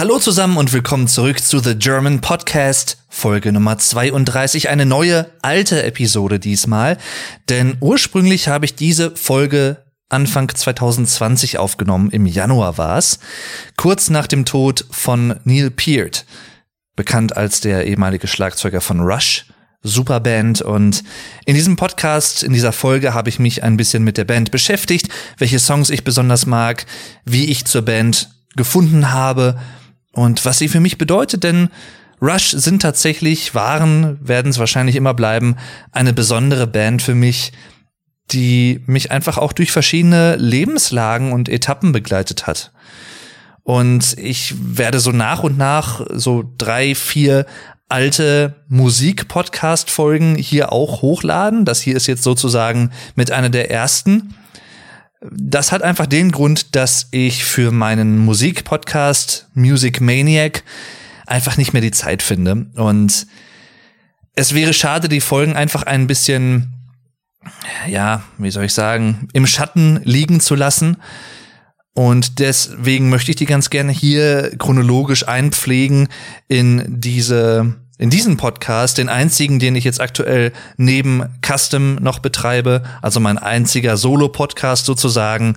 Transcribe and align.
Hallo 0.00 0.18
zusammen 0.18 0.56
und 0.56 0.72
willkommen 0.72 1.08
zurück 1.08 1.40
zu 1.40 1.58
The 1.58 1.74
German 1.74 2.22
Podcast, 2.22 2.96
Folge 3.10 3.52
Nummer 3.52 3.76
32, 3.76 4.70
eine 4.70 4.86
neue 4.86 5.30
alte 5.42 5.82
Episode 5.82 6.38
diesmal, 6.38 6.96
denn 7.50 7.76
ursprünglich 7.80 8.48
habe 8.48 8.64
ich 8.64 8.74
diese 8.74 9.14
Folge 9.14 9.84
Anfang 10.08 10.48
2020 10.48 11.58
aufgenommen, 11.58 12.10
im 12.12 12.24
Januar 12.24 12.78
war's, 12.78 13.18
kurz 13.76 14.08
nach 14.08 14.26
dem 14.26 14.46
Tod 14.46 14.86
von 14.90 15.38
Neil 15.44 15.70
Peart, 15.70 16.24
bekannt 16.96 17.36
als 17.36 17.60
der 17.60 17.86
ehemalige 17.86 18.26
Schlagzeuger 18.26 18.80
von 18.80 19.00
Rush, 19.00 19.44
Superband. 19.82 20.62
Und 20.62 21.04
in 21.44 21.54
diesem 21.54 21.76
Podcast, 21.76 22.42
in 22.42 22.54
dieser 22.54 22.72
Folge 22.72 23.12
habe 23.12 23.28
ich 23.28 23.38
mich 23.38 23.62
ein 23.62 23.76
bisschen 23.76 24.02
mit 24.02 24.16
der 24.16 24.24
Band 24.24 24.50
beschäftigt, 24.50 25.10
welche 25.36 25.58
Songs 25.58 25.90
ich 25.90 26.04
besonders 26.04 26.46
mag, 26.46 26.86
wie 27.26 27.50
ich 27.50 27.66
zur 27.66 27.82
Band 27.82 28.30
gefunden 28.56 29.12
habe 29.12 29.60
und 30.12 30.44
was 30.44 30.58
sie 30.58 30.68
für 30.68 30.80
mich 30.80 30.98
bedeutet, 30.98 31.44
denn 31.44 31.68
Rush 32.20 32.50
sind 32.50 32.82
tatsächlich, 32.82 33.54
waren, 33.54 34.18
werden 34.20 34.50
es 34.50 34.58
wahrscheinlich 34.58 34.96
immer 34.96 35.14
bleiben, 35.14 35.56
eine 35.92 36.12
besondere 36.12 36.66
Band 36.66 37.00
für 37.00 37.14
mich, 37.14 37.52
die 38.30 38.82
mich 38.86 39.10
einfach 39.10 39.38
auch 39.38 39.52
durch 39.52 39.72
verschiedene 39.72 40.36
Lebenslagen 40.36 41.32
und 41.32 41.48
Etappen 41.48 41.92
begleitet 41.92 42.46
hat. 42.46 42.72
Und 43.62 44.16
ich 44.18 44.54
werde 44.58 45.00
so 45.00 45.12
nach 45.12 45.42
und 45.42 45.56
nach 45.56 46.04
so 46.12 46.44
drei, 46.58 46.94
vier 46.94 47.46
alte 47.88 48.54
Musik-Podcast-Folgen 48.68 50.36
hier 50.36 50.72
auch 50.72 51.02
hochladen. 51.02 51.64
Das 51.64 51.80
hier 51.80 51.96
ist 51.96 52.06
jetzt 52.06 52.22
sozusagen 52.22 52.90
mit 53.16 53.30
einer 53.30 53.50
der 53.50 53.70
ersten. 53.70 54.34
Das 55.20 55.70
hat 55.70 55.82
einfach 55.82 56.06
den 56.06 56.32
Grund, 56.32 56.74
dass 56.74 57.08
ich 57.10 57.44
für 57.44 57.72
meinen 57.72 58.18
Musikpodcast 58.18 59.48
Music 59.54 60.00
Maniac 60.00 60.62
einfach 61.26 61.56
nicht 61.56 61.72
mehr 61.72 61.82
die 61.82 61.90
Zeit 61.90 62.22
finde. 62.22 62.66
Und 62.74 63.26
es 64.34 64.54
wäre 64.54 64.72
schade, 64.72 65.08
die 65.08 65.20
Folgen 65.20 65.56
einfach 65.56 65.82
ein 65.82 66.06
bisschen, 66.06 66.72
ja, 67.86 68.22
wie 68.38 68.50
soll 68.50 68.64
ich 68.64 68.74
sagen, 68.74 69.28
im 69.34 69.46
Schatten 69.46 70.00
liegen 70.04 70.40
zu 70.40 70.54
lassen. 70.54 70.96
Und 71.92 72.38
deswegen 72.38 73.10
möchte 73.10 73.32
ich 73.32 73.36
die 73.36 73.46
ganz 73.46 73.68
gerne 73.68 73.92
hier 73.92 74.56
chronologisch 74.56 75.28
einpflegen 75.28 76.08
in 76.48 77.00
diese 77.00 77.74
in 78.00 78.08
diesem 78.08 78.38
Podcast, 78.38 78.96
den 78.96 79.10
einzigen, 79.10 79.58
den 79.58 79.76
ich 79.76 79.84
jetzt 79.84 80.00
aktuell 80.00 80.52
neben 80.78 81.24
Custom 81.46 81.96
noch 81.96 82.18
betreibe, 82.18 82.82
also 83.02 83.20
mein 83.20 83.36
einziger 83.36 83.98
Solo-Podcast 83.98 84.86
sozusagen. 84.86 85.56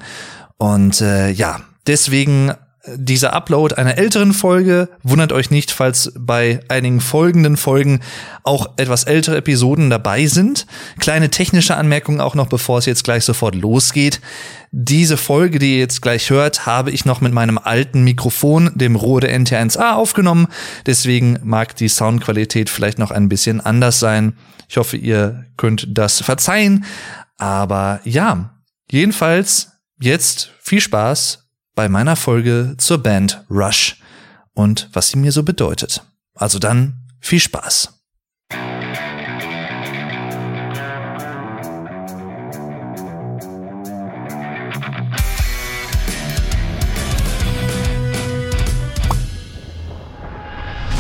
Und 0.57 0.99
äh, 0.99 1.29
ja, 1.29 1.61
deswegen 1.87 2.51
dieser 2.95 3.31
Upload 3.31 3.75
einer 3.75 3.97
älteren 3.97 4.33
Folge. 4.33 4.89
Wundert 5.03 5.31
euch 5.31 5.51
nicht, 5.51 5.71
falls 5.71 6.11
bei 6.19 6.59
einigen 6.67 6.99
folgenden 6.99 7.55
Folgen 7.55 8.01
auch 8.43 8.71
etwas 8.75 9.05
ältere 9.05 9.37
Episoden 9.37 9.89
dabei 9.89 10.25
sind. 10.25 10.67
Kleine 10.99 11.29
technische 11.29 11.77
Anmerkungen 11.77 12.19
auch 12.19 12.35
noch, 12.35 12.47
bevor 12.47 12.79
es 12.79 12.85
jetzt 12.85 13.05
gleich 13.05 13.23
sofort 13.23 13.55
losgeht. 13.55 14.19
Diese 14.75 15.17
Folge, 15.17 15.59
die 15.59 15.73
ihr 15.73 15.77
jetzt 15.77 16.01
gleich 16.01 16.31
hört, 16.31 16.65
habe 16.65 16.89
ich 16.89 17.05
noch 17.05 17.21
mit 17.21 17.31
meinem 17.31 17.59
alten 17.59 18.03
Mikrofon, 18.03 18.71
dem 18.73 18.95
Rode 18.95 19.29
NT1A, 19.29 19.93
aufgenommen. 19.93 20.47
Deswegen 20.87 21.37
mag 21.43 21.75
die 21.75 21.87
Soundqualität 21.87 22.71
vielleicht 22.71 22.97
noch 22.97 23.11
ein 23.11 23.29
bisschen 23.29 23.61
anders 23.61 23.99
sein. 23.99 24.35
Ich 24.67 24.77
hoffe, 24.77 24.97
ihr 24.97 25.45
könnt 25.57 25.87
das 25.91 26.21
verzeihen. 26.21 26.85
Aber 27.37 27.99
ja, 28.03 28.63
jedenfalls 28.89 29.73
jetzt 29.99 30.49
viel 30.59 30.81
Spaß 30.81 31.51
bei 31.75 31.87
meiner 31.87 32.15
Folge 32.15 32.73
zur 32.79 32.97
Band 32.97 33.45
Rush 33.51 34.01
und 34.55 34.89
was 34.91 35.09
sie 35.09 35.19
mir 35.19 35.31
so 35.31 35.43
bedeutet. 35.43 36.03
Also 36.33 36.57
dann 36.57 36.95
viel 37.19 37.39
Spaß. 37.39 37.92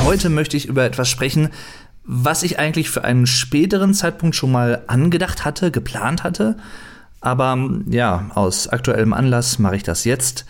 Heute 0.05 0.29
möchte 0.29 0.57
ich 0.57 0.67
über 0.67 0.83
etwas 0.83 1.09
sprechen, 1.09 1.49
was 2.03 2.43
ich 2.43 2.59
eigentlich 2.59 2.89
für 2.89 3.03
einen 3.03 3.27
späteren 3.27 3.93
Zeitpunkt 3.93 4.35
schon 4.35 4.51
mal 4.51 4.83
angedacht 4.87 5.45
hatte, 5.45 5.71
geplant 5.71 6.23
hatte 6.23 6.57
aber 7.23 7.57
ja, 7.89 8.29
aus 8.35 8.67
aktuellem 8.67 9.13
Anlass 9.13 9.57
mache 9.57 9.77
ich 9.77 9.83
das 9.83 10.03
jetzt. 10.03 10.45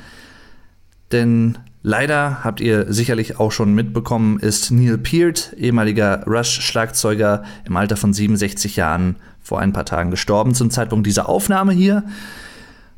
Denn 1.12 1.59
leider 1.84 2.44
habt 2.44 2.62
ihr 2.62 2.91
sicherlich 2.91 3.40
auch 3.40 3.52
schon 3.52 3.75
mitbekommen, 3.75 4.40
ist 4.40 4.72
Neil 4.72 4.97
Peart, 4.97 5.53
ehemaliger 5.56 6.24
Rush-Schlagzeuger, 6.25 7.44
im 7.66 7.78
Alter 7.78 7.96
von 7.96 8.12
67 8.12 8.75
Jahren 8.75 9.18
vor 9.40 9.59
ein 9.59 9.72
paar 9.72 9.85
Tagen 9.85 10.09
gestorben 10.09 10.56
zum 10.56 10.72
Zeitpunkt 10.72 11.06
dieser 11.06 11.30
Aufnahme 11.30 11.74
hier. 11.74 12.03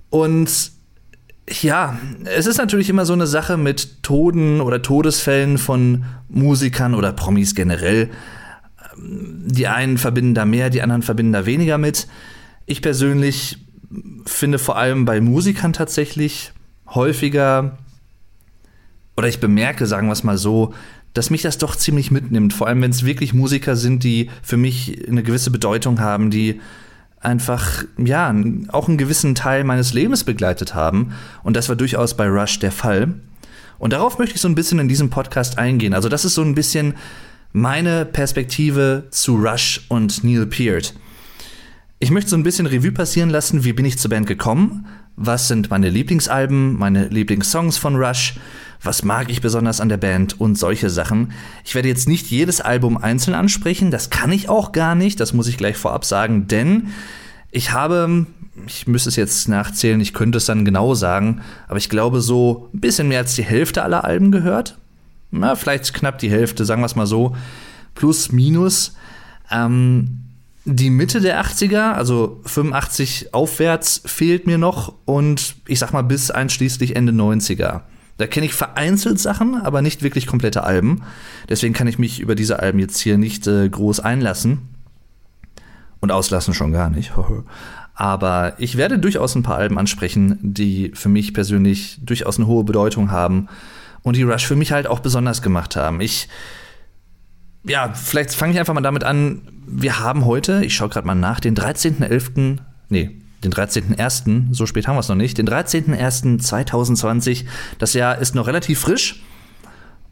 Und 0.09 0.71
ja, 1.49 1.99
es 2.23 2.47
ist 2.47 2.57
natürlich 2.57 2.89
immer 2.89 3.05
so 3.05 3.13
eine 3.13 3.27
Sache 3.27 3.57
mit 3.57 4.03
Toden 4.03 4.61
oder 4.61 4.81
Todesfällen 4.81 5.57
von 5.57 6.05
Musikern 6.27 6.95
oder 6.95 7.11
Promis 7.11 7.53
generell. 7.53 8.09
Die 8.97 9.67
einen 9.67 9.97
verbinden 9.97 10.33
da 10.33 10.45
mehr, 10.45 10.69
die 10.69 10.81
anderen 10.81 11.03
verbinden 11.03 11.33
da 11.33 11.45
weniger 11.45 11.77
mit. 11.77 12.07
Ich 12.65 12.81
persönlich 12.81 13.57
finde 14.25 14.57
vor 14.57 14.77
allem 14.77 15.05
bei 15.05 15.21
Musikern 15.21 15.73
tatsächlich 15.73 16.51
häufiger, 16.87 17.77
oder 19.17 19.27
ich 19.27 19.39
bemerke, 19.39 19.85
sagen 19.85 20.07
wir 20.07 20.13
es 20.13 20.23
mal 20.23 20.37
so, 20.37 20.73
dass 21.13 21.29
mich 21.29 21.41
das 21.41 21.57
doch 21.57 21.75
ziemlich 21.75 22.11
mitnimmt. 22.11 22.53
Vor 22.53 22.67
allem, 22.67 22.81
wenn 22.81 22.91
es 22.91 23.05
wirklich 23.05 23.33
Musiker 23.33 23.75
sind, 23.75 24.03
die 24.03 24.29
für 24.41 24.57
mich 24.57 25.07
eine 25.07 25.23
gewisse 25.23 25.51
Bedeutung 25.51 25.99
haben, 25.99 26.29
die 26.29 26.59
einfach, 27.25 27.83
ja, 27.97 28.33
auch 28.69 28.87
einen 28.87 28.97
gewissen 28.97 29.35
Teil 29.35 29.63
meines 29.63 29.93
Lebens 29.93 30.23
begleitet 30.23 30.73
haben. 30.73 31.13
Und 31.43 31.55
das 31.55 31.67
war 31.67 31.75
durchaus 31.75 32.15
bei 32.15 32.27
Rush 32.27 32.59
der 32.59 32.71
Fall. 32.71 33.15
Und 33.77 33.93
darauf 33.93 34.17
möchte 34.17 34.35
ich 34.35 34.41
so 34.41 34.47
ein 34.47 34.55
bisschen 34.55 34.79
in 34.79 34.87
diesem 34.87 35.09
Podcast 35.09 35.57
eingehen. 35.57 35.93
Also, 35.93 36.07
das 36.07 36.23
ist 36.23 36.35
so 36.35 36.41
ein 36.41 36.55
bisschen 36.55 36.93
meine 37.51 38.05
Perspektive 38.05 39.07
zu 39.11 39.35
Rush 39.35 39.85
und 39.89 40.23
Neil 40.23 40.45
Peart. 40.45 40.93
Ich 41.99 42.11
möchte 42.11 42.29
so 42.29 42.37
ein 42.37 42.43
bisschen 42.43 42.67
Revue 42.67 42.91
passieren 42.91 43.29
lassen, 43.29 43.63
wie 43.63 43.73
bin 43.73 43.85
ich 43.85 43.97
zur 43.97 44.09
Band 44.09 44.27
gekommen, 44.27 44.85
was 45.17 45.47
sind 45.47 45.69
meine 45.69 45.89
Lieblingsalben, 45.89 46.77
meine 46.77 47.07
Lieblingssongs 47.07 47.77
von 47.77 47.95
Rush, 47.95 48.35
was 48.81 49.03
mag 49.03 49.29
ich 49.29 49.41
besonders 49.41 49.81
an 49.81 49.89
der 49.89 49.97
Band 49.97 50.39
und 50.39 50.57
solche 50.57 50.89
Sachen. 50.89 51.31
Ich 51.63 51.75
werde 51.75 51.87
jetzt 51.87 52.07
nicht 52.07 52.27
jedes 52.27 52.61
Album 52.61 52.97
einzeln 52.97 53.33
ansprechen, 53.33 53.91
das 53.91 54.09
kann 54.09 54.31
ich 54.31 54.49
auch 54.49 54.71
gar 54.71 54.95
nicht, 54.95 55.19
das 55.19 55.33
muss 55.33 55.47
ich 55.47 55.57
gleich 55.57 55.77
vorab 55.77 56.05
sagen, 56.05 56.47
denn 56.47 56.89
ich 57.51 57.71
habe, 57.71 58.27
ich 58.67 58.87
müsste 58.87 59.09
es 59.09 59.15
jetzt 59.15 59.47
nachzählen, 59.47 60.01
ich 60.01 60.13
könnte 60.13 60.37
es 60.37 60.45
dann 60.45 60.65
genau 60.65 60.93
sagen, 60.93 61.41
aber 61.67 61.77
ich 61.77 61.89
glaube 61.89 62.21
so 62.21 62.69
ein 62.73 62.81
bisschen 62.81 63.07
mehr 63.07 63.19
als 63.19 63.35
die 63.35 63.43
Hälfte 63.43 63.83
aller 63.83 64.03
Alben 64.03 64.31
gehört. 64.31 64.77
Na, 65.31 65.55
vielleicht 65.55 65.93
knapp 65.93 66.19
die 66.19 66.29
Hälfte, 66.29 66.65
sagen 66.65 66.81
wir 66.81 66.85
es 66.85 66.95
mal 66.95 67.07
so, 67.07 67.35
plus 67.93 68.31
minus. 68.31 68.95
Ähm, 69.51 70.24
die 70.65 70.89
Mitte 70.89 71.21
der 71.21 71.43
80er, 71.43 71.93
also 71.93 72.41
85 72.45 73.33
aufwärts, 73.33 74.01
fehlt 74.05 74.47
mir 74.47 74.57
noch 74.57 74.93
und 75.05 75.55
ich 75.67 75.79
sag 75.79 75.93
mal 75.93 76.01
bis 76.01 76.31
einschließlich 76.31 76.95
Ende 76.95 77.13
90er. 77.13 77.81
Da 78.17 78.27
kenne 78.27 78.47
ich 78.47 78.53
vereinzelt 78.53 79.19
Sachen, 79.19 79.61
aber 79.61 79.81
nicht 79.81 80.01
wirklich 80.01 80.25
komplette 80.25 80.63
Alben. 80.63 81.03
Deswegen 81.49 81.73
kann 81.73 81.87
ich 81.87 81.99
mich 81.99 82.19
über 82.19 82.33
diese 82.33 82.59
Alben 82.59 82.79
jetzt 82.79 82.99
hier 82.99 83.17
nicht 83.17 83.45
äh, 83.45 83.69
groß 83.69 83.99
einlassen. 83.99 84.69
Und 85.99 86.11
auslassen 86.11 86.53
schon 86.53 86.71
gar 86.71 86.89
nicht. 86.89 87.11
aber 87.95 88.53
ich 88.57 88.75
werde 88.77 88.99
durchaus 88.99 89.35
ein 89.35 89.43
paar 89.43 89.57
Alben 89.57 89.77
ansprechen, 89.77 90.39
die 90.41 90.91
für 90.95 91.09
mich 91.09 91.33
persönlich 91.33 91.99
durchaus 92.03 92.37
eine 92.37 92.47
hohe 92.47 92.63
Bedeutung 92.63 93.11
haben 93.11 93.47
und 94.01 94.15
die 94.15 94.23
Rush 94.23 94.45
für 94.45 94.55
mich 94.55 94.71
halt 94.71 94.87
auch 94.87 94.99
besonders 94.99 95.41
gemacht 95.41 95.75
haben. 95.75 96.01
Ich 96.01 96.27
ja, 97.67 97.93
vielleicht 97.93 98.33
fange 98.33 98.53
ich 98.53 98.59
einfach 98.59 98.73
mal 98.73 98.81
damit 98.81 99.03
an. 99.03 99.41
Wir 99.67 99.99
haben 99.99 100.25
heute, 100.25 100.63
ich 100.63 100.75
schaue 100.75 100.89
gerade 100.89 101.07
mal 101.07 101.15
nach, 101.15 101.39
den 101.39 101.55
13.11., 101.55 102.57
nee, 102.89 103.21
den 103.43 103.51
13.01., 103.51 104.53
so 104.53 104.65
spät 104.65 104.87
haben 104.87 104.95
wir 104.95 105.01
es 105.01 105.09
noch 105.09 105.15
nicht, 105.15 105.37
den 105.37 105.47
13.01.2020. 105.47 107.45
Das 107.79 107.93
Jahr 107.93 108.17
ist 108.17 108.35
noch 108.35 108.47
relativ 108.47 108.79
frisch. 108.79 109.23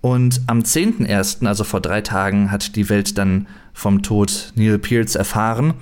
Und 0.02 0.42
am 0.48 0.60
10.01., 0.60 1.48
also 1.48 1.64
vor 1.64 1.80
drei 1.80 2.02
Tagen, 2.02 2.52
hat 2.52 2.76
die 2.76 2.90
Welt 2.90 3.18
dann 3.18 3.48
vom 3.74 4.04
Tod 4.04 4.52
Neil 4.56 4.78
Pearce 4.78 5.16
erfahren, 5.16 5.76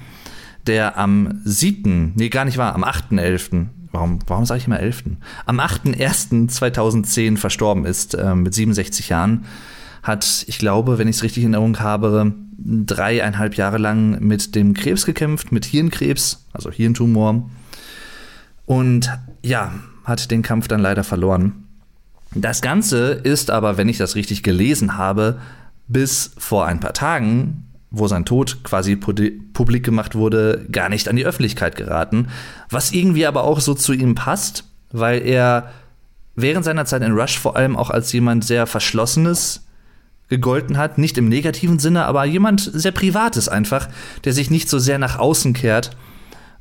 der 0.67 0.97
am 0.97 1.41
7., 1.43 2.13
nee, 2.15 2.29
gar 2.29 2.45
nicht 2.45 2.57
wahr, 2.57 2.75
am 2.75 2.83
8.11., 2.83 3.65
warum, 3.91 4.19
warum 4.27 4.45
sage 4.45 4.59
ich 4.59 4.67
immer 4.67 4.79
11., 4.79 5.03
am 5.45 5.59
8.01.2010 5.59 7.37
verstorben 7.37 7.85
ist, 7.85 8.13
äh, 8.13 8.35
mit 8.35 8.53
67 8.53 9.09
Jahren 9.09 9.45
hat, 10.03 10.45
ich 10.47 10.57
glaube, 10.57 10.97
wenn 10.97 11.07
ich 11.07 11.17
es 11.17 11.23
richtig 11.23 11.43
in 11.43 11.53
Erinnerung 11.53 11.79
habe, 11.79 12.33
dreieinhalb 12.57 13.55
Jahre 13.55 13.77
lang 13.77 14.19
mit 14.19 14.55
dem 14.55 14.73
Krebs 14.73 15.05
gekämpft, 15.05 15.51
mit 15.51 15.65
Hirnkrebs, 15.65 16.45
also 16.53 16.71
Hirntumor. 16.71 17.49
Und 18.65 19.11
ja, 19.41 19.73
hat 20.03 20.31
den 20.31 20.41
Kampf 20.41 20.67
dann 20.67 20.81
leider 20.81 21.03
verloren. 21.03 21.67
Das 22.33 22.61
Ganze 22.61 23.11
ist 23.11 23.51
aber, 23.51 23.77
wenn 23.77 23.89
ich 23.89 23.97
das 23.97 24.15
richtig 24.15 24.43
gelesen 24.43 24.97
habe, 24.97 25.39
bis 25.87 26.31
vor 26.37 26.65
ein 26.65 26.79
paar 26.79 26.93
Tagen, 26.93 27.67
wo 27.89 28.07
sein 28.07 28.23
Tod 28.23 28.63
quasi 28.63 28.95
publik 28.95 29.83
gemacht 29.83 30.15
wurde, 30.15 30.65
gar 30.71 30.87
nicht 30.87 31.09
an 31.09 31.17
die 31.17 31.25
Öffentlichkeit 31.25 31.75
geraten. 31.75 32.29
Was 32.69 32.93
irgendwie 32.93 33.25
aber 33.25 33.43
auch 33.43 33.59
so 33.59 33.73
zu 33.73 33.91
ihm 33.91 34.15
passt, 34.15 34.63
weil 34.91 35.21
er 35.21 35.71
während 36.35 36.63
seiner 36.63 36.85
Zeit 36.85 37.01
in 37.01 37.11
Rush 37.11 37.37
vor 37.37 37.57
allem 37.57 37.75
auch 37.75 37.89
als 37.89 38.13
jemand 38.13 38.45
sehr 38.45 38.65
Verschlossenes 38.65 39.67
gegolten 40.31 40.77
hat. 40.77 40.97
Nicht 40.97 41.17
im 41.17 41.27
negativen 41.27 41.77
Sinne, 41.77 42.05
aber 42.05 42.23
jemand 42.23 42.61
sehr 42.61 42.93
Privates 42.93 43.49
einfach, 43.49 43.89
der 44.23 44.31
sich 44.33 44.49
nicht 44.49 44.69
so 44.69 44.79
sehr 44.79 44.97
nach 44.97 45.19
außen 45.19 45.53
kehrt. 45.53 45.91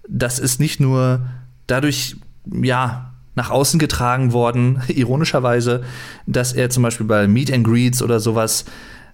Das 0.08 0.40
ist 0.40 0.58
nicht 0.58 0.80
nur 0.80 1.20
dadurch, 1.68 2.16
ja, 2.44 3.12
nach 3.36 3.50
außen 3.50 3.78
getragen 3.78 4.32
worden, 4.32 4.82
ironischerweise, 4.88 5.84
dass 6.26 6.52
er 6.52 6.68
zum 6.68 6.82
Beispiel 6.82 7.06
bei 7.06 7.28
Meet 7.28 7.52
and 7.52 7.64
Greets 7.64 8.02
oder 8.02 8.18
sowas 8.18 8.64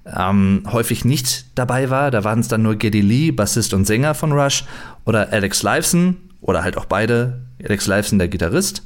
ähm, 0.07 0.63
häufig 0.73 1.05
nicht 1.05 1.47
dabei 1.55 1.91
war. 1.91 2.11
Da 2.11 2.25
waren 2.25 2.41
es 2.41 2.49
dann 2.49 2.63
nur 2.63 2.77
Geddy 2.77 3.03
Lee, 3.03 3.31
Bassist 3.33 3.75
und 3.75 3.85
Sänger 3.85 4.15
von 4.15 4.33
Rush, 4.33 4.65
oder 5.05 5.33
Alex 5.33 5.63
Lifeson, 5.63 6.17
oder 6.41 6.65
halt 6.65 6.79
auch 6.79 6.87
beide, 6.87 7.43
Alex 7.63 7.87
Lifeson, 7.87 8.19
der 8.19 8.29
Gitarrist. 8.29 8.83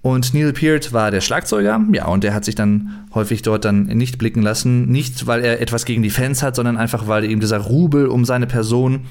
Und 0.00 0.32
Neil 0.32 0.52
Peart 0.52 0.92
war 0.92 1.10
der 1.10 1.20
Schlagzeuger, 1.20 1.80
ja, 1.92 2.06
und 2.06 2.22
der 2.22 2.32
hat 2.32 2.44
sich 2.44 2.54
dann 2.54 3.06
häufig 3.14 3.42
dort 3.42 3.64
dann 3.64 3.84
nicht 3.84 4.18
blicken 4.18 4.42
lassen. 4.42 4.86
Nicht, 4.86 5.26
weil 5.26 5.44
er 5.44 5.60
etwas 5.60 5.84
gegen 5.84 6.02
die 6.02 6.10
Fans 6.10 6.42
hat, 6.42 6.54
sondern 6.54 6.76
einfach, 6.76 7.08
weil 7.08 7.24
ihm 7.24 7.40
dieser 7.40 7.58
Rubel 7.58 8.06
um 8.06 8.24
seine 8.24 8.46
Person 8.46 9.06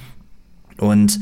und 0.77 1.19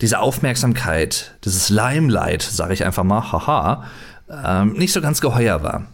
diese 0.00 0.20
Aufmerksamkeit, 0.20 1.34
dieses 1.44 1.70
Limelight, 1.70 2.42
sage 2.42 2.74
ich 2.74 2.84
einfach 2.84 3.02
mal, 3.02 3.32
haha, 3.32 3.84
ähm, 4.30 4.74
nicht 4.74 4.92
so 4.92 5.00
ganz 5.00 5.20
geheuer 5.20 5.62
war. 5.62 5.86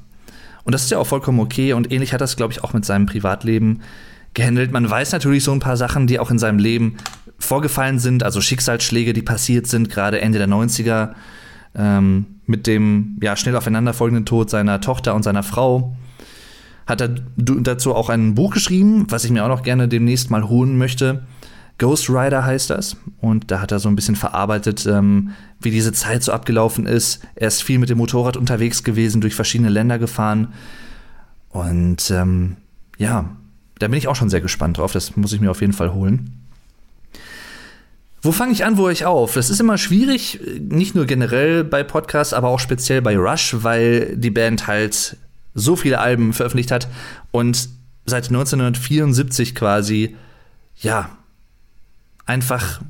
Und 0.64 0.72
das 0.72 0.82
ist 0.82 0.90
ja 0.90 0.98
auch 0.98 1.06
vollkommen 1.06 1.40
okay 1.40 1.72
und 1.72 1.92
ähnlich 1.92 2.12
hat 2.12 2.20
das, 2.20 2.36
glaube 2.36 2.52
ich, 2.52 2.64
auch 2.64 2.72
mit 2.72 2.84
seinem 2.84 3.06
Privatleben 3.06 3.80
gehandelt. 4.32 4.72
Man 4.72 4.88
weiß 4.90 5.12
natürlich 5.12 5.44
so 5.44 5.52
ein 5.52 5.60
paar 5.60 5.76
Sachen, 5.76 6.06
die 6.06 6.18
auch 6.18 6.30
in 6.30 6.38
seinem 6.38 6.58
Leben 6.58 6.96
vorgefallen 7.38 7.98
sind, 7.98 8.22
also 8.22 8.40
Schicksalsschläge, 8.40 9.12
die 9.12 9.22
passiert 9.22 9.66
sind, 9.66 9.90
gerade 9.90 10.20
Ende 10.20 10.38
der 10.38 10.48
90er, 10.48 11.10
ähm, 11.74 12.26
mit 12.46 12.66
dem 12.66 13.18
ja, 13.22 13.36
schnell 13.36 13.56
aufeinanderfolgenden 13.56 14.26
Tod 14.26 14.50
seiner 14.50 14.80
Tochter 14.80 15.14
und 15.14 15.22
seiner 15.22 15.42
Frau. 15.42 15.96
Hat 16.86 17.00
er 17.00 17.08
dazu 17.36 17.94
auch 17.94 18.10
ein 18.10 18.34
Buch 18.34 18.52
geschrieben, 18.52 19.06
was 19.08 19.24
ich 19.24 19.30
mir 19.30 19.44
auch 19.44 19.48
noch 19.48 19.62
gerne 19.62 19.88
demnächst 19.88 20.30
mal 20.30 20.48
holen 20.48 20.76
möchte. 20.76 21.22
Ghost 21.78 22.08
Rider 22.08 22.44
heißt 22.44 22.70
das. 22.70 22.96
Und 23.20 23.50
da 23.50 23.60
hat 23.60 23.72
er 23.72 23.78
so 23.78 23.88
ein 23.88 23.96
bisschen 23.96 24.16
verarbeitet, 24.16 24.86
ähm, 24.86 25.30
wie 25.60 25.70
diese 25.70 25.92
Zeit 25.92 26.22
so 26.22 26.32
abgelaufen 26.32 26.86
ist. 26.86 27.26
Er 27.34 27.48
ist 27.48 27.62
viel 27.62 27.78
mit 27.78 27.88
dem 27.88 27.98
Motorrad 27.98 28.36
unterwegs 28.36 28.84
gewesen, 28.84 29.20
durch 29.20 29.34
verschiedene 29.34 29.70
Länder 29.70 29.98
gefahren. 29.98 30.48
Und 31.48 32.10
ähm, 32.10 32.56
ja, 32.98 33.30
da 33.78 33.88
bin 33.88 33.98
ich 33.98 34.08
auch 34.08 34.16
schon 34.16 34.30
sehr 34.30 34.40
gespannt 34.40 34.78
drauf. 34.78 34.92
Das 34.92 35.16
muss 35.16 35.32
ich 35.32 35.40
mir 35.40 35.50
auf 35.50 35.60
jeden 35.60 35.72
Fall 35.72 35.92
holen. 35.92 36.43
Wo 38.24 38.32
fange 38.32 38.52
ich 38.52 38.64
an, 38.64 38.78
wo 38.78 38.88
ich 38.88 39.04
auf? 39.04 39.34
Das 39.34 39.50
ist 39.50 39.60
immer 39.60 39.76
schwierig, 39.76 40.40
nicht 40.58 40.94
nur 40.94 41.04
generell 41.04 41.62
bei 41.62 41.84
Podcasts, 41.84 42.32
aber 42.32 42.48
auch 42.48 42.58
speziell 42.58 43.02
bei 43.02 43.18
Rush, 43.18 43.56
weil 43.58 44.16
die 44.16 44.30
Band 44.30 44.66
halt 44.66 45.18
so 45.52 45.76
viele 45.76 46.00
Alben 46.00 46.32
veröffentlicht 46.32 46.70
hat 46.70 46.88
und 47.32 47.68
seit 48.06 48.28
1974 48.28 49.54
quasi, 49.54 50.16
ja, 50.80 51.10
einfach 52.24 52.80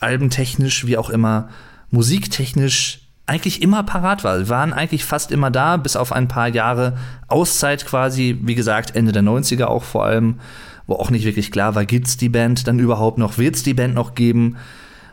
albentechnisch, 0.00 0.86
wie 0.86 0.98
auch 0.98 1.08
immer, 1.08 1.48
musiktechnisch 1.90 3.00
eigentlich 3.24 3.62
immer 3.62 3.84
parat 3.84 4.22
war. 4.22 4.38
Sie 4.38 4.50
waren 4.50 4.74
eigentlich 4.74 5.06
fast 5.06 5.32
immer 5.32 5.50
da, 5.50 5.78
bis 5.78 5.96
auf 5.96 6.12
ein 6.12 6.28
paar 6.28 6.48
Jahre 6.48 6.98
Auszeit 7.28 7.86
quasi, 7.86 8.38
wie 8.42 8.54
gesagt, 8.54 8.94
Ende 8.94 9.12
der 9.12 9.22
90er 9.22 9.64
auch 9.64 9.82
vor 9.82 10.04
allem, 10.04 10.40
wo 10.86 10.94
auch 10.94 11.10
nicht 11.10 11.24
wirklich 11.24 11.50
klar 11.50 11.74
war, 11.74 11.84
gibt's 11.86 12.16
die 12.16 12.28
Band 12.28 12.66
dann 12.66 12.78
überhaupt 12.78 13.18
noch, 13.18 13.38
wird's 13.38 13.62
die 13.62 13.74
Band 13.74 13.94
noch 13.94 14.14
geben 14.14 14.56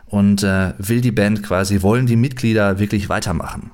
und 0.08 0.44
äh, 0.44 0.74
will 0.78 1.02
die 1.02 1.12
Band 1.12 1.44
quasi, 1.44 1.82
wollen 1.82 2.06
die 2.06 2.18
Mitglieder 2.18 2.80
wirklich 2.80 3.10
weitermachen. 3.10 3.72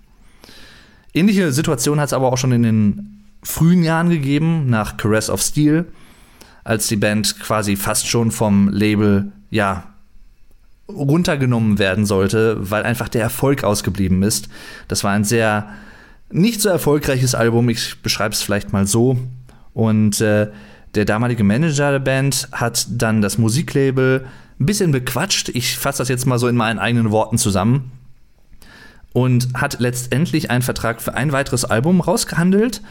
Ähnliche 1.13 1.51
Situation 1.51 1.99
hat 1.99 2.07
es 2.07 2.13
aber 2.13 2.31
auch 2.31 2.37
schon 2.37 2.51
in 2.51 2.63
den 2.63 3.23
frühen 3.41 3.83
Jahren 3.83 4.09
gegeben, 4.09 4.69
nach 4.69 4.97
Caress 4.97 5.29
of 5.29 5.41
Steel, 5.41 5.85
als 6.63 6.87
die 6.87 6.95
Band 6.97 7.39
quasi 7.39 7.75
fast 7.75 8.07
schon 8.07 8.29
vom 8.31 8.69
Label 8.69 9.31
ja, 9.49 9.83
runtergenommen 10.89 11.79
werden 11.79 12.05
sollte, 12.05 12.57
weil 12.69 12.83
einfach 12.83 13.09
der 13.09 13.21
Erfolg 13.21 13.63
ausgeblieben 13.63 14.21
ist. 14.21 14.49
Das 14.87 15.03
war 15.03 15.11
ein 15.11 15.23
sehr 15.23 15.69
nicht 16.29 16.61
so 16.61 16.69
erfolgreiches 16.69 17.35
Album, 17.35 17.69
ich 17.69 18.01
beschreibe 18.01 18.33
es 18.33 18.41
vielleicht 18.41 18.73
mal 18.73 18.85
so. 18.85 19.17
Und 19.73 20.21
äh, 20.21 20.47
der 20.95 21.05
damalige 21.05 21.43
Manager 21.43 21.91
der 21.91 21.99
Band 21.99 22.49
hat 22.51 22.87
dann 22.89 23.21
das 23.21 23.37
Musiklabel 23.37 24.25
ein 24.59 24.65
bisschen 24.65 24.91
bequatscht. 24.91 25.49
Ich 25.49 25.77
fasse 25.77 25.99
das 25.99 26.09
jetzt 26.09 26.25
mal 26.25 26.39
so 26.39 26.47
in 26.47 26.55
meinen 26.55 26.79
eigenen 26.79 27.11
Worten 27.11 27.37
zusammen. 27.37 27.91
Und 29.13 29.49
hat 29.55 29.79
letztendlich 29.79 30.51
einen 30.51 30.61
Vertrag 30.61 31.01
für 31.01 31.13
ein 31.13 31.31
weiteres 31.31 31.65
Album 31.65 32.01
rausgehandelt. 32.01 32.81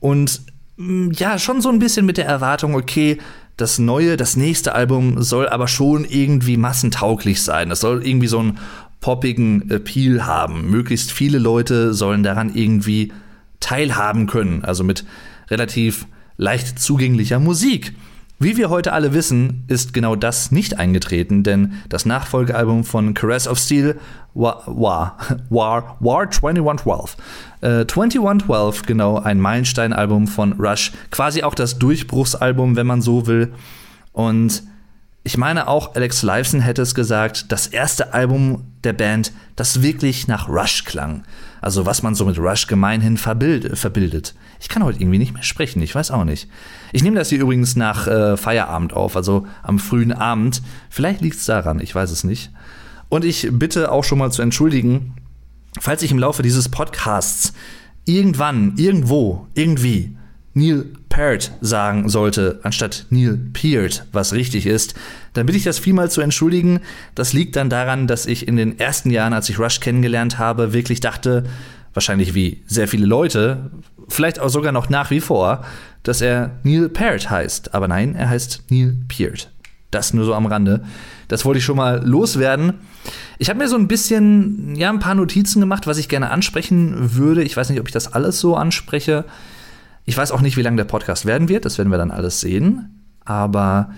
Und 0.00 0.40
mm, 0.76 1.10
ja, 1.12 1.38
schon 1.38 1.60
so 1.60 1.68
ein 1.68 1.78
bisschen 1.78 2.06
mit 2.06 2.16
der 2.16 2.26
Erwartung, 2.26 2.74
okay, 2.74 3.18
das 3.56 3.78
neue, 3.78 4.16
das 4.16 4.36
nächste 4.36 4.74
Album 4.74 5.22
soll 5.22 5.48
aber 5.48 5.68
schon 5.68 6.04
irgendwie 6.04 6.56
massentauglich 6.56 7.42
sein. 7.42 7.68
Das 7.68 7.80
soll 7.80 8.06
irgendwie 8.06 8.26
so 8.26 8.38
einen 8.38 8.58
poppigen 9.00 9.70
Appeal 9.70 10.26
haben. 10.26 10.70
Möglichst 10.70 11.12
viele 11.12 11.38
Leute 11.38 11.94
sollen 11.94 12.22
daran 12.22 12.54
irgendwie 12.54 13.12
teilhaben 13.60 14.26
können. 14.26 14.64
Also 14.64 14.84
mit 14.84 15.04
relativ 15.48 16.06
leicht 16.36 16.78
zugänglicher 16.78 17.38
Musik. 17.38 17.94
Wie 18.38 18.58
wir 18.58 18.68
heute 18.68 18.92
alle 18.92 19.14
wissen, 19.14 19.64
ist 19.66 19.94
genau 19.94 20.14
das 20.14 20.50
nicht 20.52 20.78
eingetreten, 20.78 21.42
denn 21.42 21.72
das 21.88 22.04
Nachfolgealbum 22.04 22.84
von 22.84 23.14
Caress 23.14 23.48
of 23.48 23.58
Steel 23.58 23.98
war 24.34 24.62
War, 24.66 25.16
War, 25.48 25.96
War 26.00 26.30
2112. 26.30 27.16
Äh, 27.62 27.86
2112, 27.86 28.82
genau, 28.82 29.18
ein 29.18 29.40
Meilensteinalbum 29.40 30.28
von 30.28 30.52
Rush, 30.52 30.92
quasi 31.10 31.42
auch 31.42 31.54
das 31.54 31.78
Durchbruchsalbum, 31.78 32.76
wenn 32.76 32.86
man 32.86 33.00
so 33.00 33.26
will. 33.26 33.54
Und 34.12 34.62
ich 35.24 35.38
meine 35.38 35.66
auch, 35.66 35.94
Alex 35.94 36.22
Lifeson 36.22 36.60
hätte 36.60 36.82
es 36.82 36.94
gesagt, 36.94 37.50
das 37.50 37.66
erste 37.66 38.12
Album 38.12 38.64
der 38.84 38.92
Band, 38.92 39.32
das 39.56 39.80
wirklich 39.80 40.28
nach 40.28 40.48
Rush 40.50 40.84
klang. 40.84 41.24
Also 41.66 41.84
was 41.84 42.04
man 42.04 42.14
so 42.14 42.24
mit 42.24 42.38
Rush 42.38 42.68
gemeinhin 42.68 43.16
verbildet. 43.16 44.36
Ich 44.60 44.68
kann 44.68 44.84
heute 44.84 45.00
irgendwie 45.00 45.18
nicht 45.18 45.34
mehr 45.34 45.42
sprechen, 45.42 45.82
ich 45.82 45.96
weiß 45.96 46.12
auch 46.12 46.22
nicht. 46.22 46.48
Ich 46.92 47.02
nehme 47.02 47.16
das 47.16 47.30
hier 47.30 47.40
übrigens 47.40 47.74
nach 47.74 48.06
äh, 48.06 48.36
Feierabend 48.36 48.92
auf, 48.92 49.16
also 49.16 49.48
am 49.64 49.80
frühen 49.80 50.12
Abend. 50.12 50.62
Vielleicht 50.90 51.22
liegt 51.22 51.34
es 51.34 51.44
daran, 51.44 51.80
ich 51.80 51.92
weiß 51.92 52.12
es 52.12 52.22
nicht. 52.22 52.52
Und 53.08 53.24
ich 53.24 53.48
bitte 53.50 53.90
auch 53.90 54.04
schon 54.04 54.18
mal 54.18 54.30
zu 54.30 54.42
entschuldigen, 54.42 55.16
falls 55.80 56.04
ich 56.04 56.12
im 56.12 56.20
Laufe 56.20 56.44
dieses 56.44 56.68
Podcasts 56.68 57.52
irgendwann, 58.04 58.74
irgendwo, 58.76 59.48
irgendwie 59.54 60.16
Neil 60.54 60.84
Peart 61.08 61.50
sagen 61.62 62.08
sollte, 62.08 62.60
anstatt 62.62 63.06
Neil 63.10 63.36
Peart, 63.52 64.06
was 64.12 64.34
richtig 64.34 64.66
ist, 64.66 64.94
dann 65.36 65.46
bitte 65.46 65.58
ich 65.58 65.64
das 65.64 65.78
vielmal 65.78 66.10
zu 66.10 66.20
entschuldigen. 66.20 66.80
Das 67.14 67.32
liegt 67.32 67.56
dann 67.56 67.70
daran, 67.70 68.06
dass 68.06 68.26
ich 68.26 68.48
in 68.48 68.56
den 68.56 68.78
ersten 68.78 69.10
Jahren, 69.10 69.32
als 69.32 69.48
ich 69.48 69.58
Rush 69.58 69.80
kennengelernt 69.80 70.38
habe, 70.38 70.72
wirklich 70.72 71.00
dachte, 71.00 71.44
wahrscheinlich 71.94 72.34
wie 72.34 72.62
sehr 72.66 72.88
viele 72.88 73.06
Leute, 73.06 73.70
vielleicht 74.08 74.38
auch 74.38 74.48
sogar 74.48 74.72
noch 74.72 74.88
nach 74.88 75.10
wie 75.10 75.20
vor, 75.20 75.64
dass 76.02 76.20
er 76.20 76.58
Neil 76.62 76.88
Peart 76.88 77.30
heißt. 77.30 77.74
Aber 77.74 77.88
nein, 77.88 78.14
er 78.14 78.28
heißt 78.28 78.64
Neil 78.70 78.96
Peart. 79.08 79.50
Das 79.90 80.12
nur 80.12 80.24
so 80.24 80.34
am 80.34 80.46
Rande. 80.46 80.84
Das 81.28 81.44
wollte 81.44 81.58
ich 81.58 81.64
schon 81.64 81.76
mal 81.76 82.04
loswerden. 82.04 82.74
Ich 83.38 83.48
habe 83.48 83.58
mir 83.58 83.68
so 83.68 83.76
ein 83.76 83.88
bisschen, 83.88 84.74
ja, 84.76 84.90
ein 84.90 84.98
paar 84.98 85.14
Notizen 85.14 85.60
gemacht, 85.60 85.86
was 85.86 85.98
ich 85.98 86.08
gerne 86.08 86.30
ansprechen 86.30 87.14
würde. 87.14 87.42
Ich 87.42 87.56
weiß 87.56 87.70
nicht, 87.70 87.80
ob 87.80 87.86
ich 87.86 87.92
das 87.92 88.12
alles 88.12 88.40
so 88.40 88.56
anspreche. 88.56 89.24
Ich 90.04 90.16
weiß 90.16 90.32
auch 90.32 90.40
nicht, 90.40 90.56
wie 90.56 90.62
lang 90.62 90.76
der 90.76 90.84
Podcast 90.84 91.24
werden 91.24 91.48
wird. 91.48 91.64
Das 91.64 91.78
werden 91.78 91.90
wir 91.90 91.98
dann 91.98 92.10
alles 92.10 92.40
sehen. 92.40 93.02
Aber 93.24 93.90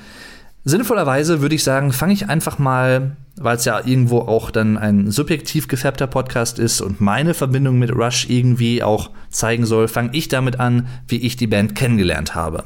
sinnvollerweise 0.69 1.41
würde 1.41 1.55
ich 1.55 1.65
sagen, 1.65 1.93
fange 1.93 2.13
ich 2.13 2.29
einfach 2.29 2.59
mal 2.59 3.17
weil 3.41 3.57
es 3.57 3.65
ja 3.65 3.81
irgendwo 3.85 4.21
auch 4.21 4.51
dann 4.51 4.77
ein 4.77 5.11
subjektiv 5.11 5.69
gefärbter 5.69 6.07
Podcast 6.07 6.59
ist 6.59 6.81
und 6.81 7.01
meine 7.01 7.35
Verbindung 7.35 7.79
mit 7.79 7.95
Rush 7.95 8.29
irgendwie 8.29 8.83
auch 8.83 9.11
zeigen 9.31 9.67
soll, 9.67 9.89
fange 9.89 10.11
ich 10.13 10.29
damit 10.29 10.61
an, 10.61 10.89
wie 11.07 11.19
ich 11.19 11.37
die 11.37 11.47
Band 11.47 11.75
kennengelernt 11.75 12.35
habe. 12.35 12.65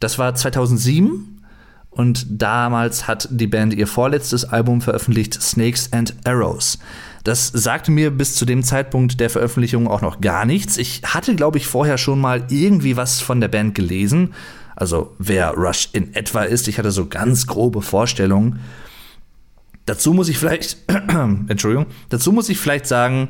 Das 0.00 0.18
war 0.18 0.34
2007 0.34 1.42
und 1.90 2.26
damals 2.28 3.06
hat 3.06 3.28
die 3.30 3.46
Band 3.46 3.74
ihr 3.74 3.86
vorletztes 3.86 4.44
Album 4.44 4.80
veröffentlicht, 4.80 5.40
Snakes 5.40 5.92
and 5.92 6.14
Arrows. 6.24 6.78
Das 7.22 7.48
sagte 7.48 7.90
mir 7.90 8.10
bis 8.10 8.34
zu 8.34 8.44
dem 8.44 8.62
Zeitpunkt 8.62 9.18
der 9.20 9.30
Veröffentlichung 9.30 9.88
auch 9.88 10.02
noch 10.02 10.20
gar 10.20 10.44
nichts. 10.44 10.76
Ich 10.76 11.02
hatte, 11.04 11.34
glaube 11.34 11.56
ich, 11.56 11.66
vorher 11.66 11.96
schon 11.96 12.20
mal 12.20 12.44
irgendwie 12.50 12.96
was 12.96 13.20
von 13.20 13.40
der 13.40 13.48
Band 13.48 13.74
gelesen. 13.74 14.34
Also 14.76 15.14
wer 15.18 15.52
Rush 15.52 15.88
in 15.92 16.14
etwa 16.14 16.42
ist. 16.42 16.68
Ich 16.68 16.78
hatte 16.78 16.90
so 16.90 17.06
ganz 17.06 17.46
grobe 17.46 17.82
Vorstellungen. 17.82 18.60
Dazu 19.86 20.14
muss 20.14 20.28
ich 20.28 20.38
vielleicht, 20.38 20.78
Entschuldigung, 21.48 21.86
dazu 22.08 22.32
muss 22.32 22.48
ich 22.48 22.58
vielleicht 22.58 22.86
sagen, 22.86 23.28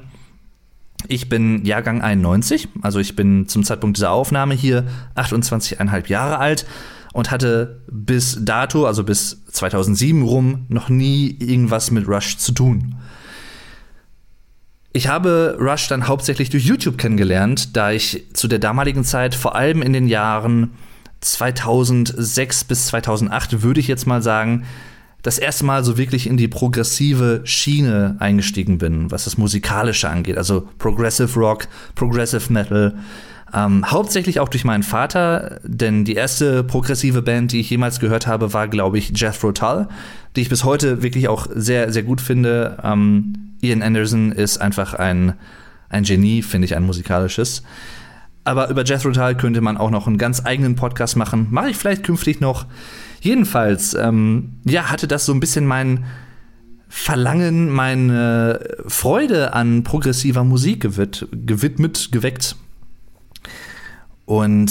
Ich 1.08 1.28
bin 1.28 1.64
Jahrgang 1.66 2.00
91, 2.00 2.68
also 2.80 2.98
ich 2.98 3.14
bin 3.14 3.46
zum 3.46 3.62
Zeitpunkt 3.62 3.98
dieser 3.98 4.10
Aufnahme 4.10 4.54
hier 4.54 4.86
28,5 5.16 6.08
Jahre 6.08 6.38
alt 6.38 6.64
und 7.12 7.30
hatte 7.30 7.82
bis 7.90 8.38
dato, 8.40 8.86
also 8.86 9.04
bis 9.04 9.44
2007 9.52 10.22
rum, 10.22 10.64
noch 10.68 10.88
nie 10.88 11.36
irgendwas 11.40 11.90
mit 11.90 12.08
Rush 12.08 12.38
zu 12.38 12.52
tun. 12.52 12.96
Ich 14.92 15.08
habe 15.08 15.58
Rush 15.60 15.88
dann 15.88 16.08
hauptsächlich 16.08 16.50
durch 16.50 16.64
YouTube 16.64 16.96
kennengelernt, 16.96 17.76
da 17.76 17.90
ich 17.90 18.24
zu 18.32 18.48
der 18.48 18.58
damaligen 18.58 19.04
Zeit, 19.04 19.34
vor 19.34 19.56
allem 19.56 19.82
in 19.82 19.92
den 19.92 20.08
Jahren 20.08 20.70
2006 21.24 22.64
bis 22.64 22.86
2008, 22.86 23.62
würde 23.62 23.80
ich 23.80 23.88
jetzt 23.88 24.06
mal 24.06 24.22
sagen, 24.22 24.64
das 25.22 25.38
erste 25.38 25.64
Mal 25.64 25.82
so 25.84 25.96
wirklich 25.96 26.26
in 26.26 26.36
die 26.36 26.48
progressive 26.48 27.40
Schiene 27.44 28.16
eingestiegen 28.18 28.76
bin, 28.76 29.10
was 29.10 29.24
das 29.24 29.38
Musikalische 29.38 30.08
angeht. 30.08 30.36
Also 30.36 30.68
Progressive 30.78 31.40
Rock, 31.40 31.66
Progressive 31.94 32.52
Metal. 32.52 32.94
Ähm, 33.54 33.90
hauptsächlich 33.90 34.40
auch 34.40 34.48
durch 34.48 34.64
meinen 34.64 34.82
Vater, 34.82 35.60
denn 35.62 36.04
die 36.04 36.14
erste 36.14 36.62
progressive 36.62 37.22
Band, 37.22 37.52
die 37.52 37.60
ich 37.60 37.70
jemals 37.70 38.00
gehört 38.00 38.26
habe, 38.26 38.52
war, 38.52 38.68
glaube 38.68 38.98
ich, 38.98 39.12
Jethro 39.14 39.52
Tull, 39.52 39.88
die 40.36 40.42
ich 40.42 40.48
bis 40.50 40.64
heute 40.64 41.02
wirklich 41.02 41.28
auch 41.28 41.46
sehr, 41.54 41.90
sehr 41.90 42.02
gut 42.02 42.20
finde. 42.20 42.76
Ähm, 42.82 43.54
Ian 43.62 43.80
Anderson 43.80 44.30
ist 44.32 44.58
einfach 44.58 44.92
ein, 44.92 45.34
ein 45.88 46.02
Genie, 46.02 46.42
finde 46.42 46.66
ich, 46.66 46.76
ein 46.76 46.82
musikalisches. 46.82 47.62
Aber 48.44 48.68
über 48.68 48.84
Jethro 48.84 49.10
Tull 49.10 49.34
könnte 49.34 49.60
man 49.60 49.76
auch 49.76 49.90
noch 49.90 50.06
einen 50.06 50.18
ganz 50.18 50.44
eigenen 50.44 50.76
Podcast 50.76 51.16
machen. 51.16 51.48
Mache 51.50 51.70
ich 51.70 51.76
vielleicht 51.76 52.04
künftig 52.04 52.40
noch. 52.40 52.66
Jedenfalls, 53.20 53.94
ähm, 53.94 54.60
ja, 54.64 54.90
hatte 54.90 55.08
das 55.08 55.24
so 55.24 55.32
ein 55.32 55.40
bisschen 55.40 55.66
mein 55.66 56.04
Verlangen, 56.88 57.70
meine 57.70 58.60
Freude 58.86 59.54
an 59.54 59.82
progressiver 59.82 60.44
Musik 60.44 60.80
gewid 60.82 61.26
gewidmet, 61.32 62.12
geweckt. 62.12 62.56
Und 64.26 64.70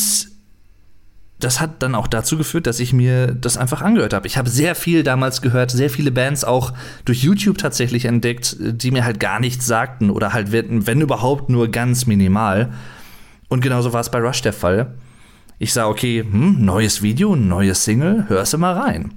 das 1.40 1.60
hat 1.60 1.84
dann 1.84 1.96
auch 1.96 2.08
dazu 2.08 2.38
geführt, 2.38 2.68
dass 2.68 2.80
ich 2.80 2.94
mir 2.94 3.34
das 3.34 3.58
einfach 3.58 3.82
angehört 3.82 4.14
habe. 4.14 4.28
Ich 4.28 4.38
habe 4.38 4.50
sehr 4.50 4.76
viel 4.76 5.04
damals 5.04 5.42
gehört, 5.42 5.72
sehr 5.72 5.90
viele 5.90 6.12
Bands 6.12 6.44
auch 6.46 6.74
durch 7.06 7.24
YouTube 7.24 7.58
tatsächlich 7.58 8.06
entdeckt, 8.06 8.56
die 8.60 8.92
mir 8.92 9.04
halt 9.04 9.20
gar 9.20 9.40
nichts 9.40 9.68
sagten 9.68 10.10
oder 10.10 10.32
halt, 10.32 10.52
wenn, 10.52 10.88
wenn 10.88 11.02
überhaupt, 11.02 11.50
nur 11.50 11.70
ganz 11.70 12.06
minimal. 12.06 12.72
Und 13.54 13.62
genauso 13.62 13.94
war 13.94 14.02
es 14.02 14.10
bei 14.10 14.18
Rush 14.18 14.42
der 14.42 14.52
Fall. 14.52 14.96
Ich 15.60 15.74
sah, 15.74 15.86
okay, 15.86 16.24
hm, 16.24 16.66
neues 16.66 17.04
Video, 17.04 17.36
neues 17.36 17.84
Single, 17.84 18.26
hörst 18.28 18.54
du 18.54 18.58
mal 18.58 18.74
rein. 18.74 19.14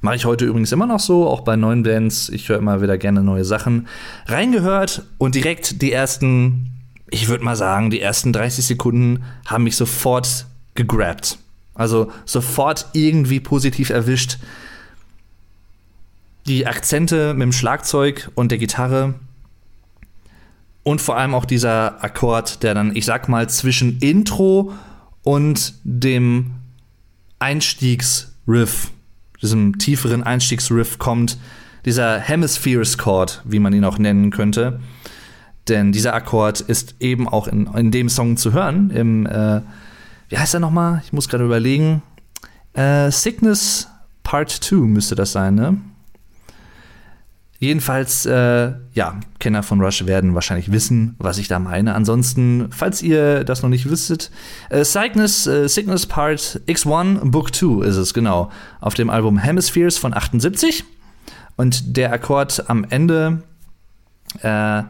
Mache 0.00 0.14
ich 0.14 0.26
heute 0.26 0.44
übrigens 0.44 0.70
immer 0.70 0.86
noch 0.86 1.00
so, 1.00 1.26
auch 1.26 1.40
bei 1.40 1.56
neuen 1.56 1.82
Bands. 1.82 2.28
Ich 2.28 2.48
höre 2.48 2.58
immer 2.58 2.82
wieder 2.82 2.98
gerne 2.98 3.24
neue 3.24 3.44
Sachen. 3.44 3.88
Reingehört 4.26 5.02
und 5.18 5.34
direkt 5.34 5.82
die 5.82 5.90
ersten, 5.90 6.84
ich 7.10 7.26
würde 7.26 7.42
mal 7.42 7.56
sagen, 7.56 7.90
die 7.90 8.00
ersten 8.00 8.32
30 8.32 8.64
Sekunden 8.64 9.24
haben 9.44 9.64
mich 9.64 9.74
sofort 9.74 10.46
gegrabt. 10.76 11.38
Also 11.74 12.12
sofort 12.26 12.86
irgendwie 12.92 13.40
positiv 13.40 13.90
erwischt. 13.90 14.38
Die 16.46 16.68
Akzente 16.68 17.34
mit 17.34 17.42
dem 17.42 17.52
Schlagzeug 17.52 18.30
und 18.36 18.52
der 18.52 18.58
Gitarre. 18.58 19.14
Und 20.84 21.00
vor 21.00 21.16
allem 21.16 21.34
auch 21.34 21.46
dieser 21.46 22.04
Akkord, 22.04 22.62
der 22.62 22.74
dann, 22.74 22.94
ich 22.94 23.06
sag 23.06 23.28
mal, 23.28 23.48
zwischen 23.48 23.98
Intro 23.98 24.72
und 25.22 25.74
dem 25.82 26.52
Einstiegsriff, 27.38 28.90
diesem 29.42 29.78
tieferen 29.78 30.22
Einstiegsriff 30.22 30.98
kommt 30.98 31.38
dieser 31.84 32.18
Hemispheres 32.18 32.98
Chord, 32.98 33.42
wie 33.44 33.58
man 33.58 33.72
ihn 33.72 33.84
auch 33.84 33.98
nennen 33.98 34.30
könnte. 34.30 34.80
Denn 35.68 35.92
dieser 35.92 36.14
Akkord 36.14 36.60
ist 36.60 36.96
eben 37.00 37.28
auch 37.28 37.48
in, 37.48 37.66
in 37.74 37.90
dem 37.90 38.08
Song 38.08 38.36
zu 38.36 38.52
hören. 38.52 38.90
Im, 38.90 39.26
äh, 39.26 39.62
wie 40.28 40.38
heißt 40.38 40.54
er 40.54 40.60
nochmal? 40.60 41.02
Ich 41.04 41.12
muss 41.12 41.28
gerade 41.28 41.44
überlegen. 41.44 42.02
Äh, 42.74 43.10
Sickness 43.10 43.88
Part 44.22 44.50
2 44.50 44.76
müsste 44.76 45.14
das 45.14 45.32
sein, 45.32 45.54
ne? 45.54 45.78
Jedenfalls, 47.60 48.26
äh, 48.26 48.72
ja, 48.92 49.20
Kenner 49.38 49.62
von 49.62 49.80
Rush 49.80 50.06
werden 50.06 50.34
wahrscheinlich 50.34 50.72
wissen, 50.72 51.14
was 51.18 51.38
ich 51.38 51.48
da 51.48 51.58
meine. 51.58 51.94
Ansonsten, 51.94 52.68
falls 52.70 53.00
ihr 53.00 53.44
das 53.44 53.62
noch 53.62 53.70
nicht 53.70 53.88
wisstet, 53.88 54.30
äh, 54.70 54.84
Cygnus, 54.84 55.46
äh, 55.46 55.68
Cygnus 55.68 56.06
Part 56.06 56.60
X1 56.66 57.30
Book 57.30 57.54
2 57.54 57.86
ist 57.86 57.96
es, 57.96 58.12
genau. 58.12 58.50
Auf 58.80 58.94
dem 58.94 59.08
Album 59.08 59.38
Hemispheres 59.38 59.98
von 59.98 60.12
78. 60.14 60.84
Und 61.56 61.96
der 61.96 62.12
Akkord 62.12 62.68
am 62.68 62.84
Ende, 62.90 63.42
äh, 64.42 64.82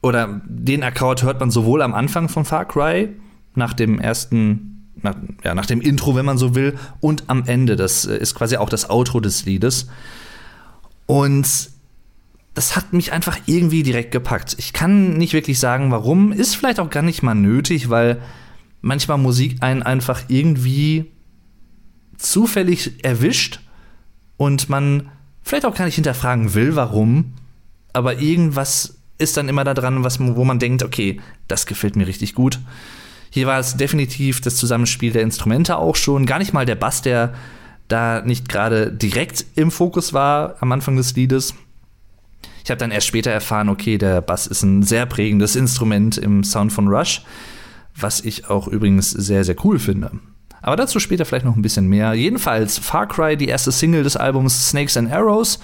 oder 0.00 0.40
den 0.46 0.82
Akkord 0.82 1.22
hört 1.22 1.38
man 1.40 1.50
sowohl 1.50 1.82
am 1.82 1.94
Anfang 1.94 2.28
von 2.28 2.44
Far 2.46 2.64
Cry, 2.64 3.10
nach 3.54 3.74
dem 3.74 4.00
ersten, 4.00 4.88
nach, 5.02 5.14
ja, 5.44 5.54
nach 5.54 5.66
dem 5.66 5.82
Intro, 5.82 6.16
wenn 6.16 6.24
man 6.24 6.38
so 6.38 6.54
will, 6.54 6.78
und 7.00 7.24
am 7.26 7.44
Ende. 7.44 7.76
Das 7.76 8.06
äh, 8.06 8.16
ist 8.16 8.34
quasi 8.34 8.56
auch 8.56 8.70
das 8.70 8.88
Outro 8.88 9.20
des 9.20 9.44
Liedes. 9.44 9.86
Und 11.06 11.73
das 12.54 12.76
hat 12.76 12.92
mich 12.92 13.12
einfach 13.12 13.38
irgendwie 13.46 13.82
direkt 13.82 14.12
gepackt. 14.12 14.54
Ich 14.58 14.72
kann 14.72 15.16
nicht 15.18 15.32
wirklich 15.32 15.58
sagen, 15.58 15.90
warum. 15.90 16.32
Ist 16.32 16.54
vielleicht 16.54 16.78
auch 16.78 16.88
gar 16.88 17.02
nicht 17.02 17.22
mal 17.22 17.34
nötig, 17.34 17.90
weil 17.90 18.22
manchmal 18.80 19.18
Musik 19.18 19.56
einen 19.60 19.82
einfach 19.82 20.22
irgendwie 20.28 21.10
zufällig 22.16 23.04
erwischt 23.04 23.60
und 24.36 24.68
man 24.68 25.10
vielleicht 25.42 25.66
auch 25.66 25.74
gar 25.74 25.84
nicht 25.84 25.96
hinterfragen 25.96 26.54
will, 26.54 26.76
warum. 26.76 27.34
Aber 27.92 28.20
irgendwas 28.20 28.98
ist 29.18 29.36
dann 29.36 29.48
immer 29.48 29.64
da 29.64 29.74
dran, 29.74 30.04
was, 30.04 30.20
wo 30.20 30.44
man 30.44 30.58
denkt, 30.58 30.82
okay, 30.82 31.20
das 31.48 31.66
gefällt 31.66 31.96
mir 31.96 32.06
richtig 32.06 32.34
gut. 32.34 32.60
Hier 33.30 33.48
war 33.48 33.58
es 33.58 33.76
definitiv 33.76 34.40
das 34.40 34.56
Zusammenspiel 34.56 35.12
der 35.12 35.22
Instrumente 35.22 35.76
auch 35.76 35.96
schon. 35.96 36.24
Gar 36.24 36.38
nicht 36.38 36.52
mal 36.52 36.66
der 36.66 36.76
Bass, 36.76 37.02
der 37.02 37.34
da 37.88 38.22
nicht 38.22 38.48
gerade 38.48 38.92
direkt 38.92 39.44
im 39.56 39.70
Fokus 39.70 40.12
war 40.12 40.56
am 40.60 40.70
Anfang 40.70 40.96
des 40.96 41.16
Liedes. 41.16 41.54
Ich 42.64 42.70
habe 42.70 42.78
dann 42.78 42.90
erst 42.90 43.06
später 43.06 43.30
erfahren, 43.30 43.68
okay, 43.68 43.98
der 43.98 44.22
Bass 44.22 44.46
ist 44.46 44.62
ein 44.62 44.82
sehr 44.82 45.04
prägendes 45.04 45.54
Instrument 45.54 46.16
im 46.16 46.42
Sound 46.42 46.72
von 46.72 46.88
Rush, 46.88 47.22
was 47.94 48.22
ich 48.22 48.48
auch 48.48 48.66
übrigens 48.68 49.10
sehr, 49.10 49.44
sehr 49.44 49.56
cool 49.64 49.78
finde. 49.78 50.12
Aber 50.62 50.76
dazu 50.76 50.98
später 50.98 51.26
vielleicht 51.26 51.44
noch 51.44 51.56
ein 51.56 51.62
bisschen 51.62 51.88
mehr. 51.88 52.14
Jedenfalls 52.14 52.78
Far 52.78 53.06
Cry, 53.06 53.36
die 53.36 53.48
erste 53.48 53.70
Single 53.70 54.02
des 54.02 54.16
Albums 54.16 54.70
Snakes 54.70 54.96
and 54.96 55.12
Arrows, 55.12 55.58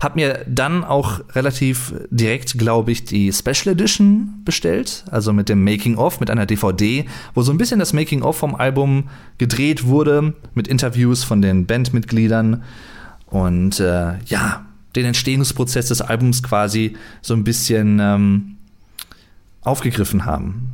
hat 0.00 0.14
mir 0.14 0.44
dann 0.46 0.84
auch 0.84 1.20
relativ 1.34 1.92
direkt, 2.10 2.56
glaube 2.56 2.92
ich, 2.92 3.04
die 3.04 3.32
Special 3.32 3.72
Edition 3.74 4.42
bestellt, 4.44 5.04
also 5.10 5.32
mit 5.32 5.48
dem 5.48 5.64
Making 5.64 5.96
of, 5.96 6.20
mit 6.20 6.30
einer 6.30 6.46
DVD, 6.46 7.04
wo 7.34 7.42
so 7.42 7.50
ein 7.50 7.58
bisschen 7.58 7.80
das 7.80 7.92
Making 7.92 8.22
of 8.22 8.36
vom 8.36 8.54
Album 8.54 9.08
gedreht 9.38 9.86
wurde, 9.86 10.34
mit 10.54 10.68
Interviews 10.68 11.24
von 11.24 11.42
den 11.42 11.66
Bandmitgliedern. 11.66 12.62
Und 13.26 13.80
äh, 13.80 14.18
ja, 14.26 14.66
den 14.96 15.06
Entstehungsprozess 15.06 15.88
des 15.88 16.00
Albums 16.00 16.42
quasi 16.42 16.96
so 17.22 17.34
ein 17.34 17.44
bisschen 17.44 17.98
ähm, 18.00 18.56
aufgegriffen 19.62 20.24
haben. 20.24 20.70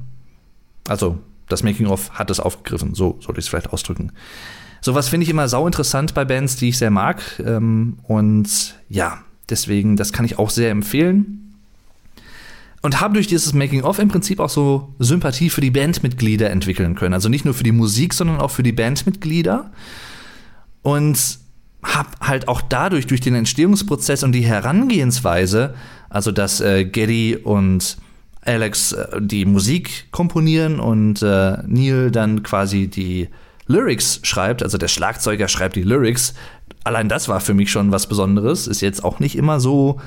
Also 0.89 1.19
das 1.49 1.63
Making-of 1.63 2.13
hat 2.13 2.31
es 2.31 2.41
aufgegriffen, 2.41 2.95
so 2.95 3.19
sollte 3.21 3.41
ich 3.41 3.47
es 3.47 3.49
vielleicht 3.49 3.73
ausdrücken. 3.73 4.13
Sowas 4.81 5.09
finde 5.09 5.25
ich 5.25 5.31
immer 5.31 5.49
sau 5.49 5.67
interessant 5.67 6.15
bei 6.15 6.25
Bands, 6.25 6.57
die 6.57 6.71
ich 6.71 6.79
sehr 6.79 6.91
mag. 6.91 7.23
Ähm, 7.45 7.99
und 8.05 8.77
ja, 8.89 9.19
deswegen, 9.49 9.97
das 9.97 10.13
kann 10.13 10.25
ich 10.25 10.39
auch 10.39 10.51
sehr 10.51 10.71
empfehlen. 10.71 11.55
Und 12.83 13.01
habe 13.03 13.15
durch 13.15 13.27
dieses 13.27 13.53
Making-of 13.53 13.99
im 13.99 14.09
Prinzip 14.09 14.41
auch 14.41 14.49
so 14.49 14.95
Sympathie 14.99 15.51
für 15.51 15.61
die 15.61 15.71
Bandmitglieder 15.71 16.49
entwickeln 16.49 16.95
können. 16.95 17.13
Also 17.13 17.29
nicht 17.29 17.45
nur 17.45 17.53
für 17.53 17.65
die 17.65 17.73
Musik, 17.73 18.15
sondern 18.15 18.41
auch 18.41 18.51
für 18.51 18.63
die 18.63 18.73
Bandmitglieder. 18.73 19.71
Und 20.81 21.39
habe 21.83 22.11
halt 22.21 22.49
auch 22.49 22.61
dadurch, 22.61 23.07
durch 23.07 23.21
den 23.21 23.35
Entstehungsprozess 23.35 24.23
und 24.23 24.33
die 24.33 24.45
Herangehensweise, 24.45 25.75
also 26.09 26.33
dass 26.33 26.61
äh, 26.61 26.85
Geddy 26.85 27.37
und 27.37 27.97
Alex 28.43 28.93
äh, 28.93 29.21
die 29.21 29.45
Musik 29.45 30.11
komponieren 30.11 30.81
und 30.81 31.23
äh, 31.23 31.59
Neil 31.67 32.11
dann 32.11 32.43
quasi 32.43 32.89
die 32.89 33.29
Lyrics 33.67 34.21
schreibt, 34.23 34.63
also 34.63 34.79
der 34.79 34.89
Schlagzeuger 34.89 35.49
schreibt 35.49 35.77
die 35.77 35.83
Lyrics. 35.83 36.35
Allein 36.83 37.09
das 37.09 37.29
war 37.29 37.41
für 37.41 37.55
mich 37.55 37.71
schon 37.71 37.93
was 37.93 38.09
Besonderes. 38.09 38.67
Ist 38.67 38.81
jetzt 38.81 39.05
auch 39.05 39.21
nicht 39.21 39.37
immer 39.37 39.61
so 39.61 40.01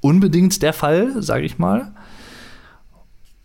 unbedingt 0.00 0.60
der 0.62 0.72
Fall, 0.72 1.22
sage 1.22 1.44
ich 1.44 1.58
mal. 1.58 1.92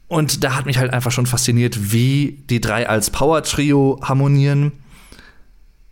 Und 0.08 0.44
da 0.44 0.56
hat 0.56 0.66
mich 0.66 0.78
halt 0.78 0.92
einfach 0.92 1.12
schon 1.12 1.26
fasziniert, 1.26 1.94
wie 1.94 2.44
die 2.50 2.60
drei 2.60 2.90
als 2.90 3.12
Power-Trio 3.12 4.00
harmonieren. 4.02 4.72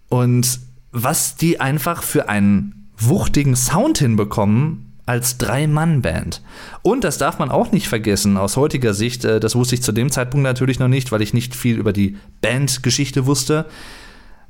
Und 0.10 0.60
was 0.92 1.36
die 1.36 1.60
einfach 1.60 2.04
für 2.04 2.30
einen 2.30 2.90
wuchtigen 2.98 3.56
Sound 3.56 3.98
hinbekommen 4.00 4.90
als 5.06 5.38
Drei-Mann-Band. 5.38 6.44
Und 6.84 7.04
das 7.04 7.18
darf 7.18 7.40
man 7.40 7.50
auch 7.50 7.72
nicht 7.72 7.88
vergessen 7.88 8.38
aus 8.38 8.58
heutiger 8.58 8.94
Sicht. 8.94 9.26
Äh, 9.26 9.40
das 9.40 9.56
wusste 9.56 9.76
ich 9.76 9.82
zu 9.82 9.92
dem 9.92 10.12
Zeitpunkt 10.12 10.44
natürlich 10.44 10.78
noch 10.78 10.88
nicht, 10.88 11.12
weil 11.12 11.24
ich 11.24 11.34
nicht 11.34 11.56
viel 11.56 11.78
über 11.78 11.94
die 11.94 12.18
Bandgeschichte 12.42 13.26
wusste. 13.26 13.66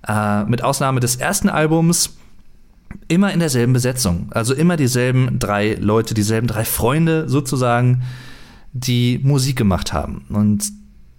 Äh, 0.05 0.43
mit 0.45 0.61
Ausnahme 0.61 0.99
des 0.99 1.15
ersten 1.15 1.47
Albums 1.47 2.17
immer 3.07 3.31
in 3.31 3.39
derselben 3.39 3.71
Besetzung. 3.71 4.27
Also 4.31 4.53
immer 4.53 4.75
dieselben 4.75 5.39
drei 5.39 5.75
Leute, 5.75 6.13
dieselben 6.13 6.47
drei 6.47 6.65
Freunde 6.65 7.29
sozusagen, 7.29 8.03
die 8.73 9.19
Musik 9.23 9.55
gemacht 9.55 9.93
haben. 9.93 10.25
Und 10.29 10.71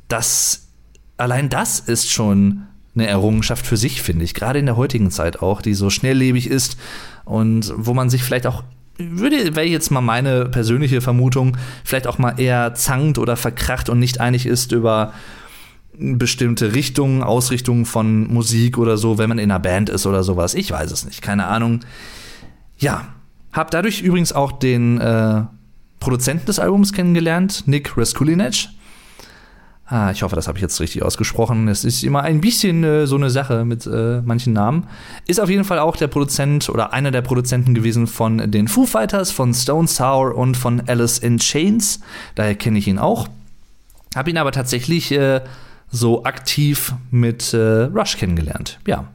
das, 0.09 0.69
allein 1.17 1.49
das 1.49 1.81
ist 1.81 2.11
schon 2.11 2.67
eine 2.95 3.07
Errungenschaft 3.07 3.67
für 3.67 3.77
sich, 3.77 4.03
finde 4.03 4.25
ich. 4.25 4.35
Gerade 4.35 4.59
in 4.59 4.67
der 4.67 4.77
heutigen 4.77 5.11
Zeit 5.11 5.43
auch, 5.43 5.63
die 5.63 5.75
so 5.75 5.91
schnelllebig 5.91 6.49
ist 6.49 6.77
und 7.25 7.73
wo 7.77 7.95
man 7.95 8.11
sich 8.11 8.23
vielleicht 8.23 8.47
auch 8.47 8.65
würde, 8.99 9.57
wäre 9.57 9.67
jetzt 9.67 9.91
mal 9.91 10.01
meine 10.01 10.47
persönliche 10.47 11.01
Vermutung, 11.01 11.57
vielleicht 11.85 12.07
auch 12.07 12.19
mal 12.19 12.39
eher 12.39 12.75
zankt 12.75 13.19
oder 13.19 13.37
verkracht 13.37 13.89
und 13.89 13.99
nicht 13.99 14.21
einig 14.21 14.47
ist 14.47 14.73
über 14.73 15.15
bestimmte 15.99 16.75
Richtungen, 16.75 17.23
Ausrichtungen 17.23 17.85
von 17.85 18.33
Musik 18.33 18.79
oder 18.79 18.97
so, 18.97 19.19
wenn 19.19 19.29
man 19.29 19.39
in 19.39 19.51
einer 19.51 19.61
Band 19.61 19.91
ist 19.91 20.07
oder 20.07 20.23
sowas. 20.23 20.55
Ich 20.55 20.71
weiß 20.71 20.91
es 20.91 21.05
nicht, 21.05 21.23
keine 21.23 21.47
Ahnung. 21.47 21.81
Ja, 22.79 23.09
hab 23.53 23.71
dadurch 23.71 24.01
übrigens 24.01 24.33
auch 24.33 24.53
den 24.53 25.01
äh, 25.01 25.43
Produzenten 25.99 26.47
des 26.47 26.59
Albums 26.59 26.93
kennengelernt, 26.93 27.65
Nick 27.67 27.97
Raskulinec. 27.97 28.69
Ah, 29.91 30.13
ich 30.13 30.23
hoffe, 30.23 30.37
das 30.37 30.47
habe 30.47 30.57
ich 30.57 30.63
jetzt 30.63 30.79
richtig 30.79 31.03
ausgesprochen. 31.03 31.67
Es 31.67 31.85
ist 31.85 32.05
immer 32.05 32.23
ein 32.23 32.41
bisschen 32.41 32.85
äh, 32.85 33.09
so 33.09 33.17
eine 33.17 33.29
Sache 33.29 33.65
mit 33.65 33.87
äh, 33.87 34.23
manchen 34.25 34.53
Namen. 34.53 34.87
Ist 35.27 35.41
auf 35.41 35.51
jeden 35.51 35.65
Fall 35.65 35.81
auch 35.81 35.97
der 35.97 36.07
Produzent 36.07 36.69
oder 36.69 36.93
einer 36.93 37.11
der 37.11 37.23
Produzenten 37.23 37.75
gewesen 37.75 38.07
von 38.07 38.53
den 38.53 38.69
Foo 38.69 38.87
Fighters, 38.87 39.33
von 39.33 39.53
Stone 39.53 39.89
Sour 39.89 40.37
und 40.37 40.57
von 40.57 40.81
Alice 40.87 41.19
in 41.19 41.39
Chains. 41.39 41.99
Daher 42.37 42.55
kenne 42.55 42.79
ich 42.79 42.87
ihn 42.87 43.01
auch. 43.01 43.27
Habe 44.15 44.31
ihn 44.31 44.39
aber 44.39 44.53
tatsächlich 44.53 45.11
äh, 45.11 45.41
so 45.91 46.23
aktiv 46.23 46.95
mit 47.11 47.53
äh, 47.53 47.83
Rush 47.93 48.17
kennengelernt. 48.17 48.79
Ja. 48.87 49.09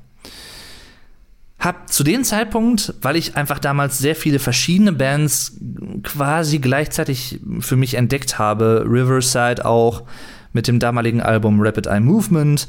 Hab 1.57 1.89
zu 1.89 2.03
dem 2.03 2.25
Zeitpunkt, 2.25 2.95
weil 3.01 3.15
ich 3.15 3.37
einfach 3.37 3.59
damals 3.59 3.97
sehr 3.97 4.15
viele 4.15 4.39
verschiedene 4.39 4.91
Bands 4.91 5.57
quasi 6.03 6.59
gleichzeitig 6.59 7.39
für 7.61 7.77
mich 7.77 7.93
entdeckt 7.93 8.37
habe, 8.37 8.83
Riverside 8.85 9.63
auch, 9.63 10.03
mit 10.55 10.69
dem 10.69 10.79
damaligen 10.79 11.21
Album 11.21 11.61
Rapid 11.61 11.85
Eye 11.85 11.99
Movement 11.99 12.67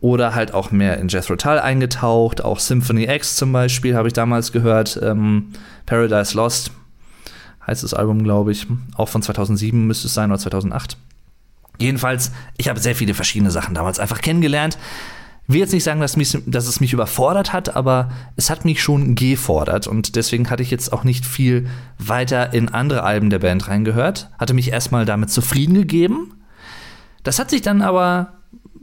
oder 0.00 0.34
halt 0.34 0.52
auch 0.52 0.72
mehr 0.72 0.98
in 0.98 1.06
Jethro 1.06 1.36
Tull 1.36 1.60
eingetaucht. 1.60 2.44
Auch 2.44 2.58
Symphony 2.58 3.04
X 3.04 3.36
zum 3.36 3.52
Beispiel 3.52 3.94
habe 3.96 4.08
ich 4.08 4.12
damals 4.12 4.50
gehört. 4.50 4.98
Ähm, 5.02 5.46
Paradise 5.86 6.36
Lost 6.36 6.72
heißt 7.66 7.84
das 7.84 7.94
Album, 7.94 8.24
glaube 8.24 8.50
ich. 8.50 8.66
Auch 8.96 9.08
von 9.08 9.22
2007 9.22 9.86
müsste 9.86 10.08
es 10.08 10.14
sein 10.14 10.30
oder 10.30 10.40
2008. 10.40 10.96
Jedenfalls, 11.78 12.32
ich 12.56 12.68
habe 12.68 12.80
sehr 12.80 12.96
viele 12.96 13.14
verschiedene 13.14 13.52
Sachen 13.52 13.74
damals 13.74 14.00
einfach 14.00 14.20
kennengelernt. 14.20 14.76
Ich 15.46 15.54
will 15.54 15.60
jetzt 15.60 15.72
nicht 15.72 15.84
sagen, 15.84 16.00
dass, 16.00 16.16
mich, 16.16 16.36
dass 16.44 16.66
es 16.66 16.80
mich 16.80 16.92
überfordert 16.92 17.52
hat, 17.52 17.76
aber 17.76 18.10
es 18.34 18.50
hat 18.50 18.64
mich 18.64 18.82
schon 18.82 19.14
gefordert 19.14 19.86
und 19.86 20.16
deswegen 20.16 20.50
hatte 20.50 20.62
ich 20.62 20.70
jetzt 20.72 20.92
auch 20.92 21.04
nicht 21.04 21.24
viel 21.24 21.68
weiter 21.98 22.52
in 22.52 22.68
andere 22.68 23.04
Alben 23.04 23.30
der 23.30 23.38
Band 23.38 23.68
reingehört. 23.68 24.28
Hatte 24.38 24.54
mich 24.54 24.72
erstmal 24.72 25.06
damit 25.06 25.30
zufrieden 25.30 25.74
gegeben 25.74 26.34
das 27.22 27.38
hat 27.38 27.50
sich 27.50 27.62
dann 27.62 27.82
aber 27.82 28.32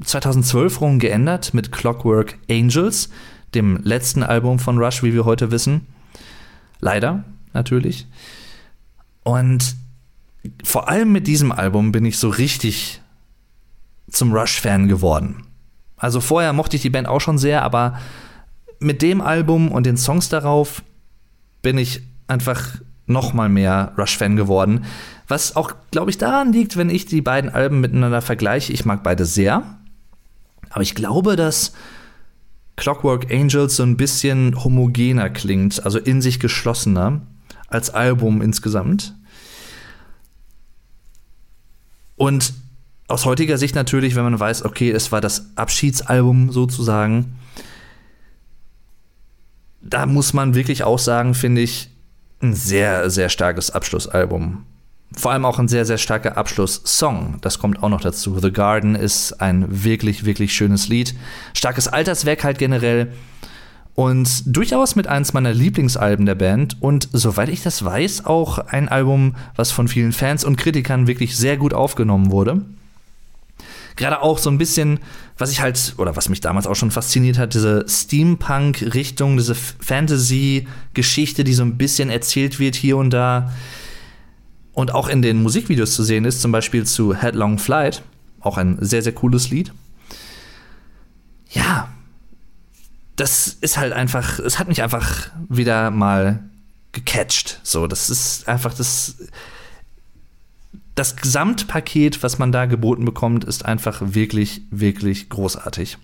2012 0.03 0.81
rum 0.81 0.99
geändert 0.99 1.53
mit 1.53 1.71
Clockwork 1.71 2.37
Angels, 2.49 3.09
dem 3.53 3.77
letzten 3.83 4.23
Album 4.23 4.59
von 4.59 4.77
Rush, 4.77 5.03
wie 5.03 5.13
wir 5.13 5.25
heute 5.25 5.51
wissen. 5.51 5.87
Leider, 6.79 7.23
natürlich. 7.53 8.07
Und 9.23 9.75
vor 10.63 10.89
allem 10.89 11.11
mit 11.11 11.27
diesem 11.27 11.51
Album 11.51 11.91
bin 11.91 12.05
ich 12.05 12.19
so 12.19 12.29
richtig 12.29 13.01
zum 14.09 14.33
Rush-Fan 14.33 14.87
geworden. 14.87 15.47
Also 15.97 16.21
vorher 16.21 16.53
mochte 16.53 16.75
ich 16.75 16.81
die 16.81 16.89
Band 16.89 17.07
auch 17.07 17.21
schon 17.21 17.37
sehr, 17.37 17.63
aber 17.63 17.97
mit 18.79 19.01
dem 19.01 19.21
Album 19.21 19.71
und 19.71 19.85
den 19.85 19.97
Songs 19.97 20.29
darauf 20.29 20.83
bin 21.61 21.77
ich 21.77 22.01
einfach 22.27 22.75
noch 23.07 23.33
mal 23.33 23.49
mehr 23.49 23.93
Rush-Fan 23.97 24.35
geworden. 24.35 24.85
Was 25.27 25.55
auch, 25.55 25.73
glaube 25.91 26.11
ich, 26.11 26.17
daran 26.17 26.53
liegt, 26.53 26.77
wenn 26.77 26.89
ich 26.89 27.05
die 27.05 27.21
beiden 27.21 27.49
Alben 27.49 27.79
miteinander 27.79 28.21
vergleiche. 28.21 28.73
Ich 28.73 28.85
mag 28.85 29.03
beide 29.03 29.25
sehr. 29.25 29.79
Aber 30.69 30.81
ich 30.81 30.93
glaube, 30.93 31.35
dass 31.35 31.73
Clockwork 32.75 33.31
Angels 33.31 33.77
so 33.77 33.83
ein 33.83 33.97
bisschen 33.97 34.63
homogener 34.63 35.29
klingt, 35.29 35.83
also 35.85 35.97
in 35.97 36.21
sich 36.21 36.39
geschlossener 36.39 37.21
als 37.67 37.89
Album 37.89 38.41
insgesamt. 38.41 39.15
Und 42.17 42.53
aus 43.07 43.25
heutiger 43.25 43.57
Sicht 43.57 43.75
natürlich, 43.75 44.15
wenn 44.15 44.23
man 44.23 44.39
weiß, 44.39 44.63
okay, 44.65 44.91
es 44.91 45.11
war 45.11 45.21
das 45.21 45.51
Abschiedsalbum 45.55 46.51
sozusagen, 46.51 47.37
da 49.81 50.05
muss 50.05 50.33
man 50.33 50.55
wirklich 50.55 50.83
auch 50.83 50.99
sagen, 50.99 51.33
finde 51.33 51.61
ich, 51.61 51.89
ein 52.41 52.53
sehr, 52.53 53.09
sehr 53.09 53.29
starkes 53.29 53.71
Abschlussalbum 53.71 54.65
vor 55.13 55.31
allem 55.31 55.45
auch 55.45 55.59
ein 55.59 55.67
sehr, 55.67 55.85
sehr 55.85 55.97
starker 55.97 56.37
Abschlusssong. 56.37 57.37
Das 57.41 57.59
kommt 57.59 57.81
auch 57.81 57.89
noch 57.89 58.01
dazu. 58.01 58.37
The 58.39 58.51
Garden 58.51 58.95
ist 58.95 59.41
ein 59.41 59.83
wirklich, 59.83 60.25
wirklich 60.25 60.53
schönes 60.53 60.87
Lied. 60.87 61.15
Starkes 61.53 61.87
Alterswerk 61.87 62.43
halt 62.43 62.57
generell. 62.57 63.13
Und 63.95 64.43
durchaus 64.45 64.97
mit 64.97 65.07
eins 65.07 65.31
meiner 65.31 65.53
Lieblingsalben 65.53 66.25
der 66.25 66.35
Band. 66.35 66.81
Und 66.81 67.07
soweit 67.13 67.47
ich 67.47 67.63
das 67.63 67.83
weiß, 67.83 68.25
auch 68.25 68.59
ein 68.59 68.89
Album, 68.89 69.35
was 69.55 69.71
von 69.71 69.87
vielen 69.87 70.11
Fans 70.11 70.43
und 70.43 70.57
Kritikern 70.57 71.07
wirklich 71.07 71.37
sehr 71.37 71.55
gut 71.55 71.73
aufgenommen 71.73 72.29
wurde. 72.29 72.61
Gerade 73.95 74.21
auch 74.21 74.37
so 74.37 74.49
ein 74.49 74.57
bisschen, 74.57 74.99
was 75.37 75.51
ich 75.51 75.61
halt, 75.61 75.93
oder 75.97 76.17
was 76.17 76.27
mich 76.27 76.41
damals 76.41 76.67
auch 76.67 76.75
schon 76.75 76.91
fasziniert 76.91 77.37
hat, 77.37 77.53
diese 77.53 77.85
Steampunk-Richtung, 77.87 79.37
diese 79.37 79.55
Fantasy-Geschichte, 79.55 81.45
die 81.45 81.53
so 81.53 81.63
ein 81.63 81.77
bisschen 81.77 82.09
erzählt 82.09 82.59
wird 82.59 82.75
hier 82.75 82.97
und 82.97 83.11
da 83.11 83.53
und 84.75 84.93
auch 84.93 85.07
in 85.07 85.21
den 85.21 85.41
Musikvideos 85.41 85.95
zu 85.95 86.03
sehen 86.03 86.25
ist, 86.25 86.41
zum 86.41 86.51
Beispiel 86.51 86.85
zu 86.85 87.15
Headlong 87.15 87.57
Flight, 87.57 88.03
auch 88.41 88.57
ein 88.57 88.77
sehr, 88.81 89.01
sehr 89.01 89.13
cooles 89.13 89.49
Lied. 89.49 89.73
Ja, 91.49 91.89
das 93.15 93.47
ist 93.61 93.77
halt 93.77 93.93
einfach, 93.93 94.37
es 94.39 94.59
hat 94.59 94.67
mich 94.67 94.83
einfach 94.83 95.29
wieder 95.47 95.89
mal 95.91 96.43
gecatcht. 96.91 97.61
So, 97.63 97.87
das 97.87 98.09
ist 98.09 98.47
einfach 98.47 98.73
das. 98.73 99.15
Das 100.93 101.17
Gesamtpaket, 101.17 102.23
was 102.23 102.39
man 102.39 102.53
da 102.53 102.67
geboten 102.67 103.03
bekommt, 103.03 103.43
ist 103.43 103.65
einfach 103.65 103.99
wirklich, 104.01 104.61
wirklich 104.71 105.27
großartig. 105.27 105.97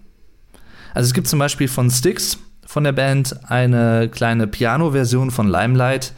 Also 0.93 1.07
es 1.07 1.13
gibt 1.13 1.27
zum 1.27 1.39
Beispiel 1.39 1.67
von 1.67 1.89
Styx, 1.89 2.37
von 2.65 2.83
der 2.83 2.91
Band, 2.91 3.49
eine 3.49 4.09
kleine 4.09 4.47
Piano-Version 4.47 5.31
von 5.31 5.47
Limelight, 5.47 6.13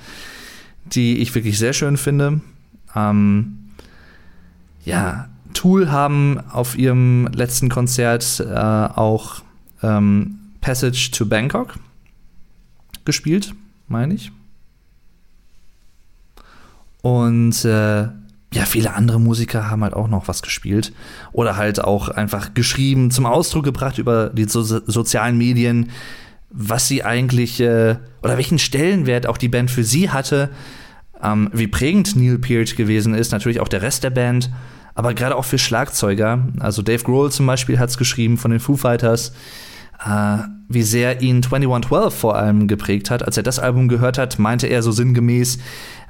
die 0.86 1.20
ich 1.20 1.36
wirklich 1.36 1.58
sehr 1.58 1.74
schön 1.74 1.98
finde. 1.98 2.42
Ähm, 2.96 3.70
ja, 4.84 5.30
Tool 5.54 5.92
haben 5.92 6.40
auf 6.50 6.78
ihrem 6.78 7.28
letzten 7.28 7.70
Konzert 7.70 8.40
äh, 8.40 8.54
auch 8.54 9.44
ähm, 9.84 10.40
Passage 10.62 11.12
to 11.12 11.26
Bangkok 11.26 11.76
gespielt, 13.06 13.54
meine 13.88 14.16
ich. 14.16 14.32
Und 17.02 17.64
äh, 17.66 18.08
ja, 18.54 18.66
viele 18.66 18.94
andere 18.94 19.20
Musiker 19.20 19.70
haben 19.70 19.84
halt 19.84 19.94
auch 19.94 20.08
noch 20.08 20.28
was 20.28 20.42
gespielt 20.42 20.92
oder 21.32 21.56
halt 21.56 21.84
auch 21.84 22.10
einfach 22.10 22.54
geschrieben, 22.54 23.12
zum 23.12 23.26
Ausdruck 23.26 23.64
gebracht 23.64 24.00
über 24.00 24.30
die 24.30 24.46
so 24.46 24.64
sozialen 24.64 25.38
Medien, 25.38 25.92
was 26.50 26.88
sie 26.88 27.04
eigentlich 27.04 27.60
äh, 27.62 27.98
oder 28.24 28.38
welchen 28.38 28.58
Stellenwert 28.58 29.28
auch 29.28 29.38
die 29.38 29.50
Band 29.50 29.70
für 29.70 29.84
sie 29.84 30.10
hatte, 30.10 30.50
ähm, 31.22 31.50
wie 31.54 31.68
prägend 31.68 32.16
Neil 32.16 32.40
Peart 32.40 32.76
gewesen 32.76 33.14
ist, 33.14 33.32
natürlich 33.32 33.60
auch 33.60 33.68
der 33.68 33.84
Rest 33.84 34.04
der 34.04 34.10
Band, 34.10 34.50
aber 34.96 35.14
gerade 35.14 35.36
auch 35.36 35.46
für 35.46 35.60
Schlagzeuger. 35.60 36.48
Also 36.60 36.82
Dave 36.82 37.04
Grohl 37.04 37.32
zum 37.32 37.46
Beispiel 37.46 37.78
hat 37.78 37.90
es 37.90 38.00
geschrieben 38.00 38.38
von 38.38 38.50
den 38.50 38.60
Foo 38.60 38.76
Fighters 38.76 39.32
äh, 40.04 40.38
wie 40.68 40.84
sehr 40.84 41.22
ihn 41.22 41.42
2112 41.44 42.14
vor 42.14 42.36
allem 42.36 42.68
geprägt 42.68 43.10
hat. 43.10 43.24
Als 43.24 43.38
er 43.38 43.44
das 43.44 43.60
Album 43.60 43.88
gehört 43.88 44.18
hat, 44.18 44.40
meinte 44.40 44.68
er 44.68 44.84
so 44.84 44.92
sinngemäß, 44.92 45.60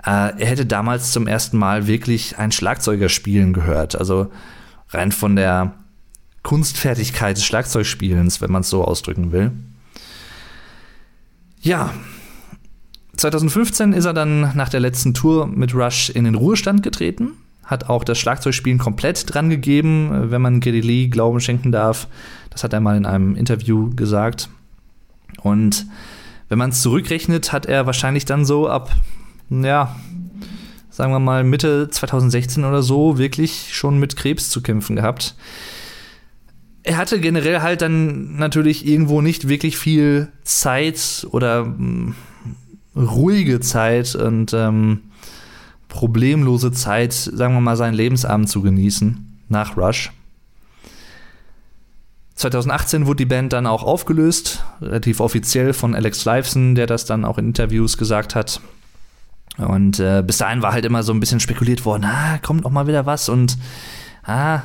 er 0.01 0.33
hätte 0.37 0.65
damals 0.65 1.11
zum 1.11 1.27
ersten 1.27 1.57
Mal 1.57 1.87
wirklich 1.87 2.37
ein 2.37 2.51
Schlagzeuger 2.51 3.09
spielen 3.09 3.53
gehört. 3.53 3.95
Also 3.95 4.31
rein 4.89 5.11
von 5.11 5.35
der 5.35 5.73
Kunstfertigkeit 6.43 7.37
des 7.37 7.45
Schlagzeugspielens, 7.45 8.41
wenn 8.41 8.51
man 8.51 8.61
es 8.61 8.69
so 8.69 8.83
ausdrücken 8.83 9.31
will. 9.31 9.51
Ja, 11.61 11.93
2015 13.17 13.91
ist 13.91 14.05
er 14.05 14.13
dann 14.13 14.55
nach 14.55 14.69
der 14.69 14.79
letzten 14.79 15.13
Tour 15.13 15.47
mit 15.47 15.75
Rush 15.75 16.09
in 16.09 16.23
den 16.23 16.35
Ruhestand 16.35 16.83
getreten, 16.83 17.33
hat 17.65 17.89
auch 17.89 18.05
das 18.05 18.17
Schlagzeugspielen 18.17 18.79
komplett 18.79 19.33
dran 19.33 19.49
gegeben, 19.49 20.31
wenn 20.31 20.41
man 20.41 20.61
Geddy 20.61 20.79
Lee 20.79 21.07
Glauben 21.07 21.41
schenken 21.41 21.73
darf. 21.73 22.07
Das 22.49 22.63
hat 22.63 22.71
er 22.71 22.79
mal 22.79 22.95
in 22.95 23.05
einem 23.05 23.35
Interview 23.35 23.93
gesagt. 23.93 24.49
Und 25.41 25.85
wenn 26.47 26.57
man 26.57 26.69
es 26.69 26.81
zurückrechnet, 26.81 27.51
hat 27.51 27.65
er 27.65 27.85
wahrscheinlich 27.85 28.23
dann 28.25 28.45
so 28.45 28.69
ab, 28.69 28.89
ja, 29.49 29.95
sagen 30.89 31.11
wir 31.11 31.19
mal 31.19 31.43
Mitte 31.43 31.89
2016 31.89 32.65
oder 32.65 32.81
so, 32.81 33.17
wirklich 33.17 33.73
schon 33.73 33.99
mit 33.99 34.15
Krebs 34.15 34.49
zu 34.49 34.61
kämpfen 34.61 34.95
gehabt. 34.95 35.35
Er 36.83 36.97
hatte 36.97 37.19
generell 37.19 37.61
halt 37.61 37.81
dann 37.81 38.37
natürlich 38.37 38.87
irgendwo 38.87 39.21
nicht 39.21 39.47
wirklich 39.47 39.77
viel 39.77 40.29
Zeit 40.43 41.27
oder 41.31 41.65
mh, 41.65 41.75
hm, 41.77 42.15
ruhige 42.95 43.59
Zeit 43.59 44.15
und 44.15 44.53
ähm, 44.53 45.01
problemlose 45.87 46.71
Zeit, 46.71 47.13
sagen 47.13 47.53
wir 47.53 47.61
mal, 47.61 47.75
seinen 47.75 47.93
Lebensabend 47.93 48.49
zu 48.49 48.61
genießen 48.61 49.39
nach 49.49 49.75
Rush. 49.77 50.11
2018 52.35 53.05
wurde 53.05 53.17
die 53.17 53.25
Band 53.25 53.51
dann 53.51 53.67
auch 53.67 53.83
aufgelöst, 53.83 54.63
relativ 54.81 55.19
offiziell 55.19 55.73
von 55.73 55.93
Alex 55.93 56.23
Lifeson, 56.23 56.73
der 56.73 56.87
das 56.87 57.03
dann 57.03 57.25
auch 57.25 57.37
in 57.37 57.47
Interviews 57.47 57.97
gesagt 57.97 58.33
hat. 58.33 58.61
Und 59.59 59.99
äh, 59.99 60.23
bis 60.25 60.37
dahin 60.37 60.61
war 60.61 60.73
halt 60.73 60.85
immer 60.85 61.03
so 61.03 61.13
ein 61.13 61.19
bisschen 61.19 61.39
spekuliert 61.39 61.85
worden, 61.85 62.05
ah, 62.05 62.37
kommt 62.39 62.63
noch 62.63 62.71
mal 62.71 62.87
wieder 62.87 63.05
was 63.05 63.29
und 63.29 63.57
ah. 64.23 64.61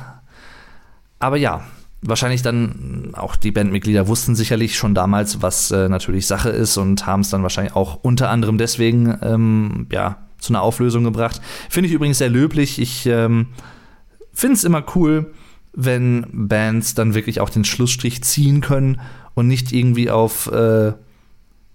Aber 1.19 1.37
ja, 1.37 1.63
wahrscheinlich 2.01 2.41
dann 2.41 3.11
auch 3.13 3.35
die 3.35 3.51
Bandmitglieder 3.51 4.07
wussten 4.07 4.35
sicherlich 4.35 4.77
schon 4.77 4.95
damals, 4.95 5.41
was 5.41 5.71
äh, 5.71 5.89
natürlich 5.89 6.27
Sache 6.27 6.49
ist 6.49 6.77
und 6.77 7.05
haben 7.05 7.21
es 7.21 7.29
dann 7.29 7.43
wahrscheinlich 7.43 7.75
auch 7.75 7.99
unter 8.03 8.29
anderem 8.29 8.57
deswegen 8.57 9.17
ähm, 9.21 9.87
ja 9.91 10.17
zu 10.39 10.53
einer 10.53 10.61
Auflösung 10.61 11.03
gebracht. 11.03 11.41
Finde 11.69 11.87
ich 11.87 11.93
übrigens 11.93 12.19
sehr 12.19 12.29
löblich. 12.29 12.79
Ich 12.79 13.05
ähm, 13.07 13.47
finde 14.33 14.55
es 14.55 14.63
immer 14.63 14.83
cool, 14.95 15.33
wenn 15.73 16.27
Bands 16.31 16.93
dann 16.93 17.15
wirklich 17.15 17.41
auch 17.41 17.49
den 17.49 17.65
Schlussstrich 17.65 18.23
ziehen 18.23 18.61
können 18.61 19.01
und 19.33 19.47
nicht 19.47 19.71
irgendwie 19.71 20.09
auf, 20.09 20.47
äh, 20.47 20.93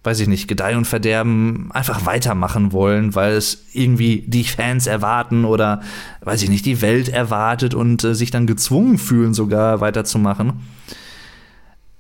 weiß 0.02 0.20
ich 0.20 0.28
nicht, 0.28 0.48
Gedeih 0.48 0.76
und 0.76 0.86
Verderben 0.86 1.70
einfach 1.72 2.06
weitermachen 2.06 2.72
wollen, 2.72 3.14
weil 3.14 3.34
es 3.34 3.66
irgendwie 3.72 4.24
die 4.26 4.44
Fans 4.44 4.86
erwarten 4.86 5.44
oder, 5.44 5.82
weiß 6.22 6.42
ich 6.42 6.48
nicht, 6.48 6.64
die 6.66 6.80
Welt 6.80 7.08
erwartet 7.08 7.74
und 7.74 8.02
äh, 8.04 8.14
sich 8.14 8.30
dann 8.30 8.46
gezwungen 8.46 8.98
fühlen, 8.98 9.34
sogar 9.34 9.80
weiterzumachen. 9.80 10.60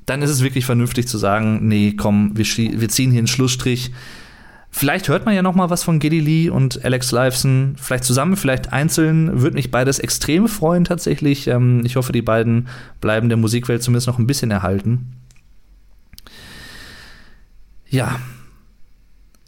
Dann 0.06 0.22
ist 0.22 0.30
es 0.30 0.42
wirklich 0.42 0.64
vernünftig 0.64 1.06
zu 1.06 1.18
sagen, 1.18 1.68
nee, 1.68 1.94
komm, 1.96 2.36
wir, 2.36 2.46
wir 2.46 2.88
ziehen 2.88 3.10
hier 3.10 3.18
einen 3.18 3.26
Schlussstrich 3.26 3.92
Vielleicht 4.72 5.08
hört 5.08 5.26
man 5.26 5.34
ja 5.34 5.42
noch 5.42 5.56
mal 5.56 5.68
was 5.68 5.82
von 5.82 5.98
Geddy 5.98 6.20
Lee 6.20 6.48
und 6.48 6.84
Alex 6.84 7.10
Lifeson. 7.10 7.74
Vielleicht 7.76 8.04
zusammen, 8.04 8.36
vielleicht 8.36 8.72
einzeln. 8.72 9.42
Würde 9.42 9.56
mich 9.56 9.70
beides 9.70 9.98
extrem 9.98 10.46
freuen 10.46 10.84
tatsächlich. 10.84 11.48
Ähm, 11.48 11.82
ich 11.84 11.96
hoffe, 11.96 12.12
die 12.12 12.22
beiden 12.22 12.68
bleiben 13.00 13.28
der 13.28 13.36
Musikwelt 13.36 13.82
zumindest 13.82 14.06
noch 14.06 14.18
ein 14.18 14.28
bisschen 14.28 14.50
erhalten. 14.50 15.19
Ja. 17.90 18.20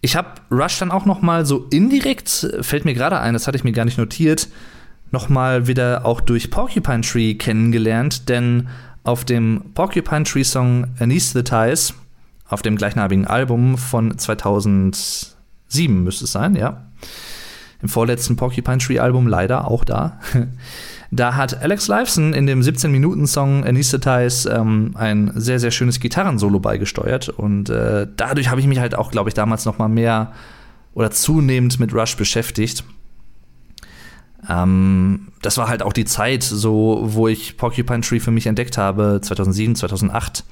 Ich 0.00 0.16
habe 0.16 0.35
Rush 0.50 0.78
dann 0.81 0.90
auch 0.90 1.07
noch 1.07 1.22
mal 1.22 1.46
so 1.46 1.68
indirekt, 1.70 2.48
fällt 2.61 2.85
mir 2.85 2.94
gerade 2.94 3.20
ein, 3.20 3.35
das 3.35 3.46
hatte 3.46 3.57
ich 3.57 3.64
mir 3.64 3.72
gar 3.72 3.85
nicht 3.85 3.98
notiert, 3.98 4.48
noch 5.12 5.28
mal 5.28 5.68
wieder 5.68 6.05
auch 6.05 6.20
durch 6.20 6.50
Porcupine 6.50 7.02
Tree 7.02 7.35
kennengelernt. 7.35 8.28
Denn 8.28 8.68
auf 9.05 9.24
dem 9.24 9.62
Porcupine 9.74 10.24
Tree 10.24 10.42
Song 10.42 10.88
Anesthetize 10.98 11.94
auf 12.48 12.62
dem 12.62 12.76
gleichnamigen 12.76 13.26
Album 13.26 13.78
von 13.78 14.18
2007 14.18 15.35
müsste 16.02 16.24
es 16.24 16.33
sein, 16.33 16.57
ja. 16.57 16.85
Im 17.81 17.88
vorletzten 17.88 18.37
Porcupine 18.37 18.78
Tree 18.78 18.98
Album 18.98 19.26
leider 19.26 19.68
auch 19.68 19.85
da. 19.85 20.20
Da 21.14 21.37
hat 21.37 21.62
Alex 21.62 21.88
Lifeson 21.88 22.33
in 22.33 22.46
dem 22.46 22.62
17-Minuten-Song 22.62 23.66
Anesthetize 23.66 24.48
ähm, 24.48 24.92
ein 24.94 25.31
sehr, 25.35 25.61
sehr 25.61 25.70
schönes 25.70 26.01
Gitarrensolo 26.01 26.59
beigesteuert. 26.59 27.29
Und 27.29 27.68
äh, 27.68 28.07
dadurch 28.16 28.48
habe 28.48 28.61
ich 28.62 28.66
mich 28.66 28.79
halt 28.79 28.94
auch, 28.94 29.11
glaube 29.11 29.29
ich, 29.29 29.35
damals 29.35 29.66
noch 29.66 29.77
mal 29.77 29.88
mehr 29.88 30.33
oder 30.94 31.11
zunehmend 31.11 31.79
mit 31.79 31.92
Rush 31.92 32.16
beschäftigt. 32.16 32.85
Ähm, 34.48 35.29
das 35.42 35.59
war 35.59 35.68
halt 35.68 35.83
auch 35.83 35.92
die 35.92 36.07
Zeit, 36.07 36.42
so, 36.42 37.03
wo 37.05 37.29
ich 37.29 37.59
Porcupine 37.59 38.01
Tree 38.01 38.18
für 38.18 38.31
mich 38.31 38.46
entdeckt 38.46 38.79
habe, 38.79 39.20
2007, 39.20 39.77
2008. 39.77 40.44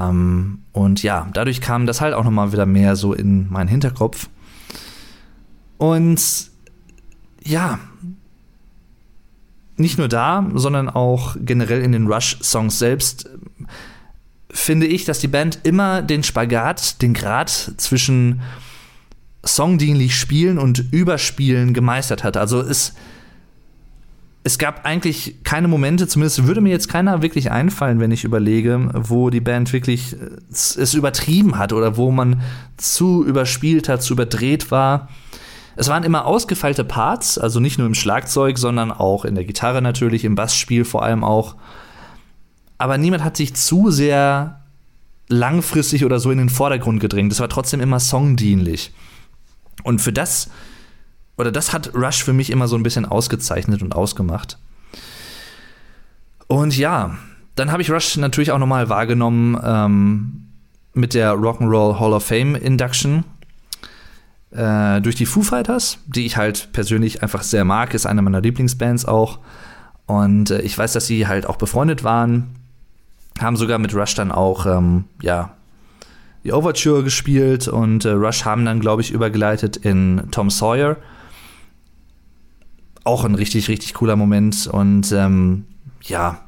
Ähm, 0.00 0.64
und 0.72 1.02
ja, 1.02 1.28
dadurch 1.32 1.62
kam 1.62 1.86
das 1.86 2.02
halt 2.02 2.12
auch 2.12 2.24
nochmal 2.24 2.52
wieder 2.52 2.66
mehr 2.66 2.94
so 2.94 3.14
in 3.14 3.50
meinen 3.50 3.68
Hinterkopf. 3.68 4.28
Und 5.78 6.20
ja, 7.42 7.78
nicht 9.76 9.98
nur 9.98 10.08
da, 10.08 10.48
sondern 10.54 10.88
auch 10.88 11.36
generell 11.40 11.82
in 11.82 11.92
den 11.92 12.06
Rush-Songs 12.06 12.78
selbst 12.78 13.28
finde 14.50 14.86
ich, 14.86 15.04
dass 15.04 15.18
die 15.18 15.28
Band 15.28 15.58
immer 15.64 16.00
den 16.00 16.22
Spagat, 16.22 17.02
den 17.02 17.12
Grad 17.12 17.50
zwischen 17.50 18.42
songdienlich 19.44 20.16
spielen 20.16 20.58
und 20.58 20.92
überspielen 20.92 21.74
gemeistert 21.74 22.24
hat. 22.24 22.36
Also 22.36 22.60
es 22.60 22.94
es 24.46 24.58
gab 24.58 24.84
eigentlich 24.84 25.36
keine 25.42 25.68
Momente, 25.68 26.06
zumindest 26.06 26.46
würde 26.46 26.60
mir 26.60 26.68
jetzt 26.68 26.90
keiner 26.90 27.22
wirklich 27.22 27.50
einfallen, 27.50 27.98
wenn 27.98 28.10
ich 28.10 28.24
überlege, 28.24 28.90
wo 28.92 29.30
die 29.30 29.40
Band 29.40 29.72
wirklich 29.72 30.12
äh, 30.12 30.16
es 30.50 30.92
übertrieben 30.92 31.56
hat 31.58 31.72
oder 31.72 31.96
wo 31.96 32.10
man 32.10 32.42
zu 32.76 33.24
überspielt 33.24 33.88
hat, 33.88 34.02
zu 34.02 34.12
überdreht 34.12 34.70
war. 34.70 35.08
Es 35.76 35.88
waren 35.88 36.04
immer 36.04 36.26
ausgefeilte 36.26 36.84
Parts, 36.84 37.38
also 37.38 37.60
nicht 37.60 37.78
nur 37.78 37.86
im 37.86 37.94
Schlagzeug, 37.94 38.58
sondern 38.58 38.92
auch 38.92 39.24
in 39.24 39.34
der 39.34 39.44
Gitarre 39.44 39.82
natürlich, 39.82 40.24
im 40.24 40.34
Bassspiel 40.34 40.84
vor 40.84 41.02
allem 41.02 41.24
auch. 41.24 41.56
Aber 42.78 42.98
niemand 42.98 43.24
hat 43.24 43.36
sich 43.36 43.54
zu 43.54 43.90
sehr 43.90 44.60
langfristig 45.28 46.04
oder 46.04 46.20
so 46.20 46.30
in 46.30 46.38
den 46.38 46.48
Vordergrund 46.48 47.00
gedrängt. 47.00 47.32
Es 47.32 47.40
war 47.40 47.48
trotzdem 47.48 47.80
immer 47.80 47.98
songdienlich. 47.98 48.92
Und 49.82 50.00
für 50.00 50.12
das 50.12 50.50
oder 51.36 51.50
das 51.50 51.72
hat 51.72 51.94
Rush 51.94 52.22
für 52.22 52.32
mich 52.32 52.50
immer 52.50 52.68
so 52.68 52.76
ein 52.76 52.82
bisschen 52.82 53.06
ausgezeichnet 53.06 53.82
und 53.82 53.94
ausgemacht. 53.94 54.58
Und 56.46 56.76
ja, 56.76 57.16
dann 57.56 57.72
habe 57.72 57.82
ich 57.82 57.90
Rush 57.90 58.16
natürlich 58.16 58.52
auch 58.52 58.58
nochmal 58.58 58.88
wahrgenommen 58.88 59.58
ähm, 59.64 60.48
mit 60.92 61.14
der 61.14 61.32
Rock'n'Roll 61.32 61.98
Hall 61.98 62.12
of 62.12 62.24
Fame 62.24 62.54
Induction 62.54 63.24
äh, 64.54 65.00
durch 65.00 65.16
die 65.16 65.26
Foo 65.26 65.42
Fighters, 65.42 65.98
die 66.06 66.26
ich 66.26 66.36
halt 66.36 66.70
persönlich 66.72 67.22
einfach 67.22 67.42
sehr 67.42 67.64
mag, 67.64 67.94
ist 67.94 68.06
eine 68.06 68.22
meiner 68.22 68.40
Lieblingsbands 68.40 69.04
auch. 69.04 69.40
Und 70.06 70.50
äh, 70.50 70.60
ich 70.62 70.76
weiß, 70.76 70.92
dass 70.92 71.06
sie 71.06 71.26
halt 71.26 71.46
auch 71.46 71.56
befreundet 71.56 72.04
waren, 72.04 72.54
haben 73.40 73.56
sogar 73.56 73.78
mit 73.78 73.94
Rush 73.94 74.14
dann 74.14 74.30
auch, 74.32 74.66
ähm, 74.66 75.04
ja, 75.20 75.54
die 76.44 76.52
Overture 76.52 77.02
gespielt 77.02 77.68
und 77.68 78.04
äh, 78.04 78.10
Rush 78.10 78.44
haben 78.44 78.64
dann, 78.64 78.80
glaube 78.80 79.02
ich, 79.02 79.10
übergeleitet 79.10 79.78
in 79.78 80.22
Tom 80.30 80.50
Sawyer 80.50 80.96
auch 83.04 83.24
ein 83.24 83.34
richtig, 83.34 83.68
richtig 83.68 83.94
cooler 83.94 84.16
Moment. 84.16 84.66
Und 84.66 85.12
ähm, 85.12 85.66
ja, 86.02 86.40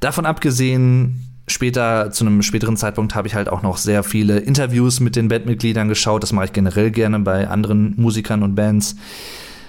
davon 0.00 0.26
abgesehen, 0.26 1.25
später, 1.46 2.10
zu 2.10 2.24
einem 2.24 2.42
späteren 2.42 2.76
Zeitpunkt, 2.76 3.14
habe 3.14 3.28
ich 3.28 3.34
halt 3.34 3.48
auch 3.48 3.62
noch 3.62 3.76
sehr 3.76 4.02
viele 4.02 4.38
Interviews 4.38 5.00
mit 5.00 5.16
den 5.16 5.28
Bandmitgliedern 5.28 5.88
geschaut. 5.88 6.22
Das 6.22 6.32
mache 6.32 6.46
ich 6.46 6.52
generell 6.52 6.90
gerne 6.90 7.18
bei 7.20 7.48
anderen 7.48 7.94
Musikern 7.96 8.42
und 8.42 8.54
Bands. 8.54 8.96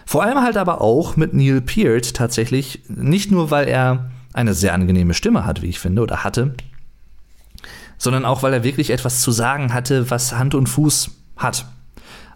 Vor 0.06 0.24
allem 0.24 0.42
halt 0.42 0.58
aber 0.58 0.82
auch 0.82 1.18
mit 1.18 1.34
Neil 1.34 1.62
Peart 1.62 2.13
tatsächlich. 2.13 2.82
Nicht 2.88 3.32
nur, 3.32 3.52
weil 3.52 3.68
er 3.68 4.10
eine 4.34 4.54
sehr 4.54 4.74
angenehme 4.74 5.13
Stimme 5.13 5.46
hat, 5.46 5.62
wie 5.62 5.68
ich 5.68 5.80
finde, 5.80 6.02
oder 6.02 6.24
hatte, 6.24 6.56
sondern 7.98 8.26
auch, 8.26 8.44
weil 8.44 8.54
er 8.54 8.63
wirklich 8.63 8.92
etwas 8.92 9.22
zu 9.22 9.32
sagen 9.32 9.74
hatte, 9.74 10.10
was 10.10 10.34
Hand 10.34 10.56
und 10.56 10.68
Fuß 10.68 11.12
hat. 11.36 11.66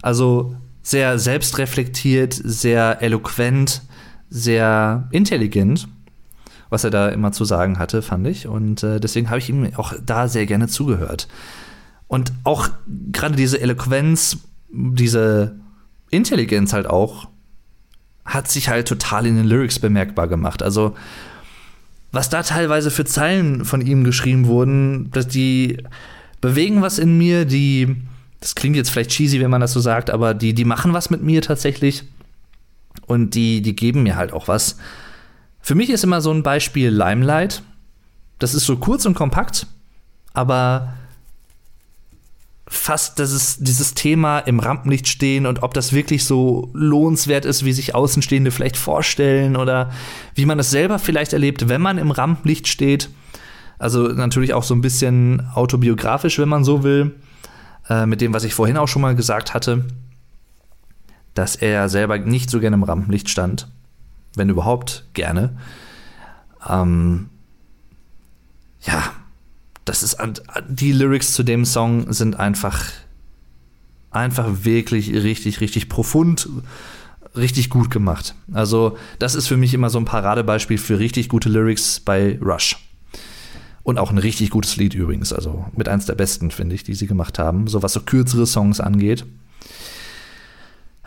Also 0.02 0.56
sehr 0.82 1.18
selbstreflektiert, 1.18 2.34
sehr 2.34 3.00
eloquent, 3.00 3.82
sehr 4.28 5.08
intelligent, 5.12 5.88
was 6.72 6.84
er 6.84 6.90
da 6.90 7.08
immer 7.08 7.32
zu 7.32 7.44
sagen 7.44 7.78
hatte, 7.78 8.02
fand 8.02 8.26
ich. 8.26 8.48
Und 8.48 8.82
äh, 8.82 8.98
deswegen 8.98 9.28
habe 9.28 9.38
ich 9.38 9.48
ihm 9.48 9.72
auch 9.76 9.92
da 10.04 10.26
sehr 10.26 10.46
gerne 10.46 10.68
zugehört. 10.68 11.28
Und 12.08 12.32
auch 12.44 12.68
gerade 13.12 13.36
diese 13.36 13.60
Eloquenz, 13.60 14.38
diese 14.70 15.56
Intelligenz 16.10 16.72
halt 16.72 16.86
auch, 16.86 17.28
hat 18.24 18.50
sich 18.50 18.68
halt 18.68 18.88
total 18.88 19.26
in 19.26 19.36
den 19.36 19.46
Lyrics 19.46 19.78
bemerkbar 19.78 20.28
gemacht. 20.28 20.62
Also, 20.62 20.94
was 22.10 22.28
da 22.28 22.42
teilweise 22.42 22.90
für 22.90 23.04
Zeilen 23.04 23.64
von 23.64 23.80
ihm 23.80 24.04
geschrieben 24.04 24.46
wurden, 24.46 25.10
dass 25.10 25.28
die 25.28 25.78
bewegen 26.40 26.82
was 26.82 26.98
in 26.98 27.16
mir, 27.18 27.44
die 27.44 27.96
das 28.42 28.56
klingt 28.56 28.74
jetzt 28.74 28.90
vielleicht 28.90 29.10
cheesy, 29.10 29.40
wenn 29.40 29.50
man 29.50 29.60
das 29.60 29.72
so 29.72 29.80
sagt, 29.80 30.10
aber 30.10 30.34
die, 30.34 30.52
die 30.52 30.64
machen 30.64 30.92
was 30.92 31.10
mit 31.10 31.22
mir 31.22 31.42
tatsächlich. 31.42 32.02
Und 33.06 33.34
die, 33.34 33.62
die 33.62 33.76
geben 33.76 34.02
mir 34.02 34.16
halt 34.16 34.32
auch 34.32 34.48
was. 34.48 34.78
Für 35.62 35.76
mich 35.76 35.90
ist 35.90 36.04
immer 36.04 36.20
so 36.20 36.32
ein 36.32 36.42
Beispiel 36.42 36.90
Limelight. 36.90 37.62
Das 38.38 38.52
ist 38.52 38.66
so 38.66 38.76
kurz 38.76 39.06
und 39.06 39.14
kompakt, 39.14 39.68
aber 40.34 40.94
fast 42.66 43.20
ist 43.20 43.58
dieses 43.60 43.94
Thema 43.94 44.40
im 44.40 44.58
Rampenlicht 44.58 45.06
stehen 45.06 45.46
und 45.46 45.62
ob 45.62 45.74
das 45.74 45.92
wirklich 45.92 46.24
so 46.24 46.70
lohnenswert 46.72 47.44
ist, 47.44 47.64
wie 47.64 47.72
sich 47.72 47.94
Außenstehende 47.94 48.50
vielleicht 48.50 48.76
vorstellen 48.76 49.56
oder 49.56 49.90
wie 50.34 50.46
man 50.46 50.58
es 50.58 50.70
selber 50.70 50.98
vielleicht 50.98 51.32
erlebt, 51.32 51.68
wenn 51.68 51.80
man 51.80 51.98
im 51.98 52.10
Rampenlicht 52.10 52.66
steht. 52.66 53.10
Also 53.78 54.08
natürlich 54.08 54.54
auch 54.54 54.62
so 54.64 54.74
ein 54.74 54.80
bisschen 54.80 55.46
autobiografisch, 55.54 56.38
wenn 56.38 56.48
man 56.48 56.64
so 56.64 56.82
will, 56.82 57.14
äh, 57.88 58.06
mit 58.06 58.20
dem, 58.20 58.32
was 58.32 58.44
ich 58.44 58.54
vorhin 58.54 58.78
auch 58.78 58.88
schon 58.88 59.02
mal 59.02 59.14
gesagt 59.14 59.54
hatte, 59.54 59.84
dass 61.34 61.56
er 61.56 61.88
selber 61.88 62.18
nicht 62.18 62.48
so 62.48 62.58
gerne 62.58 62.74
im 62.74 62.82
Rampenlicht 62.82 63.28
stand, 63.28 63.68
wenn 64.34 64.48
überhaupt 64.48 65.04
gerne. 65.14 65.56
Ähm, 66.68 67.28
ja, 68.82 69.12
das 69.84 70.02
ist 70.02 70.16
die 70.68 70.92
Lyrics 70.92 71.32
zu 71.34 71.42
dem 71.42 71.64
Song 71.64 72.12
sind 72.12 72.38
einfach 72.38 72.84
einfach 74.10 74.64
wirklich 74.64 75.10
richtig 75.10 75.60
richtig 75.60 75.88
profund 75.88 76.48
richtig 77.36 77.70
gut 77.70 77.90
gemacht. 77.90 78.34
Also, 78.52 78.96
das 79.18 79.34
ist 79.34 79.48
für 79.48 79.56
mich 79.56 79.74
immer 79.74 79.90
so 79.90 79.98
ein 79.98 80.04
Paradebeispiel 80.04 80.78
für 80.78 80.98
richtig 80.98 81.28
gute 81.28 81.48
Lyrics 81.48 82.00
bei 82.00 82.38
Rush. 82.40 82.76
Und 83.82 83.98
auch 83.98 84.10
ein 84.10 84.18
richtig 84.18 84.50
gutes 84.50 84.76
Lied 84.76 84.94
übrigens, 84.94 85.32
also 85.32 85.66
mit 85.76 85.88
eins 85.88 86.06
der 86.06 86.14
besten, 86.14 86.50
finde 86.52 86.74
ich, 86.76 86.84
die 86.84 86.94
sie 86.94 87.08
gemacht 87.08 87.38
haben, 87.40 87.66
so 87.66 87.82
was 87.82 87.94
so 87.94 88.00
kürzere 88.00 88.46
Songs 88.46 88.78
angeht. 88.78 89.24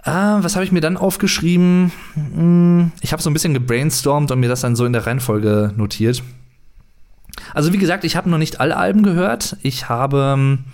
Ah, 0.05 0.37
was 0.43 0.55
habe 0.55 0.63
ich 0.63 0.71
mir 0.71 0.81
dann 0.81 0.97
aufgeschrieben? 0.97 1.91
Hm, 2.13 2.91
ich 3.01 3.11
habe 3.11 3.23
so 3.23 3.29
ein 3.29 3.33
bisschen 3.33 3.55
gebrainstormt 3.55 4.29
und 4.29 4.39
mir 4.39 4.49
das 4.49 4.61
dann 4.61 4.75
so 4.75 4.85
in 4.85 4.93
der 4.93 5.07
Reihenfolge 5.07 5.73
notiert. 5.75 6.21
Also 7.55 7.73
wie 7.73 7.79
gesagt, 7.79 8.03
ich 8.03 8.15
habe 8.15 8.29
noch 8.29 8.37
nicht 8.37 8.59
alle 8.59 8.77
Alben 8.77 9.01
gehört. 9.01 9.57
Ich 9.63 9.89
habe 9.89 10.35
ähm, 10.35 10.65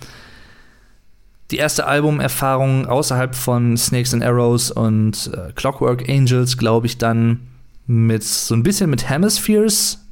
die 1.50 1.56
erste 1.56 1.86
Albumerfahrung 1.86 2.84
außerhalb 2.86 3.34
von 3.34 3.78
Snakes 3.78 4.12
and 4.12 4.22
Arrows 4.22 4.70
und 4.70 5.30
äh, 5.32 5.52
Clockwork 5.54 6.10
Angels, 6.10 6.58
glaube 6.58 6.86
ich, 6.86 6.98
dann 6.98 7.40
mit 7.86 8.22
so 8.24 8.54
ein 8.54 8.62
bisschen 8.62 8.90
mit 8.90 9.08
Hemispheres 9.08 10.06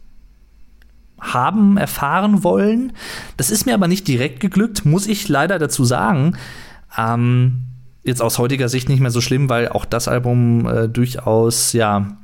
haben 1.20 1.76
erfahren 1.76 2.42
wollen. 2.42 2.94
Das 3.36 3.50
ist 3.50 3.66
mir 3.66 3.74
aber 3.74 3.86
nicht 3.86 4.08
direkt 4.08 4.40
geglückt, 4.40 4.86
muss 4.86 5.06
ich 5.06 5.28
leider 5.28 5.58
dazu 5.58 5.84
sagen. 5.84 6.38
Ähm, 6.96 7.66
jetzt 8.02 8.22
aus 8.22 8.38
heutiger 8.38 8.68
Sicht 8.68 8.88
nicht 8.88 9.00
mehr 9.00 9.10
so 9.10 9.20
schlimm, 9.20 9.48
weil 9.48 9.68
auch 9.68 9.84
das 9.84 10.08
Album 10.08 10.66
äh, 10.66 10.88
durchaus, 10.88 11.72
ja, 11.72 12.16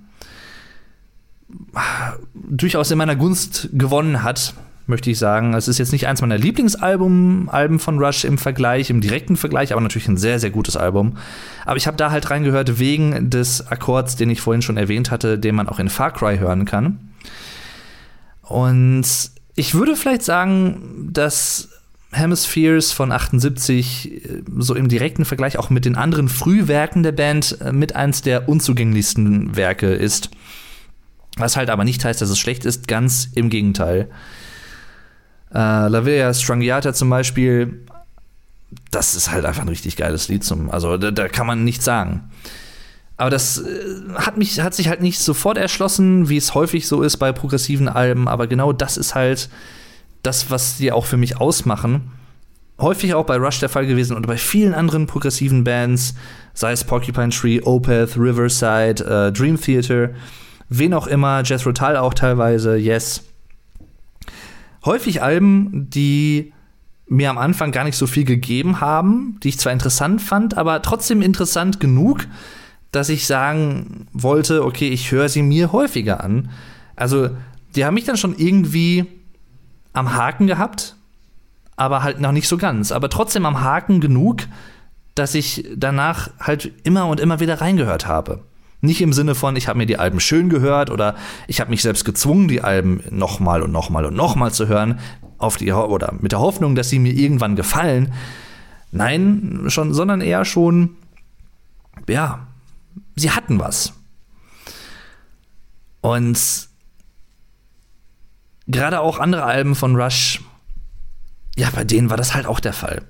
durchaus 2.35 2.91
in 2.91 2.99
meiner 2.99 3.17
Gunst 3.17 3.69
gewonnen 3.73 4.23
hat, 4.23 4.55
möchte 4.87 5.11
ich 5.11 5.19
sagen. 5.19 5.55
Es 5.55 5.69
ist 5.69 5.79
jetzt 5.79 5.93
nicht 5.93 6.07
eins 6.07 6.21
meiner 6.21 6.39
Lieblingsalben 6.39 7.49
Alben 7.51 7.79
von 7.79 7.99
Rush 7.99 8.25
im 8.25 8.39
Vergleich, 8.39 8.91
im 8.91 9.01
direkten 9.01 9.37
Vergleich, 9.37 9.73
aber 9.73 9.81
natürlich 9.81 10.09
ein 10.09 10.17
sehr, 10.17 10.39
sehr 10.39 10.51
gutes 10.51 10.77
Album. 10.77 11.17
Aber 11.65 11.77
ich 11.77 11.87
habe 11.87 11.97
da 11.97 12.11
halt 12.11 12.31
reingehört 12.31 12.79
wegen 12.79 13.31
des 13.31 13.67
Akkords, 13.67 14.17
den 14.17 14.31
ich 14.31 14.41
vorhin 14.41 14.63
schon 14.63 14.77
erwähnt 14.77 15.11
hatte, 15.11 15.39
den 15.39 15.55
man 15.55 15.69
auch 15.69 15.79
in 15.79 15.89
Far 15.89 16.13
Cry 16.13 16.39
hören 16.39 16.65
kann. 16.65 17.11
Und 18.43 19.07
ich 19.57 19.75
würde 19.75 19.97
vielleicht 19.97 20.23
sagen, 20.23 21.09
dass 21.13 21.69
Hemispheres 22.17 22.93
von 22.93 23.13
78 23.13 24.25
äh, 24.25 24.43
so 24.59 24.75
im 24.75 24.89
direkten 24.89 25.25
Vergleich 25.25 25.59
auch 25.59 25.71
mit 25.71 25.85
den 25.85 25.97
anderen 25.97 26.29
Frühwerken 26.29 27.03
der 27.03 27.13
Band 27.13 27.59
äh, 27.61 27.73
mit 27.73 27.95
eins 27.95 28.23
der 28.23 28.49
unzugänglichsten 28.49 29.57
Werke 29.57 29.93
ist. 29.93 30.31
Was 31.37 31.57
halt 31.57 31.71
aber 31.71 31.85
nicht 31.85 32.05
heißt, 32.05 32.21
dass 32.21 32.31
es 32.31 32.39
schlecht 32.39 32.65
ist, 32.65 32.89
ganz 32.89 33.29
im 33.35 33.51
Gegenteil. 33.51 34.09
Äh, 35.53 35.59
La 35.59 36.05
Villa 36.05 36.33
Strangiata 36.33 36.95
zum 36.95 37.11
Beispiel, 37.11 37.87
das 38.91 39.15
ist 39.15 39.31
halt 39.31 39.45
einfach 39.45 39.63
ein 39.63 39.69
richtig 39.69 39.97
geiles 39.97 40.29
Lied 40.29 40.45
zum, 40.45 40.71
also 40.71 40.97
da, 40.97 41.11
da 41.11 41.29
kann 41.29 41.47
man 41.47 41.65
nichts 41.65 41.85
sagen. 41.85 42.31
Aber 43.17 43.31
das 43.31 43.59
äh, 43.59 44.13
hat 44.15 44.37
mich, 44.37 44.61
hat 44.61 44.75
sich 44.75 44.89
halt 44.89 45.01
nicht 45.01 45.19
sofort 45.19 45.59
erschlossen, 45.59 46.29
wie 46.29 46.37
es 46.37 46.55
häufig 46.55 46.87
so 46.87 47.03
ist 47.03 47.17
bei 47.17 47.33
progressiven 47.33 47.89
Alben, 47.89 48.29
aber 48.29 48.47
genau 48.47 48.73
das 48.73 48.97
ist 48.97 49.15
halt 49.15 49.49
das, 50.27 50.51
was 50.51 50.77
die 50.77 50.93
auch 50.93 51.07
für 51.07 51.17
mich 51.17 51.41
ausmachen. 51.41 52.11
Häufig 52.79 53.15
auch 53.15 53.25
bei 53.25 53.37
Rush 53.37 53.61
der 53.61 53.71
Fall 53.71 53.87
gewesen 53.87 54.17
und 54.17 54.27
bei 54.27 54.37
vielen 54.37 54.75
anderen 54.75 55.07
progressiven 55.07 55.65
Bands, 55.65 56.15
sei 56.53 56.73
es 56.73 56.85
Porcupine 56.85 57.31
Tree, 57.31 57.61
Opeth, 57.63 58.19
Riverside, 58.19 59.03
äh, 59.05 59.33
Dream 59.33 59.59
Theater 59.59 60.11
wen 60.69 60.95
auch 60.95 61.07
immer, 61.07 61.43
Jethro 61.45 61.73
Tull 61.73 61.97
auch 61.97 62.15
teilweise, 62.15 62.77
Yes. 62.77 63.23
Häufig 64.85 65.23
Alben, 65.23 65.91
die 65.91 66.53
mir 67.09 67.31
am 67.31 67.39
Anfang 67.39 67.73
gar 67.73 67.85
nicht 67.85 67.97
so 67.97 68.07
viel 68.07 68.25
gegeben 68.25 68.81
haben, 68.81 69.39
die 69.43 69.49
ich 69.49 69.59
zwar 69.59 69.73
interessant 69.73 70.23
fand, 70.23 70.57
aber 70.57 70.83
trotzdem 70.83 71.23
interessant 71.23 71.81
genug, 71.81 72.27
dass 72.93 73.09
ich 73.09 73.27
sagen 73.27 74.07
wollte, 74.13 74.65
okay, 74.65 74.89
ich 74.89 75.11
höre 75.11 75.29
sie 75.29 75.43
mir 75.43 75.73
häufiger 75.73 76.23
an. 76.23 76.51
Also, 76.95 77.31
die 77.75 77.85
haben 77.85 77.95
mich 77.95 78.05
dann 78.05 78.17
schon 78.17 78.37
irgendwie 78.37 79.07
am 79.97 80.15
Haken 80.15 80.47
gehabt, 80.47 80.95
aber 81.77 82.03
halt 82.03 82.21
noch 82.21 82.33
nicht 82.33 82.49
so 82.49 82.59
ganz. 82.59 82.93
Aber 82.93 83.09
trotzdem 83.09 83.47
am 83.47 83.63
Haken 83.63 84.01
genug, 84.01 84.43
dass 85.15 85.35
ich 85.35 85.67
danach 85.75 86.31
halt 86.39 86.71
immer 86.85 87.07
und 87.07 87.19
immer 87.19 87.41
wieder 87.41 87.61
reingehört 87.61 88.07
habe. 88.07 88.45
Nicht 88.83 89.01
im 89.01 89.15
Sinne 89.15 89.35
von, 89.35 89.57
ich 89.57 89.69
habe 89.69 89.79
mir 89.79 89.87
die 89.87 89.99
Alben 89.99 90.21
schön 90.21 90.51
gehört 90.51 90.91
oder 90.91 91.17
ich 91.49 91.61
habe 91.61 91.71
mich 91.71 91.81
selbst 91.81 92.05
gezwungen, 92.05 92.47
die 92.47 92.61
Alben 92.61 93.03
nochmal 93.11 93.63
und 93.63 93.73
nochmal 93.73 94.05
und 94.05 94.15
nochmal 94.15 94.53
zu 94.53 94.69
hören, 94.69 95.01
auf 95.39 95.57
die, 95.57 95.73
oder 95.73 96.13
mit 96.21 96.33
der 96.33 96.41
Hoffnung, 96.41 96.75
dass 96.75 96.91
sie 96.91 96.99
mir 96.99 97.15
irgendwann 97.15 97.57
gefallen. 97.57 98.13
Nein, 98.93 99.65
schon, 99.69 99.95
sondern 99.95 100.21
eher 100.21 100.45
schon, 100.45 100.97
ja, 102.07 102.47
sie 103.15 103.31
hatten 103.31 103.59
was. 103.59 103.95
Und 106.03 106.69
gerade 108.67 109.01
auch 109.01 109.19
andere 109.19 109.45
Alben 109.45 109.75
von 109.75 109.97
Rush, 109.97 110.41
ja, 111.57 111.69
bei 111.75 111.85
denen 111.85 112.11
war 112.11 112.17
das 112.17 112.35
halt 112.35 112.47
auch 112.47 112.61
der 112.61 112.73
Fall. 112.73 113.03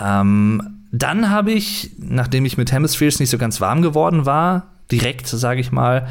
Ähm, 0.00 0.86
dann 0.92 1.30
habe 1.30 1.52
ich, 1.52 1.90
nachdem 1.98 2.44
ich 2.44 2.58
mit 2.58 2.70
Hemispheres 2.70 3.18
nicht 3.18 3.30
so 3.30 3.38
ganz 3.38 3.60
warm 3.60 3.82
geworden 3.82 4.26
war, 4.26 4.68
direkt, 4.90 5.26
sage 5.26 5.60
ich 5.60 5.72
mal, 5.72 6.06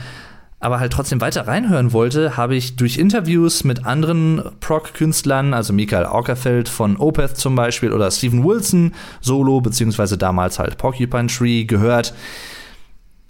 aber 0.60 0.80
halt 0.80 0.93
trotzdem 0.93 1.21
weiter 1.21 1.47
reinhören 1.47 1.91
wollte, 1.91 2.38
habe 2.38 2.56
ich 2.56 2.75
durch 2.75 2.97
Interviews 2.97 3.63
mit 3.63 3.86
anderen 3.86 4.43
Prog-Künstlern, 4.60 5.54
also 5.54 5.73
Michael 5.73 6.06
Aukerfeld 6.06 6.69
von 6.69 6.97
Opeth 6.97 7.38
zum 7.38 7.56
Beispiel 7.56 7.91
oder 7.91 8.12
Steven 8.12 8.43
Wilson 8.43 8.93
solo, 9.21 9.62
beziehungsweise 9.62 10.17
damals 10.17 10.60
halt 10.60 10.77
Porcupine 10.77 11.27
Tree, 11.27 11.63
gehört, 11.63 12.13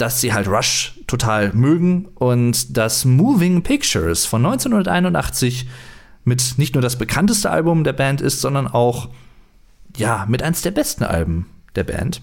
dass 0.02 0.20
sie 0.20 0.34
halt 0.34 0.48
Rush 0.48 0.94
total 1.06 1.54
mögen 1.54 2.06
und 2.16 2.76
dass 2.76 3.06
Moving 3.06 3.62
Pictures 3.62 4.26
von 4.26 4.44
1981 4.44 5.70
mit 6.24 6.58
nicht 6.58 6.74
nur 6.74 6.82
das 6.82 6.98
bekannteste 6.98 7.52
Album 7.52 7.84
der 7.84 7.94
Band 7.94 8.20
ist, 8.20 8.42
sondern 8.42 8.68
auch 8.68 9.10
ja, 9.96 10.26
mit 10.28 10.42
eins 10.42 10.64
der 10.64 10.72
besten 10.72 11.04
Alben 11.04 11.46
der 11.76 11.84
Band. 11.84 12.22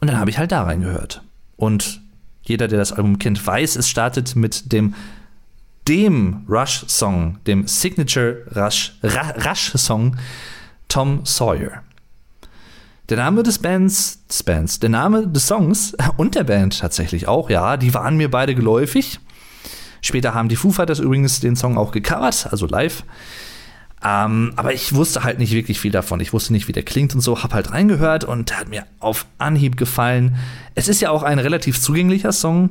Und 0.00 0.08
dann 0.08 0.18
habe 0.18 0.30
ich 0.30 0.38
halt 0.38 0.52
da 0.52 0.62
reingehört. 0.62 1.22
Und 1.56 2.00
jeder, 2.42 2.68
der 2.68 2.78
das 2.78 2.92
Album 2.92 3.18
kennt, 3.18 3.44
weiß, 3.44 3.74
es 3.74 3.88
startet 3.88 4.36
mit 4.36 4.72
dem 4.72 4.94
dem 5.88 6.44
Rush-Song, 6.48 7.38
dem 7.48 7.66
Signature 7.66 8.44
Rush-Song 8.54 10.16
Tom 10.86 11.24
Sawyer. 11.24 11.82
Der 13.12 13.18
Name 13.18 13.42
des 13.42 13.58
Bands, 13.58 14.26
des 14.26 14.42
Bands, 14.42 14.80
der 14.80 14.88
Name 14.88 15.28
des 15.28 15.46
Songs 15.46 15.94
und 16.16 16.34
der 16.34 16.44
Band 16.44 16.78
tatsächlich 16.78 17.28
auch, 17.28 17.50
ja, 17.50 17.76
die 17.76 17.92
waren 17.92 18.16
mir 18.16 18.30
beide 18.30 18.54
geläufig. 18.54 19.20
Später 20.00 20.32
haben 20.32 20.48
die 20.48 20.56
Foo 20.56 20.70
Fighters 20.70 20.98
übrigens 20.98 21.38
den 21.38 21.54
Song 21.54 21.76
auch 21.76 21.92
gecovert, 21.92 22.48
also 22.50 22.64
live. 22.64 23.04
Ähm, 24.02 24.54
aber 24.56 24.72
ich 24.72 24.94
wusste 24.94 25.24
halt 25.24 25.38
nicht 25.38 25.52
wirklich 25.52 25.78
viel 25.78 25.92
davon. 25.92 26.20
Ich 26.20 26.32
wusste 26.32 26.54
nicht, 26.54 26.68
wie 26.68 26.72
der 26.72 26.84
klingt 26.84 27.14
und 27.14 27.20
so. 27.20 27.42
Hab 27.42 27.52
halt 27.52 27.70
reingehört 27.72 28.24
und 28.24 28.48
der 28.48 28.60
hat 28.60 28.70
mir 28.70 28.86
auf 28.98 29.26
Anhieb 29.36 29.76
gefallen. 29.76 30.36
Es 30.74 30.88
ist 30.88 31.02
ja 31.02 31.10
auch 31.10 31.22
ein 31.22 31.38
relativ 31.38 31.78
zugänglicher 31.78 32.32
Song, 32.32 32.70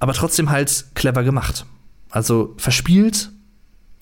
aber 0.00 0.12
trotzdem 0.12 0.50
halt 0.50 0.84
clever 0.94 1.22
gemacht. 1.22 1.64
Also 2.10 2.52
verspielt, 2.58 3.30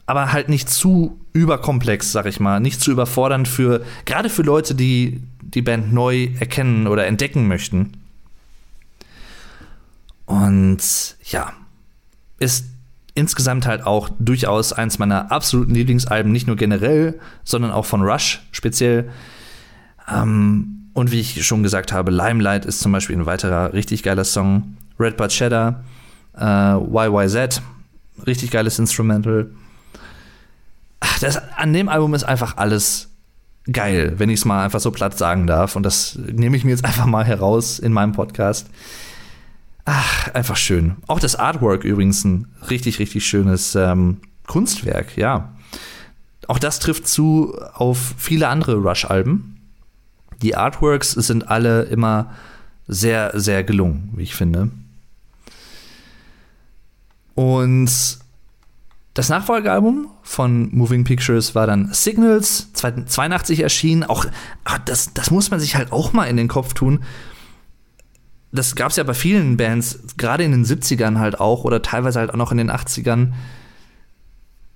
aber 0.08 0.32
halt 0.32 0.48
nicht 0.48 0.70
zu 0.70 1.20
überkomplex, 1.34 2.12
sag 2.12 2.24
ich 2.24 2.40
mal. 2.40 2.60
Nicht 2.60 2.80
zu 2.80 2.90
überfordernd 2.90 3.46
für, 3.46 3.84
gerade 4.06 4.30
für 4.30 4.40
Leute, 4.40 4.74
die 4.74 5.22
die 5.42 5.60
Band 5.60 5.92
neu 5.92 6.30
erkennen 6.40 6.86
oder 6.86 7.06
entdecken 7.06 7.46
möchten. 7.46 7.92
Und 10.24 10.78
ja, 11.24 11.52
ist 12.38 12.64
insgesamt 13.12 13.66
halt 13.66 13.84
auch 13.86 14.08
durchaus 14.18 14.72
eins 14.72 14.98
meiner 14.98 15.30
absoluten 15.30 15.74
Lieblingsalben, 15.74 16.32
nicht 16.32 16.46
nur 16.46 16.56
generell, 16.56 17.20
sondern 17.44 17.70
auch 17.70 17.84
von 17.84 18.00
Rush 18.00 18.40
speziell. 18.50 19.10
Ähm, 20.10 20.88
und 20.94 21.12
wie 21.12 21.20
ich 21.20 21.44
schon 21.44 21.62
gesagt 21.62 21.92
habe, 21.92 22.10
Limelight 22.10 22.64
ist 22.64 22.80
zum 22.80 22.92
Beispiel 22.92 23.16
ein 23.16 23.26
weiterer 23.26 23.74
richtig 23.74 24.02
geiler 24.02 24.24
Song. 24.24 24.78
Red 24.98 25.18
Bud 25.18 25.28
Cheddar, 25.28 25.84
äh, 26.34 26.76
YYZ, 26.76 27.60
richtig 28.26 28.50
geiles 28.50 28.78
Instrumental. 28.78 29.50
Ach, 31.00 31.18
das, 31.20 31.36
an 31.56 31.72
dem 31.72 31.88
Album 31.88 32.14
ist 32.14 32.24
einfach 32.24 32.56
alles 32.56 33.08
geil, 33.70 34.14
wenn 34.16 34.30
ich 34.30 34.40
es 34.40 34.44
mal 34.44 34.64
einfach 34.64 34.80
so 34.80 34.90
platt 34.90 35.16
sagen 35.18 35.46
darf. 35.46 35.76
Und 35.76 35.82
das 35.82 36.16
nehme 36.16 36.56
ich 36.56 36.64
mir 36.64 36.70
jetzt 36.70 36.84
einfach 36.84 37.06
mal 37.06 37.24
heraus 37.24 37.78
in 37.78 37.92
meinem 37.92 38.12
Podcast. 38.12 38.68
Ach, 39.84 40.28
einfach 40.34 40.56
schön. 40.56 40.96
Auch 41.06 41.20
das 41.20 41.36
Artwork 41.36 41.84
übrigens 41.84 42.24
ein 42.24 42.48
richtig, 42.68 42.98
richtig 42.98 43.26
schönes 43.26 43.74
ähm, 43.74 44.18
Kunstwerk, 44.46 45.16
ja. 45.16 45.54
Auch 46.46 46.58
das 46.58 46.78
trifft 46.78 47.08
zu 47.08 47.54
auf 47.74 48.14
viele 48.16 48.48
andere 48.48 48.76
Rush-Alben. 48.76 49.60
Die 50.42 50.56
Artworks 50.56 51.12
sind 51.12 51.48
alle 51.48 51.82
immer 51.84 52.32
sehr, 52.86 53.32
sehr 53.34 53.64
gelungen, 53.64 54.10
wie 54.14 54.22
ich 54.22 54.34
finde. 54.34 54.70
Und 57.34 58.18
das 59.18 59.30
Nachfolgealbum 59.30 60.06
von 60.22 60.68
Moving 60.72 61.02
Pictures 61.02 61.56
war 61.56 61.66
dann 61.66 61.92
Signals, 61.92 62.72
82 62.72 63.58
erschienen. 63.58 64.04
Auch 64.04 64.24
ach, 64.62 64.78
das, 64.84 65.12
das 65.12 65.32
muss 65.32 65.50
man 65.50 65.58
sich 65.58 65.74
halt 65.74 65.90
auch 65.90 66.12
mal 66.12 66.26
in 66.26 66.36
den 66.36 66.46
Kopf 66.46 66.72
tun. 66.72 67.02
Das 68.52 68.76
gab 68.76 68.90
es 68.90 68.96
ja 68.96 69.02
bei 69.02 69.14
vielen 69.14 69.56
Bands, 69.56 69.98
gerade 70.18 70.44
in 70.44 70.52
den 70.52 70.64
70ern 70.64 71.18
halt 71.18 71.40
auch 71.40 71.64
oder 71.64 71.82
teilweise 71.82 72.20
halt 72.20 72.30
auch 72.30 72.36
noch 72.36 72.52
in 72.52 72.58
den 72.58 72.70
80ern. 72.70 73.32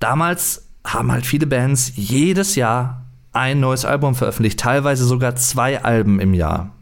Damals 0.00 0.66
haben 0.84 1.12
halt 1.12 1.24
viele 1.24 1.46
Bands 1.46 1.92
jedes 1.94 2.56
Jahr 2.56 3.06
ein 3.32 3.60
neues 3.60 3.84
Album 3.84 4.16
veröffentlicht, 4.16 4.58
teilweise 4.58 5.04
sogar 5.04 5.36
zwei 5.36 5.84
Alben 5.84 6.18
im 6.18 6.34
Jahr. 6.34 6.72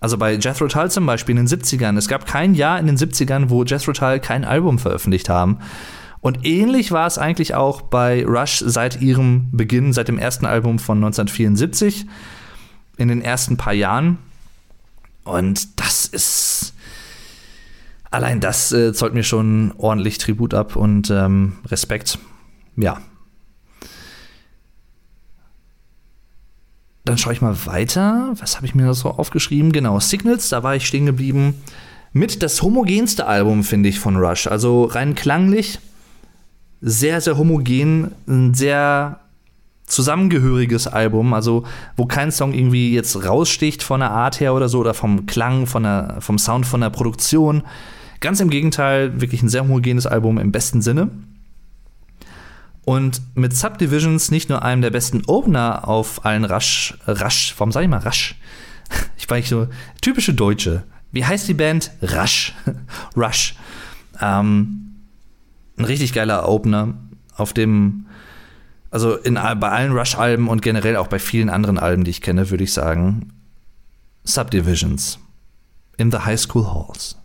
Also 0.00 0.18
bei 0.18 0.34
Jethro 0.34 0.66
Tull 0.66 0.90
zum 0.90 1.06
Beispiel 1.06 1.38
in 1.38 1.46
den 1.46 1.60
70ern. 1.60 1.96
Es 1.96 2.08
gab 2.08 2.26
kein 2.26 2.54
Jahr 2.54 2.80
in 2.80 2.88
den 2.88 2.96
70ern, 2.96 3.50
wo 3.50 3.62
Jethro 3.62 3.92
Tull 3.92 4.18
kein 4.18 4.44
Album 4.44 4.80
veröffentlicht 4.80 5.28
haben. 5.28 5.58
Und 6.28 6.44
ähnlich 6.44 6.92
war 6.92 7.06
es 7.06 7.16
eigentlich 7.16 7.54
auch 7.54 7.80
bei 7.80 8.22
Rush 8.26 8.62
seit 8.66 9.00
ihrem 9.00 9.48
Beginn, 9.50 9.94
seit 9.94 10.08
dem 10.08 10.18
ersten 10.18 10.44
Album 10.44 10.78
von 10.78 10.98
1974, 10.98 12.04
in 12.98 13.08
den 13.08 13.22
ersten 13.22 13.56
paar 13.56 13.72
Jahren. 13.72 14.18
Und 15.24 15.80
das 15.80 16.04
ist. 16.04 16.74
Allein 18.10 18.40
das 18.40 18.72
äh, 18.72 18.92
zollt 18.92 19.14
mir 19.14 19.22
schon 19.22 19.72
ordentlich 19.78 20.18
Tribut 20.18 20.52
ab 20.52 20.76
und 20.76 21.08
ähm, 21.08 21.60
Respekt. 21.64 22.18
Ja, 22.76 23.00
Dann 27.06 27.16
schaue 27.16 27.32
ich 27.32 27.40
mal 27.40 27.56
weiter. 27.64 28.34
Was 28.34 28.56
habe 28.56 28.66
ich 28.66 28.74
mir 28.74 28.92
so 28.92 29.08
aufgeschrieben? 29.08 29.72
Genau, 29.72 29.98
Signals, 29.98 30.50
da 30.50 30.62
war 30.62 30.76
ich 30.76 30.86
stehen 30.86 31.06
geblieben. 31.06 31.54
Mit 32.12 32.42
das 32.42 32.60
homogenste 32.60 33.26
Album, 33.26 33.64
finde 33.64 33.88
ich, 33.88 33.98
von 33.98 34.16
Rush. 34.16 34.46
Also 34.46 34.84
rein 34.84 35.14
klanglich 35.14 35.78
sehr, 36.80 37.20
sehr 37.20 37.36
homogen, 37.36 38.12
ein 38.26 38.54
sehr 38.54 39.20
zusammengehöriges 39.88 40.86
Album, 40.86 41.34
also 41.34 41.64
wo 41.96 42.06
kein 42.06 42.30
Song 42.30 42.52
irgendwie 42.52 42.94
jetzt 42.94 43.24
raussticht 43.24 43.82
von 43.82 44.00
der 44.00 44.10
Art 44.10 44.38
her 44.40 44.54
oder 44.54 44.68
so 44.68 44.80
oder 44.80 44.94
vom 44.94 45.26
Klang, 45.26 45.66
von 45.66 45.82
der, 45.82 46.16
vom 46.20 46.38
Sound, 46.38 46.66
von 46.66 46.80
der 46.80 46.90
Produktion. 46.90 47.62
Ganz 48.20 48.40
im 48.40 48.50
Gegenteil, 48.50 49.20
wirklich 49.20 49.42
ein 49.42 49.48
sehr 49.48 49.62
homogenes 49.62 50.06
Album 50.06 50.38
im 50.38 50.52
besten 50.52 50.82
Sinne. 50.82 51.10
Und 52.84 53.20
mit 53.34 53.54
Subdivisions 53.56 54.30
nicht 54.30 54.48
nur 54.48 54.62
einem 54.62 54.82
der 54.82 54.90
besten 54.90 55.22
Opener 55.26 55.86
auf 55.86 56.24
allen 56.24 56.44
Rush, 56.44 56.96
Rush, 57.06 57.54
warum 57.58 57.72
sag 57.72 57.82
ich 57.82 57.88
mal 57.88 57.98
Rush? 57.98 58.36
Ich 59.18 59.28
war 59.28 59.36
nicht 59.36 59.50
so, 59.50 59.66
typische 60.00 60.32
Deutsche. 60.32 60.84
Wie 61.12 61.24
heißt 61.24 61.48
die 61.48 61.54
Band? 61.54 61.90
Rush. 62.00 62.54
Rush. 63.16 63.54
Ähm, 64.22 64.87
ein 65.78 65.84
richtig 65.84 66.12
geiler 66.12 66.48
Opener, 66.48 66.94
auf 67.36 67.52
dem, 67.52 68.06
also 68.90 69.14
in, 69.14 69.34
bei 69.34 69.68
allen 69.68 69.92
Rush-Alben 69.92 70.48
und 70.48 70.62
generell 70.62 70.96
auch 70.96 71.06
bei 71.06 71.18
vielen 71.18 71.50
anderen 71.50 71.78
Alben, 71.78 72.04
die 72.04 72.10
ich 72.10 72.20
kenne, 72.20 72.50
würde 72.50 72.64
ich 72.64 72.72
sagen, 72.72 73.32
Subdivisions. 74.24 75.18
In 75.96 76.10
the 76.10 76.18
High 76.18 76.38
School 76.38 76.66
Halls. 76.66 77.16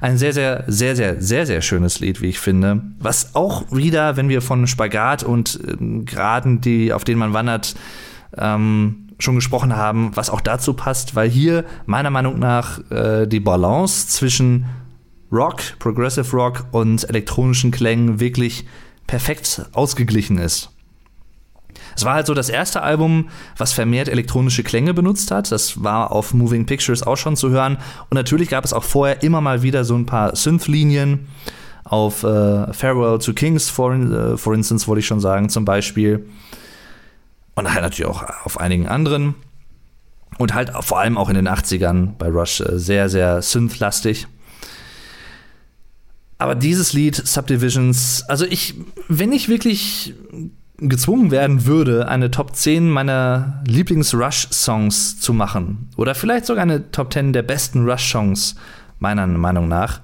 Ein 0.00 0.18
sehr, 0.18 0.32
sehr, 0.32 0.64
sehr, 0.66 0.96
sehr, 0.96 1.20
sehr, 1.20 1.46
sehr 1.46 1.62
schönes 1.62 2.00
Lied, 2.00 2.20
wie 2.20 2.28
ich 2.28 2.38
finde. 2.38 2.82
Was 2.98 3.34
auch 3.34 3.70
wieder, 3.70 4.16
wenn 4.16 4.28
wir 4.28 4.42
von 4.42 4.66
Spagat 4.66 5.22
und 5.22 5.60
äh, 5.66 6.04
Graden, 6.04 6.60
die, 6.60 6.92
auf 6.92 7.04
denen 7.04 7.18
man 7.18 7.32
wandert, 7.32 7.74
ähm, 8.36 9.08
schon 9.18 9.36
gesprochen 9.36 9.76
haben, 9.76 10.10
was 10.14 10.28
auch 10.28 10.40
dazu 10.40 10.74
passt, 10.74 11.14
weil 11.14 11.28
hier 11.28 11.64
meiner 11.86 12.10
Meinung 12.10 12.38
nach 12.38 12.80
äh, 12.90 13.26
die 13.26 13.40
Balance 13.40 14.08
zwischen 14.08 14.66
Rock, 15.34 15.78
Progressive 15.80 16.30
Rock 16.36 16.66
und 16.70 17.08
elektronischen 17.08 17.72
Klängen 17.72 18.20
wirklich 18.20 18.64
perfekt 19.08 19.66
ausgeglichen 19.72 20.38
ist. 20.38 20.70
Es 21.96 22.04
war 22.04 22.14
halt 22.14 22.26
so 22.26 22.34
das 22.34 22.48
erste 22.48 22.82
Album, 22.82 23.28
was 23.56 23.72
vermehrt 23.72 24.08
elektronische 24.08 24.62
Klänge 24.62 24.94
benutzt 24.94 25.30
hat. 25.30 25.50
Das 25.50 25.82
war 25.82 26.12
auf 26.12 26.34
Moving 26.34 26.66
Pictures 26.66 27.02
auch 27.02 27.16
schon 27.16 27.36
zu 27.36 27.50
hören. 27.50 27.78
Und 28.10 28.14
natürlich 28.14 28.48
gab 28.48 28.64
es 28.64 28.72
auch 28.72 28.84
vorher 28.84 29.22
immer 29.22 29.40
mal 29.40 29.62
wieder 29.62 29.84
so 29.84 29.96
ein 29.96 30.06
paar 30.06 30.34
Synth-Linien. 30.34 31.28
Auf 31.84 32.22
äh, 32.22 32.72
Farewell 32.72 33.18
to 33.18 33.34
Kings, 33.34 33.68
for, 33.68 33.92
äh, 33.92 34.36
for 34.36 34.54
instance, 34.54 34.88
wollte 34.88 35.00
ich 35.00 35.06
schon 35.06 35.20
sagen, 35.20 35.48
zum 35.48 35.64
Beispiel. 35.64 36.26
Und 37.54 37.72
halt 37.72 37.82
natürlich 37.82 38.10
auch 38.10 38.24
auf 38.44 38.58
einigen 38.58 38.88
anderen. 38.88 39.34
Und 40.38 40.54
halt 40.54 40.72
vor 40.80 40.98
allem 40.98 41.16
auch 41.16 41.28
in 41.28 41.36
den 41.36 41.48
80ern 41.48 42.14
bei 42.18 42.28
Rush 42.28 42.60
äh, 42.60 42.78
sehr, 42.78 43.08
sehr 43.08 43.42
synth-lastig. 43.42 44.26
Aber 46.44 46.54
dieses 46.54 46.92
Lied, 46.92 47.16
Subdivisions, 47.16 48.22
also 48.28 48.44
ich, 48.44 48.74
wenn 49.08 49.32
ich 49.32 49.48
wirklich 49.48 50.12
gezwungen 50.76 51.30
werden 51.30 51.64
würde, 51.64 52.06
eine 52.06 52.30
Top 52.30 52.54
10 52.54 52.90
meiner 52.90 53.62
Lieblings-Rush-Songs 53.66 55.20
zu 55.20 55.32
machen, 55.32 55.88
oder 55.96 56.14
vielleicht 56.14 56.44
sogar 56.44 56.64
eine 56.64 56.90
Top 56.90 57.14
10 57.14 57.32
der 57.32 57.44
besten 57.44 57.88
Rush-Songs, 57.88 58.56
meiner 58.98 59.26
Meinung 59.26 59.68
nach, 59.68 60.02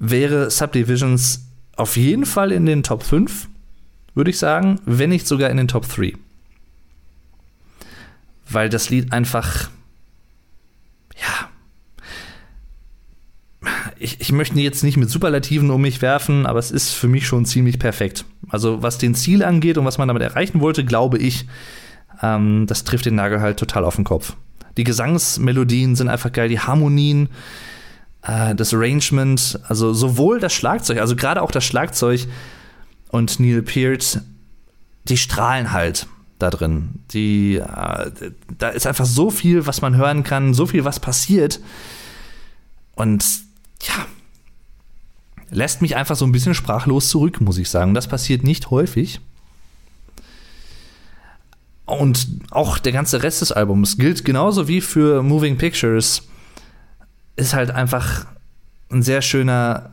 wäre 0.00 0.50
Subdivisions 0.50 1.46
auf 1.76 1.96
jeden 1.96 2.26
Fall 2.26 2.50
in 2.50 2.66
den 2.66 2.82
Top 2.82 3.04
5, 3.04 3.48
würde 4.16 4.30
ich 4.30 4.40
sagen, 4.40 4.80
wenn 4.86 5.10
nicht 5.10 5.28
sogar 5.28 5.50
in 5.50 5.56
den 5.56 5.68
Top 5.68 5.86
3. 5.88 6.14
Weil 8.50 8.70
das 8.70 8.90
Lied 8.90 9.12
einfach, 9.12 9.70
ja, 11.16 11.48
ich, 13.98 14.20
ich 14.20 14.32
möchte 14.32 14.58
jetzt 14.60 14.84
nicht 14.84 14.96
mit 14.96 15.10
Superlativen 15.10 15.70
um 15.70 15.80
mich 15.80 16.02
werfen, 16.02 16.46
aber 16.46 16.58
es 16.58 16.70
ist 16.70 16.92
für 16.92 17.08
mich 17.08 17.26
schon 17.26 17.44
ziemlich 17.44 17.78
perfekt. 17.78 18.24
Also 18.48 18.82
was 18.82 18.98
den 18.98 19.14
Ziel 19.14 19.42
angeht 19.42 19.78
und 19.78 19.84
was 19.84 19.98
man 19.98 20.08
damit 20.08 20.22
erreichen 20.22 20.60
wollte, 20.60 20.84
glaube 20.84 21.18
ich, 21.18 21.46
ähm, 22.22 22.66
das 22.66 22.84
trifft 22.84 23.06
den 23.06 23.14
Nagel 23.14 23.40
halt 23.40 23.58
total 23.58 23.84
auf 23.84 23.96
den 23.96 24.04
Kopf. 24.04 24.36
Die 24.76 24.84
Gesangsmelodien 24.84 25.96
sind 25.96 26.08
einfach 26.08 26.32
geil, 26.32 26.48
die 26.48 26.60
Harmonien, 26.60 27.28
äh, 28.22 28.54
das 28.54 28.74
Arrangement, 28.74 29.60
also 29.68 29.92
sowohl 29.92 30.40
das 30.40 30.52
Schlagzeug, 30.52 30.98
also 30.98 31.16
gerade 31.16 31.42
auch 31.42 31.50
das 31.50 31.64
Schlagzeug 31.64 32.26
und 33.08 33.38
Neil 33.38 33.62
Peart, 33.62 34.20
die 35.08 35.16
strahlen 35.16 35.72
halt 35.72 36.06
da 36.38 36.50
drin. 36.50 37.00
Die, 37.12 37.56
äh, 37.56 38.10
da 38.58 38.68
ist 38.70 38.86
einfach 38.86 39.06
so 39.06 39.30
viel, 39.30 39.66
was 39.66 39.82
man 39.82 39.96
hören 39.96 40.24
kann, 40.24 40.54
so 40.54 40.66
viel, 40.66 40.84
was 40.84 40.98
passiert. 40.98 41.60
Und 42.96 43.24
ja, 43.86 44.06
lässt 45.50 45.82
mich 45.82 45.96
einfach 45.96 46.16
so 46.16 46.24
ein 46.24 46.32
bisschen 46.32 46.54
sprachlos 46.54 47.08
zurück, 47.08 47.40
muss 47.40 47.58
ich 47.58 47.70
sagen. 47.70 47.94
Das 47.94 48.08
passiert 48.08 48.44
nicht 48.44 48.70
häufig. 48.70 49.20
Und 51.86 52.26
auch 52.50 52.78
der 52.78 52.92
ganze 52.92 53.22
Rest 53.22 53.42
des 53.42 53.52
Albums 53.52 53.98
gilt 53.98 54.24
genauso 54.24 54.68
wie 54.68 54.80
für 54.80 55.22
Moving 55.22 55.58
Pictures. 55.58 56.22
Ist 57.36 57.54
halt 57.54 57.70
einfach 57.70 58.26
ein 58.90 59.02
sehr 59.02 59.22
schöner 59.22 59.90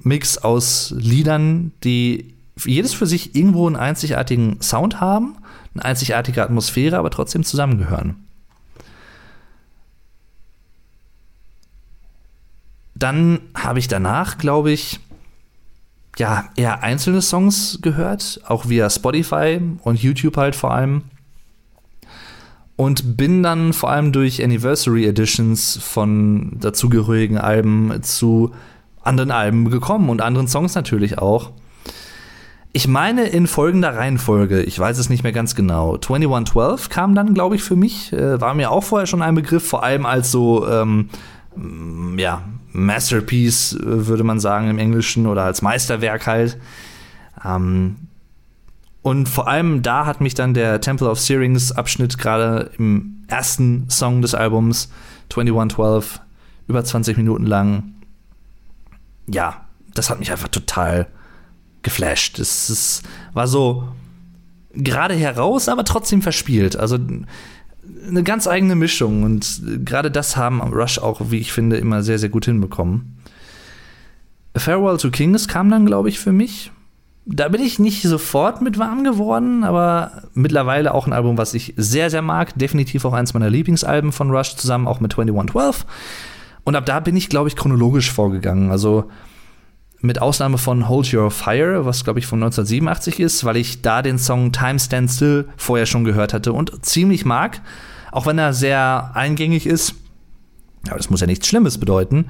Mix 0.00 0.38
aus 0.38 0.94
Liedern, 0.96 1.72
die 1.82 2.34
jedes 2.64 2.94
für 2.94 3.06
sich 3.06 3.34
irgendwo 3.34 3.66
einen 3.66 3.76
einzigartigen 3.76 4.60
Sound 4.60 5.00
haben, 5.00 5.36
eine 5.74 5.84
einzigartige 5.84 6.42
Atmosphäre, 6.42 6.98
aber 6.98 7.10
trotzdem 7.10 7.44
zusammengehören. 7.44 8.27
Dann 12.98 13.40
habe 13.54 13.78
ich 13.78 13.88
danach, 13.88 14.38
glaube 14.38 14.72
ich, 14.72 15.00
ja, 16.16 16.48
eher 16.56 16.82
einzelne 16.82 17.22
Songs 17.22 17.78
gehört, 17.80 18.40
auch 18.46 18.68
via 18.68 18.90
Spotify 18.90 19.60
und 19.82 20.02
YouTube 20.02 20.36
halt 20.36 20.56
vor 20.56 20.72
allem. 20.72 21.02
Und 22.74 23.16
bin 23.16 23.42
dann 23.42 23.72
vor 23.72 23.90
allem 23.90 24.12
durch 24.12 24.42
Anniversary 24.42 25.06
Editions 25.06 25.78
von 25.80 26.58
dazugehörigen 26.60 27.38
Alben 27.38 28.02
zu 28.02 28.52
anderen 29.02 29.30
Alben 29.30 29.70
gekommen 29.70 30.10
und 30.10 30.20
anderen 30.20 30.48
Songs 30.48 30.74
natürlich 30.74 31.18
auch. 31.18 31.50
Ich 32.72 32.86
meine 32.86 33.24
in 33.24 33.46
folgender 33.46 33.96
Reihenfolge, 33.96 34.62
ich 34.62 34.78
weiß 34.78 34.98
es 34.98 35.08
nicht 35.08 35.22
mehr 35.22 35.32
ganz 35.32 35.54
genau. 35.54 35.96
2112 35.96 36.88
kam 36.90 37.14
dann, 37.14 37.34
glaube 37.34 37.56
ich, 37.56 37.62
für 37.62 37.76
mich, 37.76 38.12
äh, 38.12 38.40
war 38.40 38.54
mir 38.54 38.70
auch 38.70 38.84
vorher 38.84 39.06
schon 39.06 39.22
ein 39.22 39.34
Begriff, 39.34 39.66
vor 39.66 39.82
allem 39.82 40.04
als 40.04 40.30
so, 40.30 40.68
ähm, 40.68 41.08
ja, 42.16 42.42
Masterpiece, 42.72 43.74
äh, 43.74 44.06
würde 44.06 44.24
man 44.24 44.40
sagen 44.40 44.68
im 44.68 44.78
Englischen, 44.78 45.26
oder 45.26 45.44
als 45.44 45.62
Meisterwerk 45.62 46.26
halt. 46.26 46.58
Ähm, 47.44 47.96
und 49.02 49.28
vor 49.28 49.48
allem 49.48 49.82
da 49.82 50.06
hat 50.06 50.20
mich 50.20 50.34
dann 50.34 50.54
der 50.54 50.80
Temple 50.80 51.08
of 51.08 51.20
Syrinx 51.20 51.72
Abschnitt 51.72 52.18
gerade 52.18 52.70
im 52.78 53.24
ersten 53.28 53.88
Song 53.88 54.22
des 54.22 54.34
Albums 54.34 54.90
2112 55.30 56.20
über 56.66 56.84
20 56.84 57.16
Minuten 57.16 57.46
lang. 57.46 57.94
Ja, 59.26 59.66
das 59.94 60.10
hat 60.10 60.18
mich 60.18 60.30
einfach 60.30 60.48
total 60.48 61.06
geflasht. 61.82 62.38
Es, 62.38 62.68
es 62.68 63.02
war 63.32 63.46
so 63.46 63.88
gerade 64.72 65.14
heraus, 65.14 65.68
aber 65.68 65.84
trotzdem 65.84 66.22
verspielt. 66.22 66.76
Also 66.76 66.98
eine 68.06 68.22
ganz 68.22 68.46
eigene 68.46 68.74
Mischung 68.74 69.22
und 69.22 69.62
gerade 69.84 70.10
das 70.10 70.36
haben 70.36 70.60
Rush 70.60 70.98
auch, 70.98 71.30
wie 71.30 71.38
ich 71.38 71.52
finde, 71.52 71.76
immer 71.76 72.02
sehr, 72.02 72.18
sehr 72.18 72.28
gut 72.28 72.44
hinbekommen. 72.44 73.18
Farewell 74.56 74.96
to 74.96 75.10
Kings 75.10 75.48
kam 75.48 75.70
dann, 75.70 75.86
glaube 75.86 76.08
ich, 76.08 76.18
für 76.18 76.32
mich 76.32 76.70
da 77.30 77.48
bin 77.48 77.60
ich 77.60 77.78
nicht 77.78 78.02
sofort 78.02 78.62
mit 78.62 78.78
warm 78.78 79.04
geworden, 79.04 79.62
aber 79.62 80.22
mittlerweile 80.32 80.94
auch 80.94 81.06
ein 81.06 81.12
Album, 81.12 81.36
was 81.36 81.52
ich 81.52 81.74
sehr, 81.76 82.08
sehr 82.08 82.22
mag. 82.22 82.58
Definitiv 82.58 83.04
auch 83.04 83.12
eins 83.12 83.34
meiner 83.34 83.50
Lieblingsalben 83.50 84.12
von 84.12 84.30
Rush, 84.30 84.56
zusammen 84.56 84.88
auch 84.88 85.00
mit 85.00 85.12
2112. 85.12 85.84
Und 86.64 86.74
ab 86.74 86.86
da 86.86 87.00
bin 87.00 87.16
ich, 87.16 87.28
glaube 87.28 87.48
ich, 87.48 87.56
chronologisch 87.56 88.10
vorgegangen. 88.10 88.70
Also 88.70 89.10
mit 90.00 90.22
Ausnahme 90.22 90.56
von 90.56 90.88
Hold 90.88 91.12
Your 91.12 91.30
Fire, 91.30 91.84
was, 91.84 92.02
glaube 92.02 92.18
ich, 92.18 92.26
von 92.26 92.42
1987 92.42 93.20
ist, 93.20 93.44
weil 93.44 93.58
ich 93.58 93.82
da 93.82 94.00
den 94.00 94.18
Song 94.18 94.50
Time 94.52 94.78
Stand 94.78 95.10
Still 95.10 95.48
vorher 95.58 95.86
schon 95.86 96.04
gehört 96.04 96.32
hatte 96.32 96.54
und 96.54 96.84
ziemlich 96.86 97.26
mag. 97.26 97.60
Auch 98.12 98.26
wenn 98.26 98.38
er 98.38 98.52
sehr 98.52 99.10
eingängig 99.14 99.66
ist. 99.66 99.94
Aber 100.86 100.96
das 100.96 101.10
muss 101.10 101.20
ja 101.20 101.26
nichts 101.26 101.46
Schlimmes 101.46 101.78
bedeuten. 101.78 102.26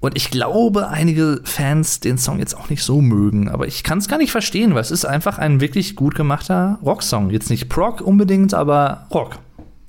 Und 0.00 0.16
ich 0.16 0.30
glaube, 0.30 0.88
einige 0.88 1.42
Fans 1.44 2.00
den 2.00 2.16
Song 2.16 2.38
jetzt 2.38 2.56
auch 2.56 2.70
nicht 2.70 2.82
so 2.82 3.02
mögen, 3.02 3.50
aber 3.50 3.66
ich 3.66 3.82
kann 3.82 3.98
es 3.98 4.08
gar 4.08 4.16
nicht 4.16 4.32
verstehen, 4.32 4.74
weil 4.74 4.80
es 4.80 4.90
ist 4.90 5.04
einfach 5.04 5.36
ein 5.36 5.60
wirklich 5.60 5.94
gut 5.94 6.14
gemachter 6.14 6.78
Rocksong. 6.82 7.28
Jetzt 7.28 7.50
nicht 7.50 7.68
Prog 7.68 8.00
unbedingt, 8.00 8.54
aber 8.54 9.06
Rock. 9.12 9.38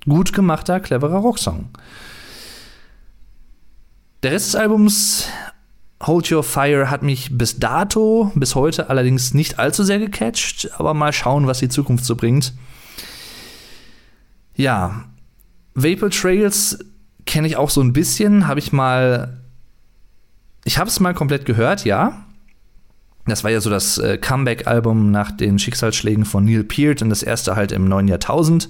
Gut 0.05 0.34
gemachter, 0.34 0.82
cleverer 0.82 1.19
Rocksong. 1.19 1.69
Der 4.24 4.34
Rest 4.34 4.47
des 4.47 4.55
Albums 4.55 5.28
Hold 6.03 6.32
Your 6.32 6.43
Fire 6.43 6.89
hat 6.89 7.03
mich 7.03 7.38
bis 7.38 7.59
dato, 7.59 8.32
bis 8.36 8.55
heute 8.55 8.89
allerdings 8.89 9.34
nicht 9.34 9.59
allzu 9.59 9.84
sehr 9.84 9.99
gecatcht, 9.99 10.72
aber 10.78 10.93
mal 10.93 11.13
schauen, 11.13 11.47
was 11.47 11.59
die 11.59 11.69
Zukunft 11.69 12.03
so 12.03 12.15
bringt. 12.15 12.53
Ja, 14.62 15.05
Vapor 15.74 16.09
Trails 16.09 16.80
kenne 17.26 17.47
ich 17.47 17.57
auch 17.57 17.70
so 17.70 17.82
ein 17.82 17.93
bisschen, 17.93 18.47
habe 18.47 18.59
ich 18.59 18.72
mal 18.72 19.41
ich 20.64 20.78
habe 20.78 20.89
es 20.89 20.99
mal 20.99 21.14
komplett 21.14 21.45
gehört, 21.45 21.86
ja. 21.86 22.26
Das 23.26 23.43
war 23.43 23.51
ja 23.51 23.62
so 23.62 23.70
das 23.70 23.97
äh, 23.97 24.18
Comeback-Album 24.18 25.12
nach 25.12 25.32
den 25.32 25.59
Schicksalsschlägen 25.59 26.26
von 26.26 26.45
Neil 26.45 26.64
Peart 26.64 27.01
und 27.01 27.09
das 27.09 27.24
erste 27.24 27.55
halt 27.55 27.72
im 27.72 27.86
neuen 27.86 28.07
Jahrtausend. 28.07 28.70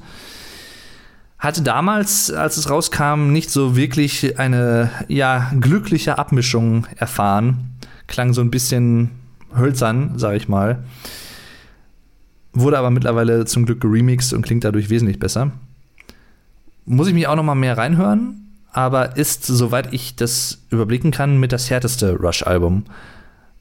Hatte 1.39 1.64
damals, 1.64 2.32
als 2.32 2.58
es 2.58 2.70
rauskam, 2.70 3.32
nicht 3.32 3.50
so 3.50 3.76
wirklich 3.76 4.38
eine 4.39 4.92
ja, 5.08 5.52
glückliche 5.60 6.18
Abmischung 6.18 6.86
erfahren. 6.96 7.78
Klang 8.08 8.34
so 8.34 8.42
ein 8.42 8.52
bisschen 8.52 9.12
hölzern, 9.58 10.14
sag 10.18 10.36
ich 10.36 10.48
mal. 10.48 10.84
Wurde 12.54 12.78
aber 12.78 12.92
mittlerweile 12.92 13.46
zum 13.46 13.66
Glück 13.66 13.82
geremixed 13.82 14.34
und 14.34 14.44
klingt 14.44 14.64
dadurch 14.64 14.89
wesentlich 14.89 15.18
besser. 15.18 15.52
Muss 16.86 17.08
ich 17.08 17.14
mich 17.14 17.28
auch 17.28 17.36
noch 17.36 17.44
mal 17.44 17.56
mehr 17.56 17.78
reinhören 17.78 18.42
aber 18.72 19.18
ist, 19.18 19.46
soweit 19.46 19.94
ich 19.94 20.16
das 20.16 20.60
überblicken 20.70 21.12
kann, 21.12 21.40
mit 21.40 21.52
das 21.52 21.70
härteste 21.70 22.16
Rush-Album. 22.16 22.86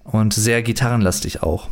Und 0.05 0.33
sehr 0.33 0.63
gitarrenlastig 0.63 1.43
auch. 1.43 1.69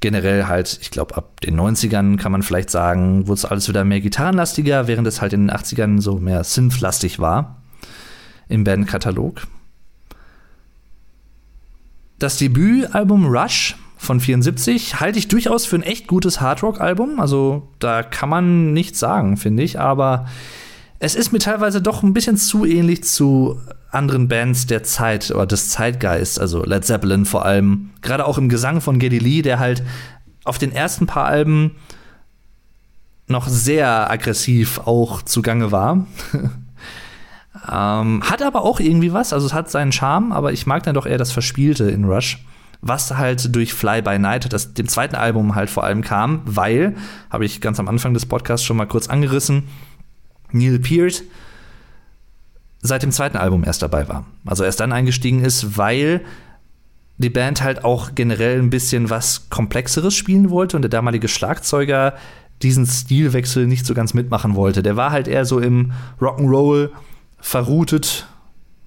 Generell 0.00 0.46
halt, 0.46 0.78
ich 0.82 0.90
glaube, 0.90 1.16
ab 1.16 1.40
den 1.40 1.58
90ern 1.58 2.16
kann 2.16 2.32
man 2.32 2.42
vielleicht 2.42 2.70
sagen, 2.70 3.28
wurde 3.28 3.38
es 3.38 3.44
alles 3.44 3.68
wieder 3.68 3.84
mehr 3.84 4.00
gitarrenlastiger, 4.00 4.88
während 4.88 5.06
es 5.06 5.20
halt 5.20 5.32
in 5.32 5.46
den 5.46 5.56
80ern 5.56 6.00
so 6.00 6.18
mehr 6.18 6.42
synthlastig 6.42 7.20
war 7.20 7.62
im 8.48 8.64
Bandkatalog. 8.64 9.46
Das 12.18 12.38
Debütalbum 12.38 13.26
Rush 13.26 13.76
von 14.02 14.18
74 14.18 14.98
halte 14.98 15.20
ich 15.20 15.28
durchaus 15.28 15.64
für 15.64 15.76
ein 15.76 15.84
echt 15.84 16.08
gutes 16.08 16.40
Hardrock-Album. 16.40 17.20
Also 17.20 17.68
da 17.78 18.02
kann 18.02 18.28
man 18.28 18.72
nichts 18.72 18.98
sagen, 18.98 19.36
finde 19.36 19.62
ich. 19.62 19.78
Aber 19.78 20.26
es 20.98 21.14
ist 21.14 21.32
mir 21.32 21.38
teilweise 21.38 21.80
doch 21.80 22.02
ein 22.02 22.12
bisschen 22.12 22.36
zu 22.36 22.64
ähnlich 22.64 23.04
zu 23.04 23.60
anderen 23.92 24.26
Bands 24.26 24.66
der 24.66 24.82
Zeit 24.82 25.30
oder 25.30 25.46
des 25.46 25.68
Zeitgeists, 25.70 26.38
also 26.38 26.64
Led 26.64 26.84
Zeppelin 26.84 27.26
vor 27.26 27.44
allem. 27.44 27.90
Gerade 28.00 28.26
auch 28.26 28.38
im 28.38 28.48
Gesang 28.48 28.80
von 28.80 28.98
Geddy 28.98 29.20
Lee, 29.20 29.42
der 29.42 29.60
halt 29.60 29.84
auf 30.42 30.58
den 30.58 30.72
ersten 30.72 31.06
paar 31.06 31.26
Alben 31.26 31.76
noch 33.28 33.46
sehr 33.46 34.10
aggressiv 34.10 34.80
auch 34.84 35.22
zugange 35.22 35.70
war. 35.70 36.08
ähm, 37.70 38.22
hat 38.24 38.42
aber 38.42 38.62
auch 38.62 38.80
irgendwie 38.80 39.12
was, 39.12 39.32
also 39.32 39.46
es 39.46 39.54
hat 39.54 39.70
seinen 39.70 39.92
Charme, 39.92 40.32
aber 40.32 40.52
ich 40.52 40.66
mag 40.66 40.82
dann 40.82 40.94
doch 40.94 41.06
eher 41.06 41.18
das 41.18 41.30
Verspielte 41.30 41.88
in 41.88 42.04
Rush. 42.04 42.44
Was 42.82 43.16
halt 43.16 43.54
durch 43.54 43.74
Fly 43.74 44.02
by 44.02 44.18
Night, 44.18 44.52
das 44.52 44.74
dem 44.74 44.88
zweiten 44.88 45.14
Album 45.14 45.54
halt 45.54 45.70
vor 45.70 45.84
allem 45.84 46.02
kam, 46.02 46.42
weil, 46.44 46.96
habe 47.30 47.44
ich 47.44 47.60
ganz 47.60 47.78
am 47.78 47.88
Anfang 47.88 48.12
des 48.12 48.26
Podcasts 48.26 48.66
schon 48.66 48.76
mal 48.76 48.86
kurz 48.86 49.08
angerissen, 49.08 49.68
Neil 50.50 50.78
Peart 50.78 51.22
seit 52.82 53.04
dem 53.04 53.12
zweiten 53.12 53.36
Album 53.36 53.64
erst 53.64 53.82
dabei 53.82 54.08
war. 54.08 54.26
Also 54.44 54.64
erst 54.64 54.80
dann 54.80 54.92
eingestiegen 54.92 55.44
ist, 55.44 55.78
weil 55.78 56.22
die 57.18 57.30
Band 57.30 57.62
halt 57.62 57.84
auch 57.84 58.14
generell 58.14 58.58
ein 58.58 58.70
bisschen 58.70 59.08
was 59.08 59.48
Komplexeres 59.48 60.14
spielen 60.14 60.50
wollte 60.50 60.76
und 60.76 60.82
der 60.82 60.90
damalige 60.90 61.28
Schlagzeuger 61.28 62.14
diesen 62.62 62.86
Stilwechsel 62.86 63.66
nicht 63.66 63.86
so 63.86 63.94
ganz 63.94 64.14
mitmachen 64.14 64.54
wollte. 64.54 64.82
Der 64.82 64.96
war 64.96 65.12
halt 65.12 65.28
eher 65.28 65.44
so 65.44 65.60
im 65.60 65.92
Rock'n'Roll 66.20 66.90
verroutet. 67.38 68.26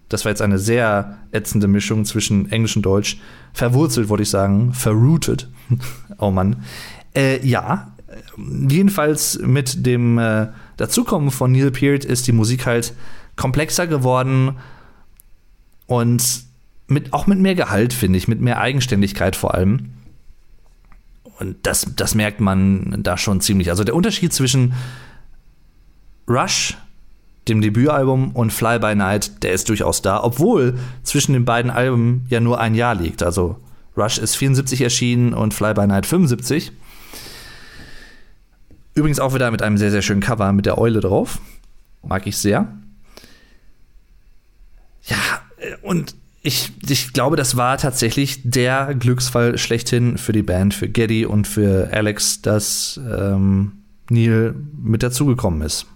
Das 0.10 0.24
war 0.24 0.32
jetzt 0.32 0.42
eine 0.42 0.60
sehr 0.60 1.18
ätzende 1.32 1.68
Mischung 1.68 2.06
zwischen 2.06 2.52
Englisch 2.52 2.76
und 2.76 2.84
Deutsch. 2.84 3.18
Verwurzelt, 3.54 4.10
wollte 4.10 4.24
ich 4.24 4.30
sagen. 4.30 4.74
Verrooted. 4.74 5.50
oh 6.20 6.32
Mann. 6.32 6.64
Äh, 7.16 7.46
ja, 7.46 7.94
jedenfalls 8.38 9.40
mit 9.40 9.86
dem 9.86 10.18
äh, 10.18 10.48
Dazukommen 10.78 11.32
von 11.32 11.52
Neil 11.52 11.72
Peart 11.72 12.06
ist 12.06 12.28
die 12.28 12.34
Musik 12.34 12.66
halt 12.66 12.94
komplexer 13.36 13.88
geworden 13.88 14.58
und 15.88 16.44
mit, 16.88 17.14
auch 17.14 17.28
mit 17.28 17.40
mehr 17.40 17.56
Gehalt, 17.56 17.94
finde 17.94 18.18
ich, 18.18 18.28
mit 18.28 18.42
mehr 18.42 18.60
Eigenständigkeit 18.60 19.36
vor 19.36 19.54
allem. 19.54 19.92
Und 21.40 21.58
das, 21.64 21.88
das 21.96 22.16
merkt 22.16 22.40
man 22.40 23.04
da 23.04 23.18
schon 23.18 23.42
ziemlich. 23.42 23.70
Also 23.70 23.84
der 23.84 23.96
Unterschied 23.96 24.34
zwischen 24.34 24.74
Rush, 26.28 26.78
dem 27.48 27.62
Debütalbum, 27.62 28.32
und 28.32 28.52
Fly 28.52 28.80
By 28.80 28.96
Night, 28.96 29.44
der 29.44 29.54
ist 29.54 29.70
durchaus 29.70 30.02
da, 30.02 30.24
obwohl 30.24 30.78
zwischen 31.04 31.34
den 31.34 31.46
beiden 31.46 31.72
Alben 31.72 32.26
ja 32.30 32.40
nur 32.40 32.60
ein 32.60 32.76
Jahr 32.76 32.96
liegt. 32.96 33.24
Also 33.24 33.58
Rush 33.96 34.18
ist 34.18 34.36
74 34.36 34.82
erschienen 34.82 35.34
und 35.34 35.54
Fly 35.54 35.74
By 35.74 35.88
Night 35.88 36.06
75. 36.06 36.72
Übrigens 38.94 39.20
auch 39.20 39.34
wieder 39.34 39.52
mit 39.52 39.62
einem 39.62 39.78
sehr, 39.78 39.92
sehr 39.92 40.02
schönen 40.02 40.22
Cover 40.22 40.52
mit 40.54 40.66
der 40.66 40.78
Eule 40.78 41.02
drauf. 41.02 41.40
Mag 42.02 42.28
ich 42.28 42.38
sehr. 42.38 42.68
Ja, 45.04 45.18
äh, 45.58 45.76
und 45.82 46.16
ich, 46.42 46.72
ich 46.88 47.12
glaube, 47.14 47.36
das 47.36 47.58
war 47.58 47.78
tatsächlich 47.78 48.42
der 48.44 48.94
Glücksfall 48.94 49.58
schlechthin 49.58 50.18
für 50.18 50.32
die 50.32 50.44
Band, 50.44 50.74
für 50.74 50.88
Geddy 50.88 51.26
und 51.26 51.48
für 51.48 51.90
Alex, 51.92 52.42
dass 52.42 53.00
ähm, 53.04 53.84
Neil 54.10 54.56
mit 54.78 55.02
dazugekommen 55.02 55.62
ist. 55.64 55.88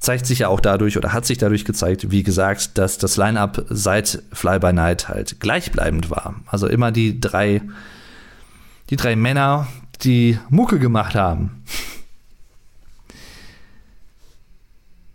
Zeigt 0.00 0.24
sich 0.26 0.40
ja 0.40 0.48
auch 0.48 0.60
dadurch 0.60 0.96
oder 0.96 1.12
hat 1.12 1.26
sich 1.26 1.38
dadurch 1.38 1.64
gezeigt, 1.64 2.10
wie 2.10 2.22
gesagt, 2.22 2.78
dass 2.78 2.96
das 2.96 3.16
Line-up 3.16 3.66
seit 3.68 4.22
Fly 4.32 4.58
by 4.58 4.72
Night 4.72 5.08
halt 5.08 5.40
gleichbleibend 5.40 6.10
war. 6.10 6.36
Also 6.46 6.66
immer 6.66 6.90
die 6.90 7.20
drei, 7.20 7.60
die 8.88 8.96
drei 8.96 9.14
Männer, 9.14 9.68
die 10.02 10.38
Mucke 10.48 10.78
gemacht 10.78 11.14
haben. 11.14 11.62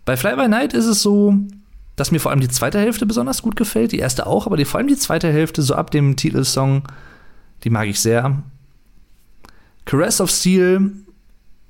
Bei 0.05 0.15
Fly 0.15 0.35
by 0.35 0.47
Night 0.47 0.73
ist 0.73 0.85
es 0.85 1.01
so, 1.01 1.35
dass 1.95 2.11
mir 2.11 2.19
vor 2.19 2.29
allem 2.29 2.41
die 2.41 2.47
zweite 2.47 2.79
Hälfte 2.79 3.07
besonders 3.07 3.41
gut 3.41 3.55
gefällt, 3.55 3.91
die 3.91 3.99
erste 3.99 4.27
auch, 4.27 4.45
aber 4.45 4.55
die, 4.57 4.65
vor 4.65 4.77
allem 4.77 4.87
die 4.87 4.97
zweite 4.97 5.31
Hälfte, 5.31 5.63
so 5.63 5.73
ab 5.73 5.89
dem 5.91 6.15
Titelsong, 6.15 6.83
die 7.63 7.71
mag 7.71 7.87
ich 7.87 7.99
sehr. 7.99 8.43
Caress 9.85 10.21
of 10.21 10.29
Steel 10.29 10.91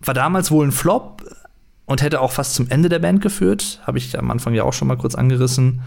war 0.02 0.14
damals 0.14 0.52
wohl 0.52 0.68
ein 0.68 0.72
Flop, 0.72 1.15
und 1.86 2.02
hätte 2.02 2.22
auch 2.22 2.32
fast 2.32 2.56
zum 2.56 2.70
Ende 2.70 2.90
der 2.90 3.00
Band 3.00 3.22
geführt. 3.22 3.82
Habe 3.86 3.98
ich 3.98 4.18
am 4.18 4.32
Anfang 4.32 4.54
ja 4.54 4.64
auch 4.64 4.74
schon 4.74 4.88
mal 4.88 4.98
kurz 4.98 5.16
angerissen. 5.16 5.82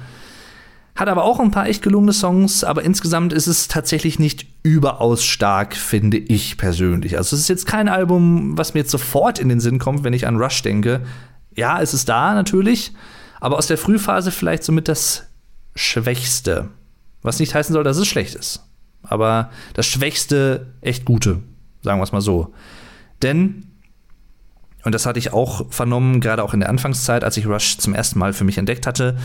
Hat 0.94 1.08
aber 1.08 1.22
auch 1.22 1.38
ein 1.38 1.52
paar 1.52 1.68
echt 1.68 1.82
gelungene 1.82 2.12
Songs, 2.12 2.64
aber 2.64 2.82
insgesamt 2.82 3.32
ist 3.32 3.46
es 3.46 3.68
tatsächlich 3.68 4.18
nicht 4.18 4.46
überaus 4.64 5.24
stark, 5.24 5.76
finde 5.76 6.18
ich 6.18 6.56
persönlich. 6.56 7.16
Also 7.16 7.36
es 7.36 7.42
ist 7.42 7.48
jetzt 7.48 7.66
kein 7.66 7.88
Album, 7.88 8.58
was 8.58 8.74
mir 8.74 8.80
jetzt 8.80 8.90
sofort 8.90 9.38
in 9.38 9.48
den 9.48 9.60
Sinn 9.60 9.78
kommt, 9.78 10.02
wenn 10.02 10.12
ich 10.12 10.26
an 10.26 10.38
Rush 10.38 10.62
denke. 10.62 11.02
Ja, 11.54 11.80
es 11.80 11.94
ist 11.94 12.08
da 12.08 12.34
natürlich, 12.34 12.92
aber 13.40 13.58
aus 13.58 13.68
der 13.68 13.78
Frühphase 13.78 14.32
vielleicht 14.32 14.64
somit 14.64 14.88
das 14.88 15.28
Schwächste. 15.76 16.70
Was 17.22 17.38
nicht 17.38 17.54
heißen 17.54 17.72
soll, 17.72 17.84
dass 17.84 17.96
es 17.96 18.08
schlecht 18.08 18.34
ist. 18.34 18.64
Aber 19.02 19.50
das 19.74 19.86
Schwächste, 19.86 20.74
echt 20.80 21.04
Gute, 21.04 21.42
sagen 21.82 22.00
wir 22.00 22.04
es 22.04 22.12
mal 22.12 22.20
so. 22.20 22.52
Denn 23.22 23.67
und 24.84 24.94
das 24.94 25.06
hatte 25.06 25.18
ich 25.18 25.32
auch 25.32 25.66
vernommen, 25.70 26.20
gerade 26.20 26.42
auch 26.42 26.54
in 26.54 26.60
der 26.60 26.68
Anfangszeit, 26.68 27.24
als 27.24 27.36
ich 27.36 27.46
Rush 27.46 27.78
zum 27.78 27.94
ersten 27.94 28.18
Mal 28.18 28.32
für 28.32 28.44
mich 28.44 28.58
entdeckt 28.58 28.86
hatte, 28.86 29.16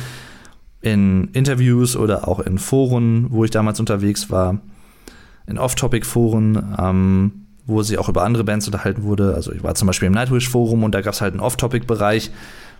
in 0.81 1.29
Interviews 1.33 1.95
oder 1.95 2.27
auch 2.27 2.39
in 2.39 2.57
Foren, 2.57 3.27
wo 3.29 3.45
ich 3.45 3.51
damals 3.51 3.79
unterwegs 3.79 4.29
war, 4.29 4.59
in 5.47 5.57
Off-Topic-Foren, 5.57 6.75
ähm, 6.77 7.31
wo 7.65 7.81
sie 7.81 7.97
auch 7.97 8.09
über 8.09 8.23
andere 8.23 8.43
Bands 8.43 8.65
unterhalten 8.67 9.03
wurde. 9.03 9.33
Also 9.35 9.53
ich 9.53 9.63
war 9.63 9.75
zum 9.75 9.87
Beispiel 9.87 10.07
im 10.07 10.13
Nightwish-Forum 10.13 10.83
und 10.83 10.93
da 10.93 11.01
gab 11.01 11.13
es 11.13 11.21
halt 11.21 11.33
einen 11.33 11.39
Off-Topic-Bereich, 11.39 12.31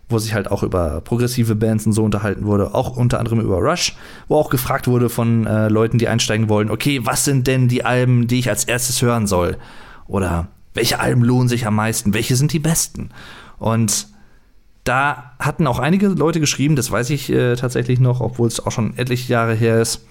wo 0.10 0.20
sich 0.20 0.34
halt 0.34 0.52
auch 0.52 0.64
über 0.64 1.00
progressive 1.02 1.56
Bands 1.56 1.86
und 1.86 1.94
so 1.94 2.04
unterhalten 2.04 2.46
wurde, 2.46 2.76
auch 2.76 2.98
unter 2.98 3.20
anderem 3.20 3.40
über 3.40 3.58
Rush, 3.58 3.96
wo 4.28 4.36
auch 4.36 4.50
gefragt 4.50 4.88
wurde 4.88 5.10
von 5.10 5.48
äh, 5.48 5.70
Leuten, 5.70 5.98
die 5.98 6.10
einsteigen 6.10 6.50
wollen, 6.50 6.70
okay, 6.70 7.02
was 7.04 7.24
sind 7.24 7.48
denn 7.48 7.70
die 7.70 7.86
Alben, 7.86 8.28
die 8.28 8.40
ich 8.40 8.50
als 8.50 8.66
erstes 8.66 9.02
hören 9.02 9.28
soll? 9.28 9.58
Oder 10.08 10.50
welche 10.74 11.00
Alben 11.00 11.24
lohnen 11.24 11.50
sich 11.50 11.66
am 11.68 11.76
meisten? 11.76 12.14
Welche 12.14 12.36
sind 12.36 12.54
die 12.54 12.60
besten? 12.60 13.10
Und 13.60 14.08
da 14.84 15.34
hatten 15.40 15.68
auch 15.68 15.80
einige 15.80 16.08
Leute 16.08 16.40
geschrieben, 16.40 16.76
das 16.76 16.92
weiß 16.92 17.10
ich 17.12 17.30
äh, 17.30 17.56
tatsächlich 17.56 18.00
noch, 18.00 18.20
obwohl 18.20 18.48
es 18.48 18.60
auch 18.60 18.72
schon 18.72 18.98
etliche 18.98 19.32
Jahre 19.32 19.54
her 19.54 19.82
ist, 19.82 20.06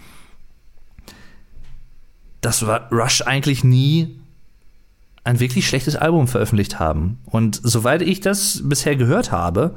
dass 2.40 2.64
Rush 2.90 3.22
eigentlich 3.22 3.64
nie 3.64 4.18
ein 5.24 5.40
wirklich 5.40 5.68
schlechtes 5.68 5.94
Album 5.94 6.26
veröffentlicht 6.26 6.80
haben. 6.80 7.18
Und 7.26 7.60
soweit 7.62 8.02
ich 8.02 8.20
das 8.20 8.62
bisher 8.64 8.96
gehört 8.96 9.30
habe, 9.30 9.76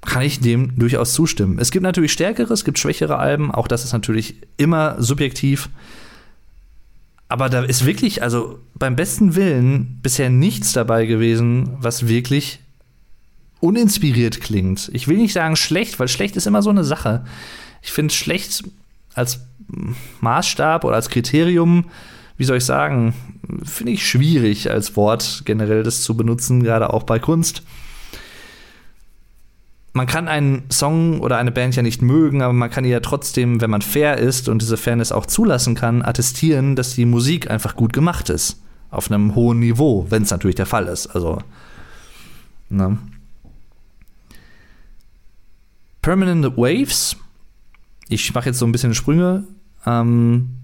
kann 0.00 0.22
ich 0.22 0.40
dem 0.40 0.76
durchaus 0.78 1.12
zustimmen. 1.12 1.58
Es 1.58 1.70
gibt 1.70 1.82
natürlich 1.82 2.12
stärkere, 2.12 2.52
es 2.52 2.64
gibt 2.64 2.78
schwächere 2.78 3.18
Alben, 3.18 3.50
auch 3.50 3.68
das 3.68 3.84
ist 3.84 3.92
natürlich 3.92 4.36
immer 4.56 5.00
subjektiv. 5.00 5.68
Aber 7.28 7.48
da 7.48 7.62
ist 7.62 7.84
wirklich, 7.84 8.22
also 8.22 8.60
beim 8.74 8.94
besten 8.94 9.34
Willen, 9.34 9.98
bisher 10.02 10.30
nichts 10.30 10.72
dabei 10.72 11.06
gewesen, 11.06 11.76
was 11.80 12.06
wirklich 12.06 12.60
uninspiriert 13.60 14.40
klingt. 14.40 14.90
Ich 14.92 15.08
will 15.08 15.16
nicht 15.16 15.32
sagen 15.32 15.56
schlecht, 15.56 15.98
weil 15.98 16.08
schlecht 16.08 16.36
ist 16.36 16.46
immer 16.46 16.62
so 16.62 16.70
eine 16.70 16.84
Sache. 16.84 17.24
Ich 17.82 17.92
finde 17.92 18.14
schlecht 18.14 18.64
als 19.14 19.40
Maßstab 20.20 20.84
oder 20.84 20.94
als 20.94 21.08
Kriterium, 21.08 21.86
wie 22.36 22.44
soll 22.44 22.58
ich 22.58 22.64
sagen, 22.64 23.14
finde 23.64 23.92
ich 23.92 24.06
schwierig 24.06 24.70
als 24.70 24.96
Wort 24.96 25.42
generell 25.44 25.82
das 25.82 26.02
zu 26.02 26.16
benutzen, 26.16 26.62
gerade 26.62 26.92
auch 26.92 27.04
bei 27.04 27.18
Kunst. 27.18 27.62
Man 29.96 30.06
kann 30.06 30.28
einen 30.28 30.64
Song 30.70 31.20
oder 31.20 31.38
eine 31.38 31.50
Band 31.50 31.74
ja 31.74 31.82
nicht 31.82 32.02
mögen, 32.02 32.42
aber 32.42 32.52
man 32.52 32.68
kann 32.68 32.84
ja 32.84 33.00
trotzdem, 33.00 33.62
wenn 33.62 33.70
man 33.70 33.80
fair 33.80 34.18
ist 34.18 34.46
und 34.46 34.60
diese 34.60 34.76
Fairness 34.76 35.10
auch 35.10 35.24
zulassen 35.24 35.74
kann, 35.74 36.02
attestieren, 36.02 36.76
dass 36.76 36.94
die 36.94 37.06
Musik 37.06 37.50
einfach 37.50 37.76
gut 37.76 37.94
gemacht 37.94 38.28
ist. 38.28 38.60
Auf 38.90 39.10
einem 39.10 39.34
hohen 39.34 39.58
Niveau, 39.58 40.04
wenn 40.10 40.24
es 40.24 40.30
natürlich 40.30 40.56
der 40.56 40.66
Fall 40.66 40.86
ist. 40.88 41.06
Also, 41.06 41.38
ne? 42.68 42.98
Permanent 46.02 46.58
Waves. 46.58 47.16
Ich 48.10 48.34
mache 48.34 48.50
jetzt 48.50 48.58
so 48.58 48.66
ein 48.66 48.72
bisschen 48.72 48.92
Sprünge. 48.92 49.44
Ähm, 49.86 50.58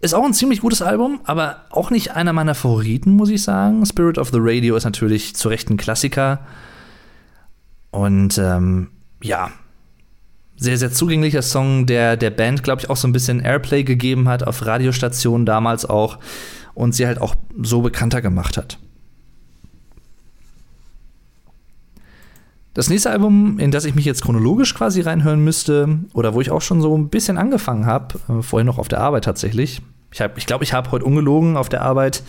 ist 0.00 0.12
auch 0.12 0.24
ein 0.24 0.34
ziemlich 0.34 0.60
gutes 0.60 0.82
Album, 0.82 1.20
aber 1.22 1.66
auch 1.70 1.92
nicht 1.92 2.16
einer 2.16 2.32
meiner 2.32 2.56
Favoriten, 2.56 3.12
muss 3.12 3.28
ich 3.28 3.44
sagen. 3.44 3.86
Spirit 3.86 4.18
of 4.18 4.30
the 4.30 4.40
Radio 4.40 4.74
ist 4.74 4.84
natürlich 4.84 5.36
zu 5.36 5.48
Recht 5.48 5.70
ein 5.70 5.76
Klassiker. 5.76 6.40
Und 7.94 8.38
ähm, 8.38 8.88
ja, 9.22 9.52
sehr, 10.56 10.76
sehr 10.76 10.90
zugänglicher 10.90 11.42
Song, 11.42 11.86
der 11.86 12.16
der 12.16 12.30
Band, 12.30 12.64
glaube 12.64 12.82
ich, 12.82 12.90
auch 12.90 12.96
so 12.96 13.06
ein 13.06 13.12
bisschen 13.12 13.38
Airplay 13.38 13.84
gegeben 13.84 14.28
hat 14.28 14.42
auf 14.44 14.66
Radiostationen 14.66 15.46
damals 15.46 15.86
auch 15.86 16.18
und 16.74 16.92
sie 16.92 17.06
halt 17.06 17.20
auch 17.20 17.36
so 17.62 17.82
bekannter 17.82 18.20
gemacht 18.20 18.56
hat. 18.56 18.78
Das 22.74 22.90
nächste 22.90 23.10
Album, 23.10 23.60
in 23.60 23.70
das 23.70 23.84
ich 23.84 23.94
mich 23.94 24.04
jetzt 24.04 24.22
chronologisch 24.22 24.74
quasi 24.74 25.00
reinhören 25.00 25.44
müsste, 25.44 26.00
oder 26.14 26.34
wo 26.34 26.40
ich 26.40 26.50
auch 26.50 26.62
schon 26.62 26.82
so 26.82 26.98
ein 26.98 27.10
bisschen 27.10 27.38
angefangen 27.38 27.86
habe, 27.86 28.18
äh, 28.28 28.42
vorhin 28.42 28.66
noch 28.66 28.78
auf 28.78 28.88
der 28.88 28.98
Arbeit 28.98 29.22
tatsächlich. 29.22 29.82
Ich 30.10 30.16
glaube, 30.18 30.34
ich, 30.36 30.46
glaub, 30.46 30.62
ich 30.62 30.72
habe 30.72 30.90
heute 30.90 31.04
ungelogen 31.04 31.56
auf 31.56 31.68
der 31.68 31.82
Arbeit 31.82 32.24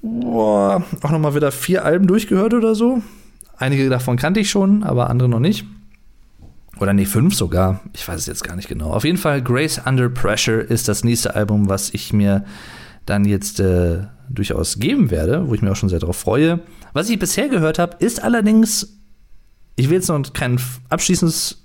boah, 0.00 0.82
auch 1.02 1.10
noch 1.10 1.18
mal 1.18 1.34
wieder 1.34 1.52
vier 1.52 1.84
Alben 1.84 2.06
durchgehört 2.06 2.54
oder 2.54 2.74
so. 2.74 3.02
Einige 3.58 3.88
davon 3.88 4.16
kannte 4.16 4.40
ich 4.40 4.50
schon, 4.50 4.82
aber 4.82 5.10
andere 5.10 5.28
noch 5.28 5.40
nicht. 5.40 5.64
Oder 6.78 6.92
nee, 6.92 7.06
fünf 7.06 7.34
sogar. 7.34 7.80
Ich 7.94 8.06
weiß 8.06 8.20
es 8.20 8.26
jetzt 8.26 8.44
gar 8.44 8.54
nicht 8.56 8.68
genau. 8.68 8.90
Auf 8.90 9.04
jeden 9.04 9.16
Fall, 9.16 9.42
Grace 9.42 9.80
Under 9.86 10.08
Pressure 10.10 10.60
ist 10.60 10.88
das 10.88 11.04
nächste 11.04 11.34
Album, 11.34 11.68
was 11.68 11.90
ich 11.94 12.12
mir 12.12 12.44
dann 13.06 13.24
jetzt 13.24 13.60
äh, 13.60 14.00
durchaus 14.28 14.78
geben 14.78 15.10
werde, 15.10 15.48
wo 15.48 15.54
ich 15.54 15.62
mich 15.62 15.70
auch 15.70 15.76
schon 15.76 15.88
sehr 15.88 16.00
darauf 16.00 16.16
freue. 16.16 16.60
Was 16.92 17.08
ich 17.08 17.18
bisher 17.18 17.48
gehört 17.48 17.78
habe, 17.78 17.96
ist 18.04 18.22
allerdings, 18.22 18.98
ich 19.76 19.88
will 19.88 19.96
jetzt 19.96 20.08
noch 20.08 20.32
kein 20.32 20.60
abschließendes, 20.90 21.62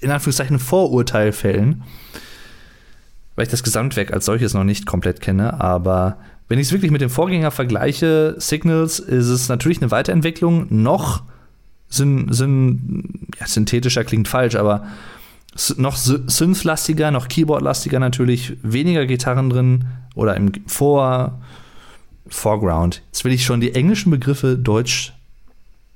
in 0.00 0.10
Anführungszeichen, 0.10 0.58
Vorurteil 0.58 1.32
fällen, 1.32 1.84
weil 3.34 3.44
ich 3.44 3.50
das 3.50 3.62
Gesamtwerk 3.62 4.12
als 4.12 4.26
solches 4.26 4.52
noch 4.52 4.64
nicht 4.64 4.84
komplett 4.84 5.20
kenne, 5.20 5.60
aber 5.60 6.18
wenn 6.48 6.58
ich 6.58 6.68
es 6.68 6.72
wirklich 6.72 6.90
mit 6.90 7.02
dem 7.02 7.10
Vorgänger 7.10 7.50
vergleiche, 7.50 8.34
Signals, 8.38 8.98
ist 8.98 9.28
es 9.28 9.48
natürlich 9.48 9.80
eine 9.80 9.90
Weiterentwicklung, 9.90 10.66
noch 10.70 11.22
syn, 11.88 12.32
syn, 12.32 13.28
ja, 13.38 13.46
synthetischer 13.46 14.04
klingt 14.04 14.28
falsch, 14.28 14.54
aber 14.56 14.86
noch 15.76 15.96
Synth-lastiger, 15.96 17.10
noch 17.10 17.28
Keyboard-lastiger 17.28 17.98
natürlich, 17.98 18.56
weniger 18.62 19.06
Gitarren 19.06 19.50
drin 19.50 19.86
oder 20.14 20.36
im 20.36 20.52
Vor 20.66 21.40
Foreground. 22.28 23.02
Jetzt 23.06 23.24
will 23.24 23.32
ich 23.32 23.44
schon 23.44 23.60
die 23.60 23.74
englischen 23.74 24.10
Begriffe 24.10 24.56
deutsch 24.56 25.14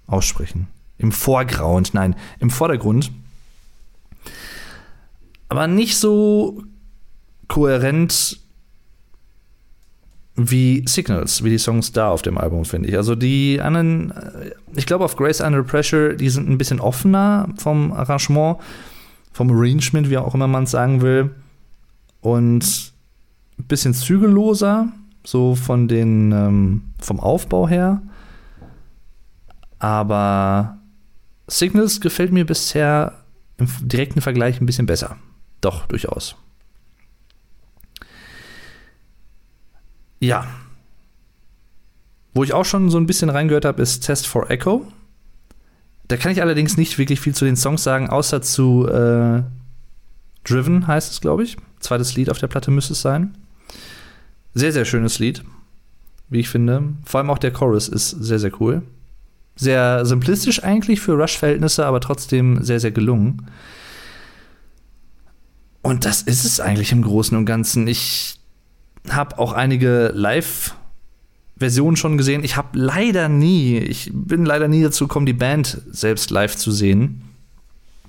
aussprechen. 0.06 0.66
Im 0.98 1.12
Foreground, 1.12 1.94
nein, 1.94 2.16
im 2.40 2.50
Vordergrund. 2.50 3.10
Aber 5.48 5.66
nicht 5.66 5.96
so 5.96 6.62
kohärent 7.48 8.38
wie 10.34 10.82
Signals, 10.86 11.44
wie 11.44 11.50
die 11.50 11.58
Songs 11.58 11.92
da 11.92 12.10
auf 12.10 12.22
dem 12.22 12.38
Album, 12.38 12.64
finde 12.64 12.88
ich. 12.88 12.96
Also 12.96 13.14
die 13.14 13.60
anderen, 13.60 14.12
äh, 14.12 14.50
ich 14.74 14.86
glaube 14.86 15.04
auf 15.04 15.16
Grace 15.16 15.40
Under 15.40 15.62
Pressure, 15.62 16.14
die 16.14 16.30
sind 16.30 16.48
ein 16.48 16.58
bisschen 16.58 16.80
offener 16.80 17.48
vom 17.56 17.92
Arrangement, 17.92 18.58
vom 19.32 19.50
Arrangement, 19.50 20.08
wie 20.08 20.18
auch 20.18 20.34
immer 20.34 20.46
man 20.46 20.64
es 20.64 20.70
sagen 20.70 21.02
will. 21.02 21.30
Und 22.20 22.92
ein 23.58 23.64
bisschen 23.64 23.94
zügelloser, 23.94 24.88
so 25.24 25.54
von 25.54 25.88
den, 25.88 26.32
ähm, 26.32 26.82
vom 26.98 27.20
Aufbau 27.20 27.68
her. 27.68 28.00
Aber 29.78 30.78
Signals 31.46 32.00
gefällt 32.00 32.32
mir 32.32 32.46
bisher 32.46 33.12
im 33.58 33.68
direkten 33.80 34.20
Vergleich 34.20 34.60
ein 34.60 34.66
bisschen 34.66 34.86
besser. 34.86 35.16
Doch, 35.60 35.86
durchaus. 35.86 36.36
Ja. 40.22 40.46
Wo 42.32 42.44
ich 42.44 42.52
auch 42.52 42.64
schon 42.64 42.90
so 42.90 42.98
ein 42.98 43.06
bisschen 43.06 43.28
reingehört 43.28 43.64
habe, 43.64 43.82
ist 43.82 44.00
Test 44.00 44.28
for 44.28 44.50
Echo. 44.50 44.86
Da 46.06 46.16
kann 46.16 46.30
ich 46.30 46.40
allerdings 46.40 46.76
nicht 46.76 46.96
wirklich 46.96 47.20
viel 47.20 47.34
zu 47.34 47.44
den 47.44 47.56
Songs 47.56 47.82
sagen, 47.82 48.08
außer 48.08 48.40
zu 48.40 48.86
äh, 48.86 49.42
Driven 50.44 50.86
heißt 50.86 51.10
es, 51.12 51.20
glaube 51.20 51.42
ich. 51.42 51.56
Zweites 51.80 52.14
Lied 52.14 52.30
auf 52.30 52.38
der 52.38 52.46
Platte 52.46 52.70
müsste 52.70 52.92
es 52.92 53.02
sein. 53.02 53.36
Sehr, 54.54 54.72
sehr 54.72 54.84
schönes 54.84 55.18
Lied, 55.18 55.42
wie 56.28 56.40
ich 56.40 56.48
finde. 56.48 56.84
Vor 57.04 57.18
allem 57.18 57.30
auch 57.30 57.38
der 57.38 57.52
Chorus 57.52 57.88
ist 57.88 58.10
sehr, 58.10 58.38
sehr 58.38 58.52
cool. 58.60 58.82
Sehr 59.56 60.06
simplistisch 60.06 60.62
eigentlich 60.62 61.00
für 61.00 61.12
Rush-Verhältnisse, 61.14 61.84
aber 61.84 62.00
trotzdem 62.00 62.62
sehr, 62.62 62.78
sehr 62.78 62.92
gelungen. 62.92 63.48
Und 65.82 66.04
das 66.04 66.22
ist 66.22 66.44
es 66.44 66.60
eigentlich 66.60 66.92
im 66.92 67.02
Großen 67.02 67.36
und 67.36 67.44
Ganzen. 67.44 67.88
Ich 67.88 68.38
habe 69.08 69.38
auch 69.38 69.52
einige 69.52 70.12
Live-Versionen 70.14 71.96
schon 71.96 72.18
gesehen. 72.18 72.44
Ich 72.44 72.56
habe 72.56 72.78
leider 72.78 73.28
nie, 73.28 73.78
ich 73.78 74.10
bin 74.12 74.44
leider 74.44 74.68
nie 74.68 74.82
dazu 74.82 75.08
gekommen, 75.08 75.26
die 75.26 75.32
Band 75.32 75.82
selbst 75.90 76.30
live 76.30 76.56
zu 76.56 76.70
sehen. 76.70 77.22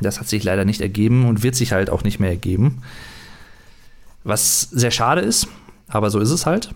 Das 0.01 0.19
hat 0.19 0.27
sich 0.27 0.43
leider 0.43 0.65
nicht 0.65 0.81
ergeben 0.81 1.25
und 1.25 1.43
wird 1.43 1.55
sich 1.55 1.71
halt 1.71 1.89
auch 1.89 2.03
nicht 2.03 2.19
mehr 2.19 2.29
ergeben. 2.29 2.81
Was 4.23 4.61
sehr 4.61 4.91
schade 4.91 5.21
ist, 5.21 5.47
aber 5.87 6.09
so 6.09 6.19
ist 6.19 6.31
es 6.31 6.45
halt. 6.45 6.73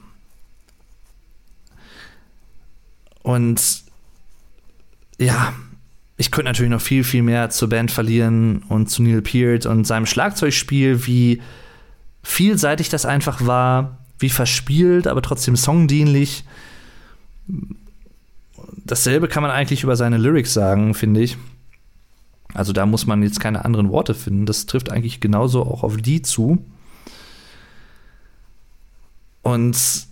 Und 3.23 3.83
ja, 5.17 5.53
ich 6.17 6.31
könnte 6.31 6.49
natürlich 6.49 6.71
noch 6.71 6.81
viel, 6.81 7.03
viel 7.03 7.23
mehr 7.23 7.49
zur 7.49 7.69
Band 7.69 7.91
verlieren 7.91 8.63
und 8.69 8.89
zu 8.89 9.03
Neil 9.03 9.21
Peart 9.21 9.65
und 9.65 9.85
seinem 9.85 10.05
Schlagzeugspiel, 10.05 11.05
wie 11.05 11.41
vielseitig 12.23 12.89
das 12.89 13.05
einfach 13.05 13.45
war, 13.45 13.96
wie 14.19 14.29
verspielt, 14.29 15.07
aber 15.07 15.21
trotzdem 15.21 15.55
songdienlich. 15.55 16.43
Dasselbe 18.85 19.27
kann 19.27 19.43
man 19.43 19.51
eigentlich 19.51 19.83
über 19.83 19.95
seine 19.95 20.17
Lyrics 20.17 20.53
sagen, 20.53 20.93
finde 20.93 21.21
ich. 21.21 21.37
Also 22.53 22.73
da 22.73 22.85
muss 22.85 23.05
man 23.05 23.21
jetzt 23.21 23.39
keine 23.39 23.65
anderen 23.65 23.89
Worte 23.89 24.13
finden. 24.13 24.45
Das 24.45 24.65
trifft 24.65 24.91
eigentlich 24.91 25.19
genauso 25.19 25.63
auch 25.63 25.83
auf 25.83 25.97
die 25.97 26.21
zu. 26.21 26.65
Und 29.43 30.07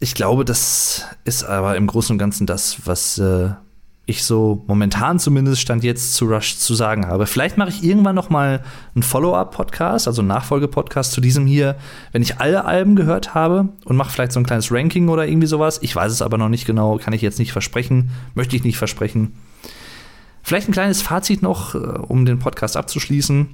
ich 0.00 0.14
glaube, 0.14 0.44
das 0.44 1.04
ist 1.24 1.44
aber 1.44 1.76
im 1.76 1.86
Großen 1.86 2.14
und 2.14 2.18
Ganzen 2.18 2.46
das, 2.46 2.86
was 2.86 3.18
äh, 3.18 3.50
ich 4.08 4.24
so 4.24 4.64
momentan 4.66 5.18
zumindest 5.18 5.60
stand 5.60 5.84
jetzt 5.84 6.14
zu 6.14 6.24
Rush 6.24 6.56
zu 6.56 6.74
sagen 6.74 7.06
habe. 7.06 7.26
Vielleicht 7.26 7.58
mache 7.58 7.68
ich 7.68 7.84
irgendwann 7.84 8.14
noch 8.14 8.30
mal 8.30 8.64
einen 8.94 9.02
Follow-up-Podcast, 9.02 10.08
also 10.08 10.22
einen 10.22 10.28
Nachfolge-Podcast 10.28 11.12
zu 11.12 11.20
diesem 11.20 11.46
hier, 11.46 11.76
wenn 12.12 12.22
ich 12.22 12.40
alle 12.40 12.64
Alben 12.64 12.96
gehört 12.96 13.34
habe 13.34 13.68
und 13.84 13.96
mache 13.96 14.10
vielleicht 14.10 14.32
so 14.32 14.40
ein 14.40 14.46
kleines 14.46 14.72
Ranking 14.72 15.10
oder 15.10 15.28
irgendwie 15.28 15.46
sowas. 15.46 15.80
Ich 15.82 15.94
weiß 15.94 16.10
es 16.10 16.22
aber 16.22 16.38
noch 16.38 16.48
nicht 16.48 16.64
genau, 16.64 16.96
kann 16.96 17.12
ich 17.12 17.20
jetzt 17.20 17.38
nicht 17.38 17.52
versprechen, 17.52 18.10
möchte 18.34 18.56
ich 18.56 18.64
nicht 18.64 18.78
versprechen. 18.78 19.34
Vielleicht 20.42 20.70
ein 20.70 20.72
kleines 20.72 21.02
Fazit 21.02 21.42
noch, 21.42 21.74
äh, 21.74 21.78
um 21.78 22.24
den 22.24 22.38
Podcast 22.38 22.78
abzuschließen. 22.78 23.48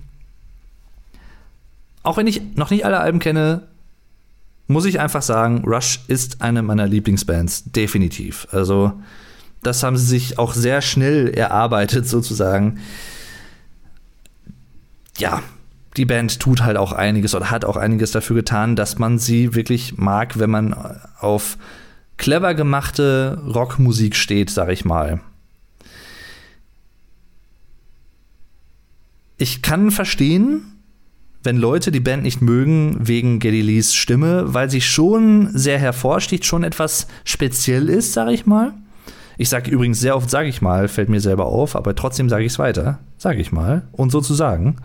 Auch 2.04 2.16
wenn 2.16 2.28
ich 2.28 2.40
noch 2.54 2.70
nicht 2.70 2.86
alle 2.86 3.00
Alben 3.00 3.18
kenne, 3.18 3.62
muss 4.68 4.84
ich 4.84 5.00
einfach 5.00 5.22
sagen, 5.22 5.64
Rush 5.66 5.98
ist 6.06 6.42
eine 6.42 6.62
meiner 6.62 6.86
Lieblingsbands, 6.86 7.72
definitiv. 7.72 8.46
Also 8.52 8.92
das 9.66 9.82
haben 9.82 9.96
sie 9.96 10.06
sich 10.06 10.38
auch 10.38 10.54
sehr 10.54 10.82
schnell 10.82 11.28
erarbeitet, 11.28 12.08
sozusagen. 12.08 12.80
Ja, 15.18 15.42
die 15.96 16.04
Band 16.04 16.40
tut 16.40 16.62
halt 16.62 16.76
auch 16.76 16.92
einiges 16.92 17.34
oder 17.34 17.50
hat 17.50 17.64
auch 17.64 17.76
einiges 17.76 18.10
dafür 18.10 18.36
getan, 18.36 18.76
dass 18.76 18.98
man 18.98 19.18
sie 19.18 19.54
wirklich 19.54 19.96
mag, 19.96 20.38
wenn 20.38 20.50
man 20.50 20.74
auf 21.20 21.56
clever 22.16 22.54
gemachte 22.54 23.42
Rockmusik 23.46 24.16
steht, 24.16 24.50
sag 24.50 24.70
ich 24.70 24.84
mal. 24.84 25.20
Ich 29.36 29.62
kann 29.62 29.90
verstehen, 29.90 30.74
wenn 31.42 31.56
Leute 31.56 31.92
die 31.92 32.00
Band 32.00 32.22
nicht 32.22 32.40
mögen 32.40 32.96
wegen 33.00 33.38
Geddy 33.38 33.60
Lees 33.60 33.94
Stimme, 33.94 34.54
weil 34.54 34.70
sie 34.70 34.80
schon 34.80 35.50
sehr 35.56 35.78
hervorsticht, 35.78 36.44
schon 36.44 36.64
etwas 36.64 37.06
speziell 37.24 37.88
ist, 37.88 38.14
sag 38.14 38.30
ich 38.30 38.46
mal. 38.46 38.72
Ich 39.36 39.48
sage 39.48 39.70
übrigens 39.70 40.00
sehr 40.00 40.16
oft, 40.16 40.30
sage 40.30 40.48
ich 40.48 40.62
mal, 40.62 40.88
fällt 40.88 41.08
mir 41.08 41.20
selber 41.20 41.46
auf, 41.46 41.74
aber 41.76 41.94
trotzdem 41.94 42.28
sage 42.28 42.44
ich 42.44 42.52
es 42.52 42.58
weiter. 42.58 43.00
Sage 43.18 43.40
ich 43.40 43.52
mal. 43.52 43.82
Und 43.92 44.10
sozusagen. 44.10 44.76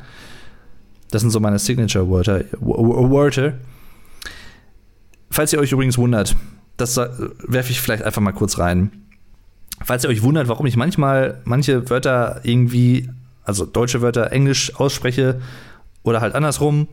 Das 1.12 1.22
sind 1.22 1.32
so 1.32 1.40
meine 1.40 1.60
Signature-Wörter. 1.60 2.46
Wörter. 2.60 3.54
Falls 5.30 5.54
ihr 5.54 5.60
euch 5.60 5.72
übrigens 5.72 5.98
wundert, 5.98 6.36
das 6.78 6.98
werfe 6.98 7.72
ich 7.72 7.82
vielleicht 7.82 8.04
einfach 8.04 8.22
mal 8.22 8.32
kurz 8.32 8.58
rein. 8.58 8.92
Falls 9.84 10.04
ihr 10.04 10.10
euch 10.10 10.24
wundert, 10.24 10.48
warum 10.48 10.66
ich 10.66 10.76
manchmal 10.76 11.42
manche 11.46 11.90
Wörter 11.90 12.42
irgendwie, 12.44 13.10
also 13.44 13.66
deutsche 13.66 14.02
Wörter, 14.02 14.32
Englisch 14.32 14.76
ausspreche 14.76 15.42
oder 16.04 16.22
halt 16.22 16.36
andersrum, 16.36 16.88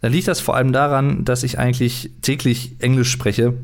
dann 0.00 0.12
liegt 0.12 0.28
das 0.28 0.40
vor 0.40 0.56
allem 0.56 0.72
daran, 0.72 1.24
dass 1.24 1.42
ich 1.42 1.58
eigentlich 1.58 2.10
täglich 2.22 2.76
Englisch 2.80 3.10
spreche 3.10 3.54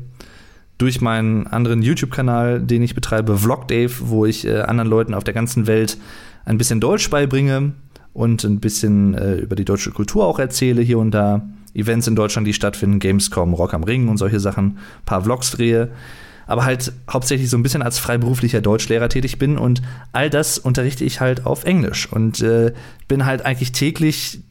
durch 0.79 1.01
meinen 1.01 1.45
anderen 1.45 1.83
YouTube-Kanal, 1.83 2.61
den 2.61 2.81
ich 2.81 2.95
betreibe, 2.95 3.37
Vlog 3.37 3.67
Dave, 3.67 3.93
wo 3.99 4.25
ich 4.25 4.47
äh, 4.47 4.61
anderen 4.61 4.89
Leuten 4.89 5.13
auf 5.13 5.23
der 5.23 5.35
ganzen 5.35 5.67
Welt 5.67 5.97
ein 6.45 6.57
bisschen 6.57 6.79
Deutsch 6.79 7.09
beibringe 7.09 7.73
und 8.13 8.43
ein 8.43 8.59
bisschen 8.59 9.13
äh, 9.13 9.35
über 9.35 9.55
die 9.55 9.65
deutsche 9.65 9.91
Kultur 9.91 10.25
auch 10.25 10.39
erzähle 10.39 10.81
hier 10.81 10.97
und 10.97 11.11
da. 11.11 11.47
Events 11.75 12.07
in 12.07 12.15
Deutschland, 12.15 12.47
die 12.47 12.53
stattfinden, 12.53 12.97
Gamescom, 12.97 13.53
Rock 13.53 13.75
am 13.75 13.83
Ring 13.83 14.07
und 14.07 14.17
solche 14.17 14.39
Sachen, 14.39 14.65
ein 14.65 15.05
paar 15.05 15.23
Vlogs 15.23 15.51
drehe. 15.51 15.89
Aber 16.47 16.65
halt 16.65 16.91
hauptsächlich 17.07 17.47
so 17.47 17.57
ein 17.57 17.63
bisschen 17.63 17.83
als 17.83 17.99
freiberuflicher 17.99 18.59
Deutschlehrer 18.59 19.07
tätig 19.07 19.37
bin 19.37 19.59
und 19.59 19.83
all 20.13 20.31
das 20.31 20.57
unterrichte 20.57 21.05
ich 21.05 21.21
halt 21.21 21.45
auf 21.45 21.63
Englisch 21.65 22.11
und 22.11 22.41
äh, 22.41 22.73
bin 23.07 23.25
halt 23.25 23.45
eigentlich 23.45 23.71
täglich 23.71 24.41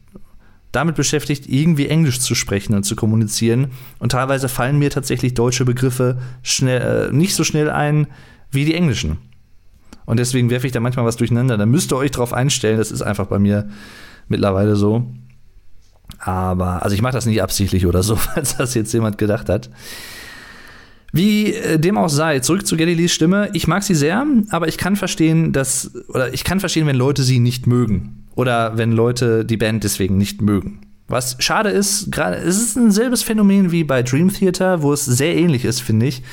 damit 0.71 0.95
beschäftigt, 0.95 1.47
irgendwie 1.47 1.87
Englisch 1.87 2.19
zu 2.19 2.35
sprechen 2.35 2.75
und 2.75 2.83
zu 2.83 2.95
kommunizieren. 2.95 3.67
Und 3.97 4.11
teilweise 4.11 4.49
fallen 4.49 4.77
mir 4.77 4.89
tatsächlich 4.89 5.33
deutsche 5.33 5.65
Begriffe 5.65 6.19
schnell, 6.43 7.09
äh, 7.09 7.13
nicht 7.13 7.35
so 7.35 7.43
schnell 7.43 7.69
ein 7.69 8.07
wie 8.51 8.65
die 8.65 8.75
englischen. 8.75 9.17
Und 10.05 10.17
deswegen 10.17 10.49
werfe 10.49 10.67
ich 10.67 10.73
da 10.73 10.79
manchmal 10.79 11.05
was 11.05 11.17
durcheinander. 11.17 11.57
Da 11.57 11.65
müsst 11.65 11.91
ihr 11.91 11.97
euch 11.97 12.11
drauf 12.11 12.33
einstellen. 12.33 12.77
Das 12.77 12.91
ist 12.91 13.01
einfach 13.01 13.27
bei 13.27 13.39
mir 13.39 13.69
mittlerweile 14.27 14.75
so. 14.75 15.05
Aber, 16.19 16.83
also 16.83 16.95
ich 16.95 17.01
mache 17.01 17.13
das 17.13 17.25
nicht 17.25 17.41
absichtlich 17.41 17.85
oder 17.85 18.03
so, 18.03 18.15
falls 18.15 18.57
das 18.57 18.73
jetzt 18.73 18.93
jemand 18.93 19.17
gedacht 19.17 19.49
hat. 19.49 19.69
Wie 21.11 21.53
äh, 21.53 21.79
dem 21.79 21.97
auch 21.97 22.09
sei, 22.09 22.39
zurück 22.39 22.67
zu 22.67 22.77
Geddy 22.77 22.93
Lees 22.93 23.11
Stimme. 23.11 23.49
Ich 23.53 23.67
mag 23.67 23.81
sie 23.81 23.95
sehr, 23.95 24.25
aber 24.51 24.67
ich 24.67 24.77
kann 24.77 24.95
verstehen, 24.95 25.51
dass, 25.51 25.91
oder 26.09 26.33
ich 26.33 26.43
kann 26.43 26.59
verstehen, 26.59 26.85
wenn 26.85 26.95
Leute 26.95 27.23
sie 27.23 27.39
nicht 27.39 27.65
mögen 27.65 28.27
oder 28.39 28.77
wenn 28.77 28.93
Leute 28.93 29.43
die 29.43 29.57
Band 29.57 29.83
deswegen 29.83 30.17
nicht 30.17 30.41
mögen. 30.41 30.79
Was 31.09 31.35
schade 31.39 31.71
ist, 31.71 32.09
gerade 32.09 32.37
es 32.37 32.55
ist 32.55 32.77
ein 32.77 32.89
selbes 32.89 33.21
Phänomen 33.21 33.73
wie 33.73 33.83
bei 33.83 34.01
Dream 34.01 34.31
Theater, 34.31 34.81
wo 34.81 34.93
es 34.93 35.03
sehr 35.03 35.35
ähnlich 35.35 35.65
ist, 35.65 35.81
finde 35.81 36.05
ich. 36.05 36.23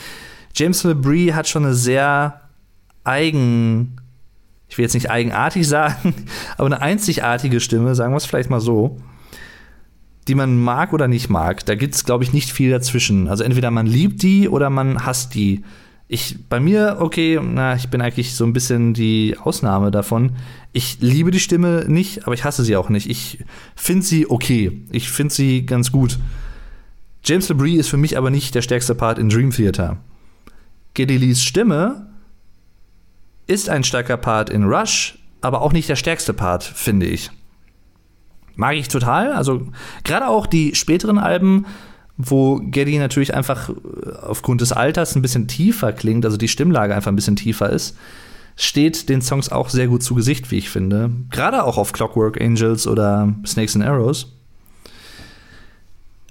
James 0.55 0.85
LeBrie 0.85 1.33
hat 1.33 1.49
schon 1.49 1.65
eine 1.65 1.75
sehr 1.75 2.43
eigen, 3.03 3.97
ich 4.69 4.79
will 4.79 4.85
jetzt 4.85 4.95
nicht 4.95 5.11
eigenartig 5.11 5.67
sagen, 5.69 6.15
aber 6.57 6.67
eine 6.67 6.81
einzigartige 6.81 7.59
Stimme, 7.59 7.97
sagen 7.97 8.13
wir 8.13 8.19
es 8.19 8.27
vielleicht 8.27 8.51
mal 8.51 8.61
so, 8.61 8.99
die 10.29 10.37
man 10.37 10.63
mag 10.63 10.93
oder 10.93 11.09
nicht 11.09 11.29
mag. 11.29 11.67
Da 11.67 11.75
gibt 11.75 11.97
es, 11.97 12.05
glaube 12.05 12.23
ich, 12.23 12.33
nicht 12.33 12.53
viel 12.53 12.71
dazwischen. 12.71 13.27
Also 13.27 13.43
entweder 13.43 13.73
man 13.73 13.87
liebt 13.87 14.23
die 14.23 14.49
oder 14.49 14.71
man 14.71 15.05
hasst 15.05 15.35
die 15.35 15.65
ich 16.09 16.49
bei 16.49 16.61
mir, 16.61 16.99
okay, 17.01 17.41
na, 17.43 17.75
ich 17.75 17.89
bin 17.89 18.01
eigentlich 18.01 18.35
so 18.35 18.45
ein 18.45 18.53
bisschen 18.53 18.95
die 18.95 19.37
Ausnahme 19.41 19.91
davon. 19.91 20.33
Ich 20.73 20.99
liebe 21.01 21.33
die 21.33 21.41
Stimme 21.41 21.85
nicht, 21.89 22.27
aber 22.27 22.35
ich 22.35 22.45
hasse 22.45 22.65
sie 22.65 22.77
auch 22.77 22.89
nicht. 22.89 23.11
Ich 23.11 23.45
finde 23.75 24.05
sie 24.05 24.31
okay. 24.31 24.83
Ich 24.93 25.11
finde 25.11 25.35
sie 25.35 25.67
ganz 25.67 25.91
gut. 25.91 26.19
James 27.25 27.49
LeBrie 27.49 27.77
ist 27.77 27.89
für 27.89 27.97
mich 27.97 28.17
aber 28.17 28.31
nicht 28.31 28.55
der 28.55 28.63
stärkste 28.63 28.95
Part 28.95 29.19
in 29.19 29.29
Dream 29.29 29.51
Theater. 29.51 29.97
Geddy 30.95 31.17
Lees 31.17 31.43
Stimme 31.43 32.07
ist 33.49 33.69
ein 33.69 33.83
starker 33.83 34.17
Part 34.17 34.49
in 34.49 34.65
Rush, 34.65 35.19
aber 35.41 35.61
auch 35.61 35.73
nicht 35.73 35.89
der 35.89 35.97
stärkste 35.97 36.33
Part, 36.33 36.63
finde 36.63 37.07
ich. 37.07 37.31
Mag 38.55 38.77
ich 38.77 38.87
total. 38.89 39.33
Also 39.33 39.67
gerade 40.05 40.29
auch 40.29 40.47
die 40.47 40.75
späteren 40.77 41.19
Alben 41.19 41.67
wo 42.17 42.57
Geddy 42.57 42.99
natürlich 42.99 43.35
einfach 43.35 43.69
äh, 43.69 43.75
aufgrund 44.23 44.61
des 44.61 44.73
Alters 44.73 45.15
ein 45.17 45.23
bisschen 45.23 45.49
tiefer 45.49 45.93
klingt, 45.93 46.25
also 46.25 46.37
die 46.37 46.49
Stimmlage 46.49 46.95
einfach 46.95 47.13
ein 47.13 47.17
bisschen 47.17 47.37
tiefer 47.37 47.71
ist, 47.71 47.97
steht 48.57 49.09
den 49.09 49.21
Songs 49.21 49.51
auch 49.51 49.69
sehr 49.69 49.87
gut 49.87 50.03
zu 50.03 50.15
Gesicht, 50.15 50.51
wie 50.51 50.59
ich 50.59 50.71
finde. 50.71 51.11
Gerade 51.31 51.65
auch 51.65 51.77
auf 51.77 51.93
Clockwork 51.93 52.41
Angels 52.41 52.87
oder 52.87 53.35
Snakes 53.45 53.77
and 53.77 53.85
Arrows. 53.85 54.33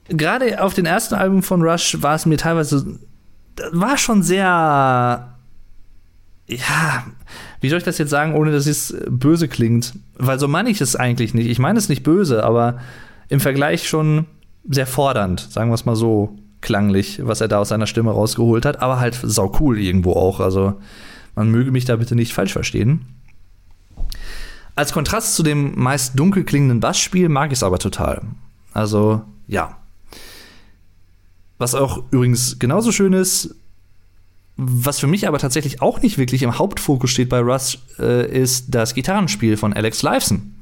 Gerade 0.07 0.61
auf 0.61 0.73
den 0.73 0.85
ersten 0.85 1.15
Alben 1.15 1.43
von 1.43 1.61
Rush 1.61 1.97
war 2.01 2.15
es 2.15 2.25
mir 2.25 2.37
teilweise, 2.37 2.99
war 3.71 3.97
schon 3.97 4.23
sehr, 4.23 5.35
ja, 6.47 7.05
wie 7.61 7.69
soll 7.69 7.79
ich 7.79 7.83
das 7.83 7.97
jetzt 7.97 8.11
sagen, 8.11 8.35
ohne 8.35 8.51
dass 8.51 8.67
es 8.67 8.95
böse 9.07 9.47
klingt? 9.47 9.93
Weil 10.17 10.39
so 10.39 10.47
meine 10.47 10.69
ich 10.69 10.81
es 10.81 10.95
eigentlich 10.95 11.33
nicht. 11.33 11.47
Ich 11.47 11.59
meine 11.59 11.79
es 11.79 11.89
nicht 11.89 12.03
böse, 12.03 12.43
aber 12.43 12.79
im 13.29 13.39
Vergleich 13.39 13.87
schon 13.87 14.25
sehr 14.69 14.87
fordernd, 14.87 15.39
sagen 15.49 15.69
wir 15.69 15.75
es 15.75 15.85
mal 15.85 15.95
so 15.95 16.37
klanglich, 16.61 17.21
was 17.23 17.41
er 17.41 17.47
da 17.47 17.59
aus 17.59 17.69
seiner 17.69 17.87
Stimme 17.87 18.11
rausgeholt 18.11 18.65
hat, 18.65 18.81
aber 18.81 18.99
halt 18.99 19.19
sau 19.21 19.55
cool 19.59 19.79
irgendwo 19.79 20.13
auch. 20.13 20.39
Also 20.39 20.73
man 21.35 21.51
möge 21.51 21.71
mich 21.71 21.85
da 21.85 21.95
bitte 21.95 22.15
nicht 22.15 22.33
falsch 22.33 22.53
verstehen. 22.53 23.05
Als 24.75 24.91
Kontrast 24.91 25.35
zu 25.35 25.43
dem 25.43 25.79
meist 25.79 26.19
dunkel 26.19 26.43
klingenden 26.43 26.79
Bassspiel 26.79 27.29
mag 27.29 27.51
ich 27.51 27.59
es 27.59 27.63
aber 27.63 27.79
total. 27.79 28.21
Also 28.73 29.21
ja. 29.47 29.77
Was 31.57 31.75
auch 31.75 32.03
übrigens 32.11 32.59
genauso 32.59 32.91
schön 32.91 33.13
ist, 33.13 33.55
was 34.57 34.99
für 34.99 35.07
mich 35.07 35.27
aber 35.27 35.37
tatsächlich 35.37 35.81
auch 35.81 36.01
nicht 36.01 36.17
wirklich 36.17 36.43
im 36.43 36.57
Hauptfokus 36.57 37.11
steht 37.11 37.29
bei 37.29 37.39
Russ, 37.39 37.77
äh, 37.99 38.27
ist 38.27 38.73
das 38.73 38.93
Gitarrenspiel 38.93 39.57
von 39.57 39.73
Alex 39.73 40.01
Lifeson. 40.01 40.54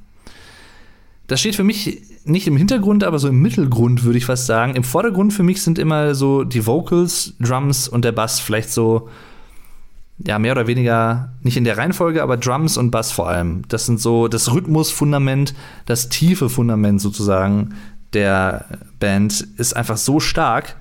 Das 1.27 1.39
steht 1.39 1.55
für 1.55 1.63
mich 1.63 2.01
nicht 2.25 2.47
im 2.47 2.57
Hintergrund, 2.57 3.03
aber 3.03 3.19
so 3.19 3.27
im 3.27 3.41
Mittelgrund, 3.41 4.03
würde 4.03 4.17
ich 4.17 4.25
fast 4.25 4.45
sagen. 4.45 4.75
Im 4.75 4.83
Vordergrund 4.83 5.33
für 5.33 5.43
mich 5.43 5.61
sind 5.61 5.79
immer 5.79 6.15
so 6.15 6.43
die 6.43 6.65
Vocals, 6.65 7.33
Drums 7.39 7.87
und 7.87 8.05
der 8.05 8.11
Bass. 8.11 8.39
Vielleicht 8.39 8.71
so, 8.71 9.09
ja, 10.19 10.39
mehr 10.39 10.53
oder 10.53 10.67
weniger, 10.67 11.33
nicht 11.41 11.57
in 11.57 11.63
der 11.63 11.77
Reihenfolge, 11.77 12.21
aber 12.23 12.37
Drums 12.37 12.77
und 12.77 12.91
Bass 12.91 13.11
vor 13.11 13.29
allem. 13.29 13.63
Das 13.67 13.85
sind 13.85 13.99
so 13.99 14.27
das 14.27 14.53
Rhythmusfundament, 14.53 15.53
das 15.85 16.09
tiefe 16.09 16.49
Fundament 16.49 17.01
sozusagen 17.01 17.73
der 18.13 18.65
Band 18.99 19.41
ist 19.57 19.75
einfach 19.75 19.97
so 19.97 20.19
stark. 20.19 20.75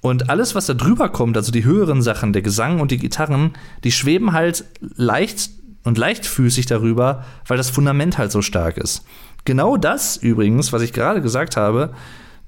Und 0.00 0.30
alles, 0.30 0.54
was 0.54 0.66
da 0.66 0.74
drüber 0.74 1.08
kommt, 1.08 1.36
also 1.36 1.50
die 1.50 1.64
höheren 1.64 2.02
Sachen, 2.02 2.32
der 2.32 2.42
Gesang 2.42 2.80
und 2.80 2.90
die 2.90 2.98
Gitarren, 2.98 3.52
die 3.82 3.92
schweben 3.92 4.32
halt 4.32 4.64
leicht 4.80 5.50
und 5.84 5.98
leichtfüßig 5.98 6.66
darüber, 6.66 7.24
weil 7.46 7.56
das 7.56 7.70
Fundament 7.70 8.18
halt 8.18 8.30
so 8.30 8.42
stark 8.42 8.76
ist. 8.76 9.04
Genau 9.46 9.76
das 9.76 10.16
übrigens, 10.16 10.72
was 10.72 10.82
ich 10.82 10.92
gerade 10.92 11.22
gesagt 11.22 11.56
habe, 11.56 11.94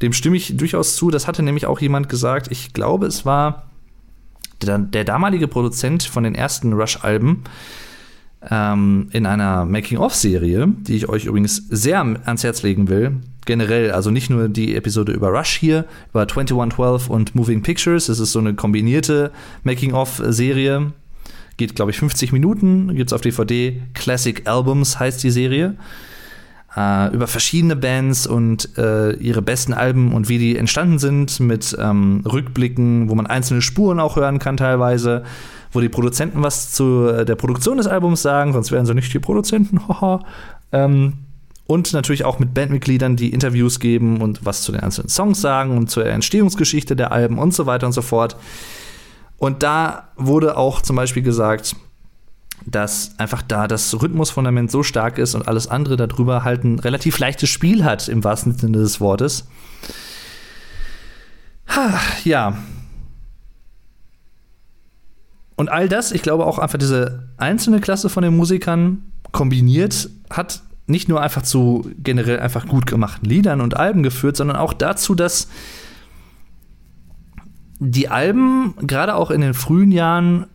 dem 0.03 0.13
stimme 0.13 0.37
ich 0.37 0.57
durchaus 0.57 0.97
zu. 0.97 1.11
Das 1.11 1.27
hatte 1.27 1.43
nämlich 1.43 1.65
auch 1.65 1.81
jemand 1.81 2.09
gesagt. 2.09 2.49
Ich 2.51 2.73
glaube, 2.73 3.07
es 3.07 3.25
war 3.25 3.71
der, 4.61 4.79
der 4.79 5.05
damalige 5.05 5.49
Produzent 5.49 6.03
von 6.03 6.25
den 6.25 6.35
ersten 6.35 6.73
Rush-Alben 6.73 7.45
ähm, 8.51 9.09
in 9.13 9.27
einer 9.27 9.65
Making-of-Serie, 9.65 10.69
die 10.81 10.97
ich 10.97 11.09
euch 11.09 11.27
übrigens 11.27 11.69
sehr 11.71 12.01
ans 12.01 12.43
Herz 12.43 12.63
legen 12.63 12.89
will. 12.89 13.13
Generell, 13.47 13.93
also 13.93 14.11
nicht 14.11 14.29
nur 14.29 14.49
die 14.49 14.75
Episode 14.75 15.13
über 15.13 15.29
Rush 15.29 15.57
hier, 15.57 15.85
über 16.11 16.27
2112 16.27 17.09
und 17.09 17.35
Moving 17.37 17.63
Pictures. 17.63 18.09
Es 18.09 18.19
ist 18.19 18.33
so 18.33 18.41
eine 18.41 18.55
kombinierte 18.55 19.31
Making-of-Serie. 19.63 20.93
Geht, 21.59 21.77
glaube 21.77 21.93
ich, 21.93 21.99
50 21.99 22.33
Minuten. 22.33 22.95
Gibt 22.97 23.11
es 23.11 23.13
auf 23.13 23.21
DVD. 23.21 23.81
Classic 23.95 24.49
Albums 24.49 24.99
heißt 24.99 25.23
die 25.23 25.31
Serie 25.31 25.77
äh, 26.77 27.13
über 27.15 27.27
verschiedene 27.27 27.77
Bands 27.77 28.27
und 28.27 28.77
äh, 28.77 29.13
ihre 29.15 29.43
besten 29.43 29.73
Alben 29.73 30.13
und 30.13 30.29
wie 30.29 30.39
die 30.39 30.57
entstanden 30.57 30.99
sind, 30.99 31.41
mit 31.41 31.77
ähm, 31.81 32.23
Rückblicken, 32.31 33.09
wo 33.09 33.15
man 33.15 33.27
einzelne 33.27 33.63
Spuren 33.63 34.01
auch 34.01 34.17
hören 34.17 34.39
kann 34.39 34.57
teilweise, 34.57 35.25
wo 35.73 35.81
die 35.81 35.89
Produzenten 35.89 36.43
was 36.43 36.73
zu 36.73 37.09
äh, 37.09 37.25
der 37.25 37.37
Produktion 37.37 37.79
des 37.79 37.87
Albums 37.87 38.23
sagen, 38.23 38.53
sonst 38.53 38.73
wären 38.73 38.87
sie 38.87 38.95
nicht 38.95 39.13
die 39.13 39.19
Produzenten, 39.19 39.89
haha. 39.89 40.21
ähm, 40.73 41.15
und 41.67 41.93
natürlich 41.93 42.25
auch 42.25 42.39
mit 42.39 42.55
Bandmitgliedern, 42.55 43.17
die 43.17 43.31
Interviews 43.31 43.79
geben 43.79 44.23
und 44.23 44.47
was 44.47 44.63
zu 44.63 44.73
den 44.73 44.81
einzelnen 44.81 45.11
Songs 45.11 45.43
sagen 45.43 45.77
und 45.77 45.91
zur 45.91 46.07
Entstehungsgeschichte 46.07 46.97
der 46.97 47.13
Alben 47.13 47.39
und 47.39 47.53
so 47.53 47.67
weiter 47.67 47.87
und 47.87 47.93
so 47.93 48.01
fort. 48.01 48.37
Und 49.37 49.63
da 49.63 50.09
wurde 50.17 50.57
auch 50.57 50.81
zum 50.81 50.97
Beispiel 50.97 51.23
gesagt, 51.23 51.77
dass 52.67 53.19
einfach 53.19 53.43
da 53.43 53.69
das 53.69 54.01
Rhythmusfundament 54.01 54.71
so 54.71 54.83
stark 54.83 55.19
ist 55.19 55.35
und 55.35 55.49
alles 55.49 55.69
andere 55.69 55.97
darüber 55.97 56.45
halt 56.45 56.65
ein 56.65 56.79
relativ 56.79 57.19
leichtes 57.19 57.49
Spiel 57.49 57.85
hat, 57.85 58.09
im 58.09 58.25
wahrsten 58.25 58.53
Sinne 58.53 58.79
des 58.79 59.01
Wortes. 59.01 59.47
Ha, 61.69 62.01
ja. 62.25 62.59
Und 65.57 65.71
all 65.71 65.89
das, 65.89 66.13
ich 66.13 66.23
glaube 66.23 66.47
auch 66.47 66.59
einfach 66.59 66.79
diese 66.79 67.31
einzelne 67.37 67.81
Klasse 67.81 68.09
von 68.09 68.23
den 68.23 68.37
Musikern 68.37 69.13
kombiniert, 69.33 70.09
hat 70.31 70.63
nicht 70.87 71.09
nur 71.09 71.21
einfach 71.21 71.43
zu 71.43 71.91
generell 71.99 72.41
einfach 72.41 72.67
gut 72.67 72.87
gemachten 72.87 73.29
Liedern 73.29 73.61
und 73.61 73.77
Alben 73.77 74.03
geführt, 74.03 74.37
sondern 74.37 74.57
auch 74.57 74.73
dazu, 74.73 75.15
dass 75.15 75.49
die 77.79 78.09
Alben 78.09 78.75
gerade 78.87 79.15
auch 79.15 79.31
in 79.31 79.41
den 79.41 79.55
frühen 79.55 79.93
Jahren 79.93 80.47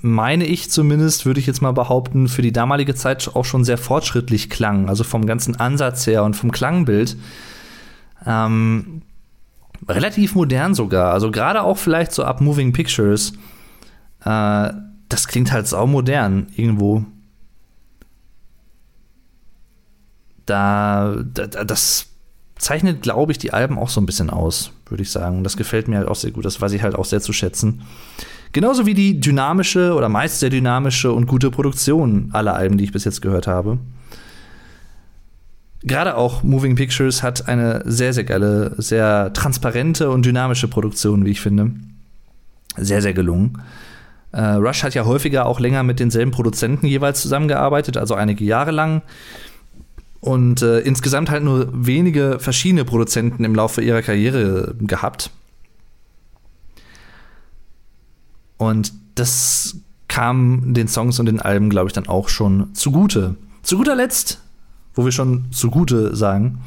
meine 0.00 0.44
ich 0.44 0.70
zumindest, 0.70 1.26
würde 1.26 1.40
ich 1.40 1.46
jetzt 1.46 1.62
mal 1.62 1.72
behaupten, 1.72 2.28
für 2.28 2.42
die 2.42 2.52
damalige 2.52 2.94
Zeit 2.94 3.30
auch 3.34 3.44
schon 3.44 3.64
sehr 3.64 3.78
fortschrittlich 3.78 4.50
klang. 4.50 4.88
Also 4.88 5.04
vom 5.04 5.26
ganzen 5.26 5.56
Ansatz 5.56 6.06
her 6.06 6.24
und 6.24 6.34
vom 6.34 6.52
Klangbild. 6.52 7.16
Ähm, 8.24 9.02
relativ 9.88 10.34
modern 10.34 10.74
sogar. 10.74 11.12
Also 11.12 11.30
gerade 11.30 11.62
auch 11.62 11.78
vielleicht 11.78 12.12
so 12.12 12.24
ab 12.24 12.40
Moving 12.40 12.72
Pictures. 12.72 13.32
Äh, 14.24 14.72
das 15.08 15.28
klingt 15.28 15.52
halt 15.52 15.66
saumodern 15.66 16.48
irgendwo. 16.56 17.04
Da, 20.44 21.16
da, 21.34 21.46
das 21.64 22.06
zeichnet, 22.58 23.02
glaube 23.02 23.32
ich, 23.32 23.38
die 23.38 23.52
Alben 23.52 23.78
auch 23.78 23.88
so 23.88 24.00
ein 24.00 24.06
bisschen 24.06 24.30
aus, 24.30 24.72
würde 24.88 25.02
ich 25.02 25.10
sagen. 25.10 25.44
Das 25.44 25.56
gefällt 25.56 25.88
mir 25.88 25.98
halt 25.98 26.08
auch 26.08 26.14
sehr 26.16 26.30
gut. 26.30 26.44
Das 26.44 26.60
weiß 26.60 26.72
ich 26.72 26.82
halt 26.82 26.94
auch 26.94 27.04
sehr 27.04 27.20
zu 27.20 27.32
schätzen. 27.32 27.82
Genauso 28.56 28.86
wie 28.86 28.94
die 28.94 29.20
dynamische 29.20 29.92
oder 29.92 30.08
meist 30.08 30.40
sehr 30.40 30.48
dynamische 30.48 31.12
und 31.12 31.26
gute 31.26 31.50
Produktion 31.50 32.30
aller 32.32 32.54
Alben, 32.54 32.78
die 32.78 32.84
ich 32.84 32.92
bis 32.92 33.04
jetzt 33.04 33.20
gehört 33.20 33.46
habe. 33.46 33.76
Gerade 35.82 36.16
auch 36.16 36.42
Moving 36.42 36.74
Pictures 36.74 37.22
hat 37.22 37.48
eine 37.48 37.82
sehr, 37.84 38.14
sehr 38.14 38.24
geile, 38.24 38.74
sehr 38.78 39.34
transparente 39.34 40.08
und 40.08 40.24
dynamische 40.24 40.68
Produktion, 40.68 41.26
wie 41.26 41.32
ich 41.32 41.42
finde. 41.42 41.72
Sehr, 42.78 43.02
sehr 43.02 43.12
gelungen. 43.12 43.60
Äh, 44.32 44.40
Rush 44.40 44.84
hat 44.84 44.94
ja 44.94 45.04
häufiger 45.04 45.44
auch 45.44 45.60
länger 45.60 45.82
mit 45.82 46.00
denselben 46.00 46.30
Produzenten 46.30 46.86
jeweils 46.86 47.20
zusammengearbeitet, 47.20 47.98
also 47.98 48.14
einige 48.14 48.42
Jahre 48.42 48.70
lang. 48.70 49.02
Und 50.20 50.62
äh, 50.62 50.78
insgesamt 50.78 51.28
halt 51.28 51.44
nur 51.44 51.68
wenige 51.74 52.38
verschiedene 52.38 52.86
Produzenten 52.86 53.44
im 53.44 53.54
Laufe 53.54 53.82
ihrer 53.82 54.00
Karriere 54.00 54.74
gehabt. 54.80 55.30
Und 58.58 58.92
das 59.14 59.76
kam 60.08 60.74
den 60.74 60.88
Songs 60.88 61.18
und 61.18 61.26
den 61.26 61.40
Alben, 61.40 61.70
glaube 61.70 61.88
ich, 61.88 61.92
dann 61.92 62.08
auch 62.08 62.28
schon 62.28 62.74
zugute. 62.74 63.36
Zu 63.62 63.78
guter 63.78 63.96
Letzt, 63.96 64.40
wo 64.94 65.04
wir 65.04 65.12
schon 65.12 65.46
zugute 65.50 66.14
sagen, 66.14 66.60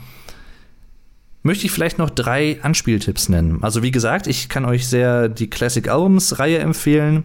möchte 1.42 1.66
ich 1.66 1.72
vielleicht 1.72 1.98
noch 1.98 2.10
drei 2.10 2.60
Anspieltipps 2.62 3.30
nennen. 3.30 3.60
Also 3.64 3.82
wie 3.82 3.92
gesagt, 3.92 4.28
ich 4.28 4.50
kann 4.50 4.66
euch 4.66 4.88
sehr 4.88 5.30
die 5.30 5.50
Classic 5.50 5.88
Albums 5.88 6.40
Reihe 6.40 6.60
empfehlen 6.60 7.24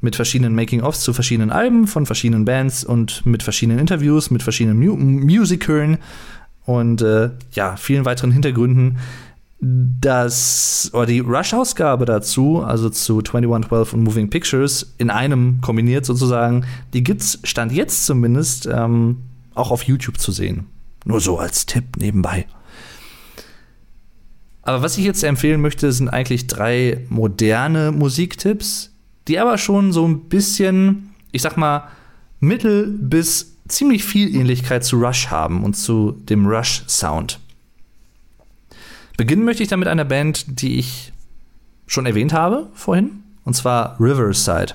mit 0.00 0.16
verschiedenen 0.16 0.54
Making-ofs 0.54 1.00
zu 1.00 1.12
verschiedenen 1.12 1.50
Alben 1.50 1.86
von 1.86 2.06
verschiedenen 2.06 2.44
Bands 2.44 2.84
und 2.84 3.24
mit 3.24 3.42
verschiedenen 3.42 3.78
Interviews, 3.78 4.30
mit 4.30 4.42
verschiedenen 4.42 4.78
Mu 4.78 4.92
und 6.66 7.00
äh, 7.00 7.30
ja, 7.52 7.76
vielen 7.76 8.04
weiteren 8.04 8.32
Hintergründen 8.32 8.98
das 9.58 10.90
oder 10.92 11.06
die 11.06 11.20
Rush-Ausgabe 11.20 12.04
dazu, 12.04 12.62
also 12.62 12.90
zu 12.90 13.22
2112 13.22 13.94
und 13.94 14.02
Moving 14.02 14.28
Pictures, 14.28 14.94
in 14.98 15.10
einem 15.10 15.60
kombiniert 15.62 16.04
sozusagen, 16.04 16.66
die 16.92 17.02
gibt's 17.02 17.38
Stand 17.42 17.72
jetzt 17.72 18.04
zumindest 18.04 18.66
ähm, 18.70 19.22
auch 19.54 19.70
auf 19.70 19.82
YouTube 19.82 20.18
zu 20.18 20.30
sehen. 20.32 20.66
Nur 21.04 21.20
so 21.20 21.38
als 21.38 21.64
Tipp 21.66 21.96
nebenbei. 21.96 22.46
Aber 24.62 24.82
was 24.82 24.98
ich 24.98 25.04
jetzt 25.04 25.22
empfehlen 25.22 25.60
möchte, 25.60 25.90
sind 25.92 26.08
eigentlich 26.08 26.48
drei 26.48 27.06
moderne 27.08 27.92
Musiktipps, 27.92 28.92
die 29.28 29.38
aber 29.38 29.58
schon 29.58 29.92
so 29.92 30.06
ein 30.06 30.28
bisschen, 30.28 31.14
ich 31.30 31.42
sag 31.42 31.56
mal, 31.56 31.88
mittel 32.40 32.88
bis 32.88 33.56
ziemlich 33.68 34.04
viel 34.04 34.34
Ähnlichkeit 34.34 34.84
zu 34.84 34.98
Rush 34.98 35.28
haben 35.28 35.64
und 35.64 35.74
zu 35.74 36.12
dem 36.12 36.46
Rush-Sound. 36.46 37.40
Beginnen 39.16 39.44
möchte 39.44 39.62
ich 39.62 39.68
dann 39.68 39.78
mit 39.78 39.88
einer 39.88 40.04
Band, 40.04 40.60
die 40.60 40.78
ich 40.78 41.12
schon 41.86 42.06
erwähnt 42.06 42.32
habe 42.32 42.68
vorhin, 42.74 43.22
und 43.44 43.54
zwar 43.54 43.98
Riverside. 44.00 44.74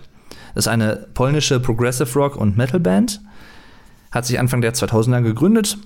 Das 0.53 0.65
ist 0.65 0.67
eine 0.67 1.07
polnische 1.13 1.59
Progressive 1.59 2.13
Rock 2.17 2.35
und 2.35 2.57
Metal 2.57 2.79
Band, 2.79 3.21
hat 4.11 4.25
sich 4.25 4.39
Anfang 4.39 4.61
der 4.61 4.73
2000er 4.73 5.21
gegründet 5.21 5.77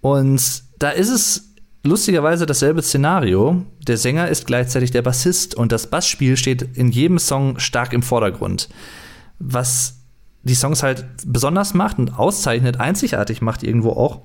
und 0.00 0.62
da 0.78 0.90
ist 0.90 1.10
es 1.10 1.54
lustigerweise 1.82 2.46
dasselbe 2.46 2.82
Szenario. 2.82 3.64
Der 3.86 3.96
Sänger 3.96 4.28
ist 4.28 4.46
gleichzeitig 4.46 4.90
der 4.90 5.02
Bassist 5.02 5.54
und 5.54 5.72
das 5.72 5.88
Bassspiel 5.88 6.36
steht 6.36 6.76
in 6.76 6.90
jedem 6.90 7.18
Song 7.18 7.58
stark 7.58 7.92
im 7.92 8.02
Vordergrund. 8.02 8.68
Was 9.38 9.96
die 10.42 10.54
Songs 10.54 10.82
halt 10.82 11.04
besonders 11.26 11.74
macht 11.74 11.98
und 11.98 12.18
auszeichnet, 12.18 12.78
einzigartig 12.80 13.42
macht 13.42 13.62
irgendwo 13.62 13.90
auch. 13.90 14.22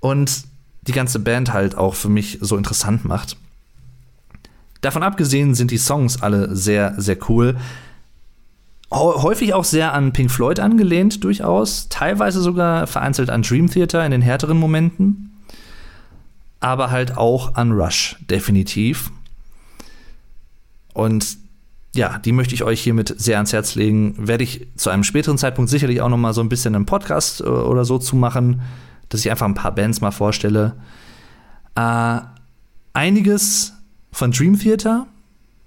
Und 0.00 0.44
die 0.88 0.92
ganze 0.92 1.18
Band 1.18 1.52
halt 1.52 1.76
auch 1.76 1.94
für 1.94 2.08
mich 2.08 2.38
so 2.40 2.56
interessant 2.56 3.04
macht. 3.04 3.36
Davon 4.80 5.02
abgesehen 5.02 5.54
sind 5.54 5.70
die 5.70 5.78
Songs 5.78 6.22
alle 6.22 6.54
sehr, 6.56 6.94
sehr 6.96 7.18
cool. 7.28 7.56
Häufig 8.90 9.52
auch 9.52 9.64
sehr 9.64 9.92
an 9.92 10.12
Pink 10.12 10.30
Floyd 10.30 10.60
angelehnt, 10.60 11.22
durchaus. 11.22 11.88
Teilweise 11.90 12.40
sogar 12.40 12.86
vereinzelt 12.86 13.28
an 13.28 13.42
Dream 13.42 13.68
Theater 13.68 14.04
in 14.04 14.12
den 14.12 14.22
härteren 14.22 14.56
Momenten. 14.56 15.42
Aber 16.60 16.90
halt 16.90 17.16
auch 17.16 17.54
an 17.54 17.72
Rush, 17.72 18.16
definitiv. 18.30 19.10
Und 20.94 21.36
ja, 21.94 22.18
die 22.18 22.32
möchte 22.32 22.54
ich 22.54 22.62
euch 22.64 22.80
hiermit 22.80 23.14
sehr 23.18 23.36
ans 23.36 23.52
Herz 23.52 23.74
legen. 23.74 24.14
Werde 24.16 24.44
ich 24.44 24.66
zu 24.76 24.88
einem 24.88 25.04
späteren 25.04 25.38
Zeitpunkt 25.38 25.70
sicherlich 25.70 26.00
auch 26.00 26.08
noch 26.08 26.16
mal 26.16 26.32
so 26.32 26.40
ein 26.40 26.48
bisschen 26.48 26.74
einen 26.74 26.86
Podcast 26.86 27.40
äh, 27.40 27.44
oder 27.44 27.84
so 27.84 27.98
zu 27.98 28.16
machen 28.16 28.62
dass 29.08 29.20
ich 29.20 29.30
einfach 29.30 29.46
ein 29.46 29.54
paar 29.54 29.74
Bands 29.74 30.00
mal 30.00 30.10
vorstelle. 30.10 30.76
Äh, 31.74 32.20
einiges 32.92 33.74
von 34.12 34.30
Dream 34.30 34.58
Theater 34.58 35.06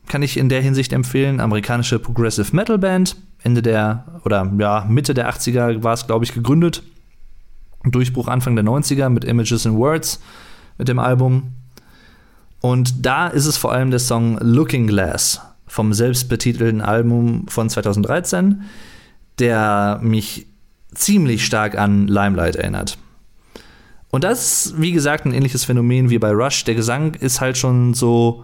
kann 0.07 0.23
ich 0.23 0.37
in 0.37 0.49
der 0.49 0.61
Hinsicht 0.61 0.93
empfehlen. 0.93 1.39
Amerikanische 1.39 1.99
Progressive 1.99 2.55
Metal 2.55 2.77
Band. 2.77 3.15
Ende 3.43 3.61
der, 3.61 4.21
oder 4.23 4.51
ja, 4.59 4.85
Mitte 4.87 5.13
der 5.13 5.31
80er 5.31 5.83
war 5.83 5.93
es, 5.93 6.05
glaube 6.05 6.25
ich, 6.25 6.33
gegründet. 6.33 6.83
Durchbruch 7.83 8.27
Anfang 8.27 8.55
der 8.55 8.65
90er 8.65 9.09
mit 9.09 9.23
Images 9.23 9.65
and 9.65 9.77
Words 9.77 10.21
mit 10.77 10.87
dem 10.87 10.99
Album. 10.99 11.53
Und 12.59 13.05
da 13.05 13.27
ist 13.27 13.47
es 13.47 13.57
vor 13.57 13.71
allem 13.71 13.89
der 13.89 13.99
Song 13.99 14.37
Looking 14.39 14.85
Glass 14.85 15.41
vom 15.65 15.93
selbstbetitelten 15.93 16.81
Album 16.81 17.47
von 17.47 17.69
2013, 17.69 18.61
der 19.39 19.99
mich 20.03 20.45
ziemlich 20.93 21.45
stark 21.45 21.77
an 21.77 22.07
Limelight 22.07 22.57
erinnert. 22.57 22.97
Und 24.11 24.25
das 24.25 24.65
ist, 24.65 24.81
wie 24.81 24.91
gesagt, 24.91 25.25
ein 25.25 25.33
ähnliches 25.33 25.63
Phänomen 25.63 26.09
wie 26.09 26.19
bei 26.19 26.31
Rush. 26.31 26.65
Der 26.65 26.75
Gesang 26.75 27.13
ist 27.15 27.39
halt 27.39 27.57
schon 27.57 27.93
so 27.93 28.43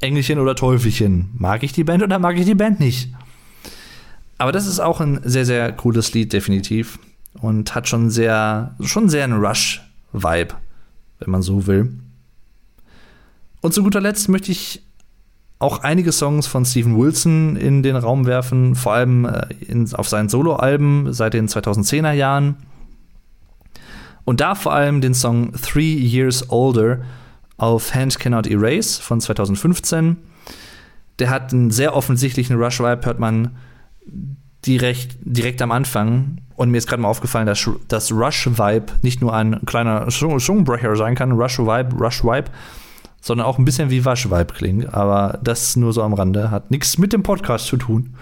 Engelchen 0.00 0.38
oder 0.38 0.54
Teufelchen. 0.54 1.30
Mag 1.36 1.62
ich 1.62 1.72
die 1.72 1.84
Band 1.84 2.02
oder 2.02 2.18
mag 2.18 2.38
ich 2.38 2.44
die 2.44 2.54
Band 2.54 2.80
nicht? 2.80 3.10
Aber 4.36 4.52
das 4.52 4.66
ist 4.66 4.78
auch 4.78 5.00
ein 5.00 5.20
sehr, 5.24 5.44
sehr 5.44 5.72
cooles 5.72 6.12
Lied, 6.12 6.32
definitiv. 6.32 6.98
Und 7.40 7.74
hat 7.74 7.88
schon 7.88 8.10
sehr, 8.10 8.74
schon 8.82 9.08
sehr 9.08 9.24
einen 9.24 9.44
Rush-Vibe, 9.44 10.54
wenn 11.18 11.30
man 11.30 11.42
so 11.42 11.66
will. 11.66 11.92
Und 13.62 13.72
zu 13.72 13.82
guter 13.82 14.00
Letzt 14.00 14.28
möchte 14.28 14.52
ich 14.52 14.82
auch 15.58 15.82
einige 15.82 16.10
Songs 16.10 16.46
von 16.46 16.64
Steven 16.64 16.98
Wilson 16.98 17.56
in 17.56 17.82
den 17.82 17.96
Raum 17.96 18.26
werfen, 18.26 18.74
vor 18.74 18.94
allem 18.94 19.26
äh, 19.26 19.46
in, 19.60 19.94
auf 19.94 20.08
seinen 20.08 20.30
Soloalben 20.30 21.12
seit 21.12 21.34
den 21.34 21.48
2010er 21.48 22.12
Jahren. 22.12 22.56
Und 24.30 24.40
da 24.40 24.54
vor 24.54 24.72
allem 24.72 25.00
den 25.00 25.12
Song 25.12 25.50
Three 25.60 25.92
Years 25.92 26.50
Older 26.50 27.00
auf 27.56 27.96
Hand 27.96 28.16
Cannot 28.20 28.46
Erase 28.46 29.02
von 29.02 29.20
2015. 29.20 30.18
Der 31.18 31.30
hat 31.30 31.52
einen 31.52 31.72
sehr 31.72 31.96
offensichtlichen 31.96 32.54
Rush-Vibe, 32.54 33.06
hört 33.06 33.18
man 33.18 33.56
direkt, 34.64 35.16
direkt 35.22 35.60
am 35.62 35.72
Anfang. 35.72 36.42
Und 36.54 36.70
mir 36.70 36.78
ist 36.78 36.86
gerade 36.86 37.02
mal 37.02 37.08
aufgefallen, 37.08 37.46
dass 37.46 37.68
das 37.88 38.12
Rush-Vibe 38.12 38.92
nicht 39.02 39.20
nur 39.20 39.34
ein 39.34 39.62
kleiner 39.66 40.06
Zungenbrecher 40.06 40.94
sein 40.94 41.16
kann, 41.16 41.32
Rush-Vibe, 41.32 41.96
Rush-Vibe, 41.96 42.52
sondern 43.20 43.48
auch 43.48 43.58
ein 43.58 43.64
bisschen 43.64 43.90
wie 43.90 44.04
Wasch-Vibe 44.04 44.54
klingt. 44.54 44.94
Aber 44.94 45.40
das 45.42 45.74
nur 45.74 45.92
so 45.92 46.04
am 46.04 46.14
Rande, 46.14 46.52
hat 46.52 46.70
nichts 46.70 46.98
mit 46.98 47.12
dem 47.12 47.24
Podcast 47.24 47.66
zu 47.66 47.78
tun. 47.78 48.14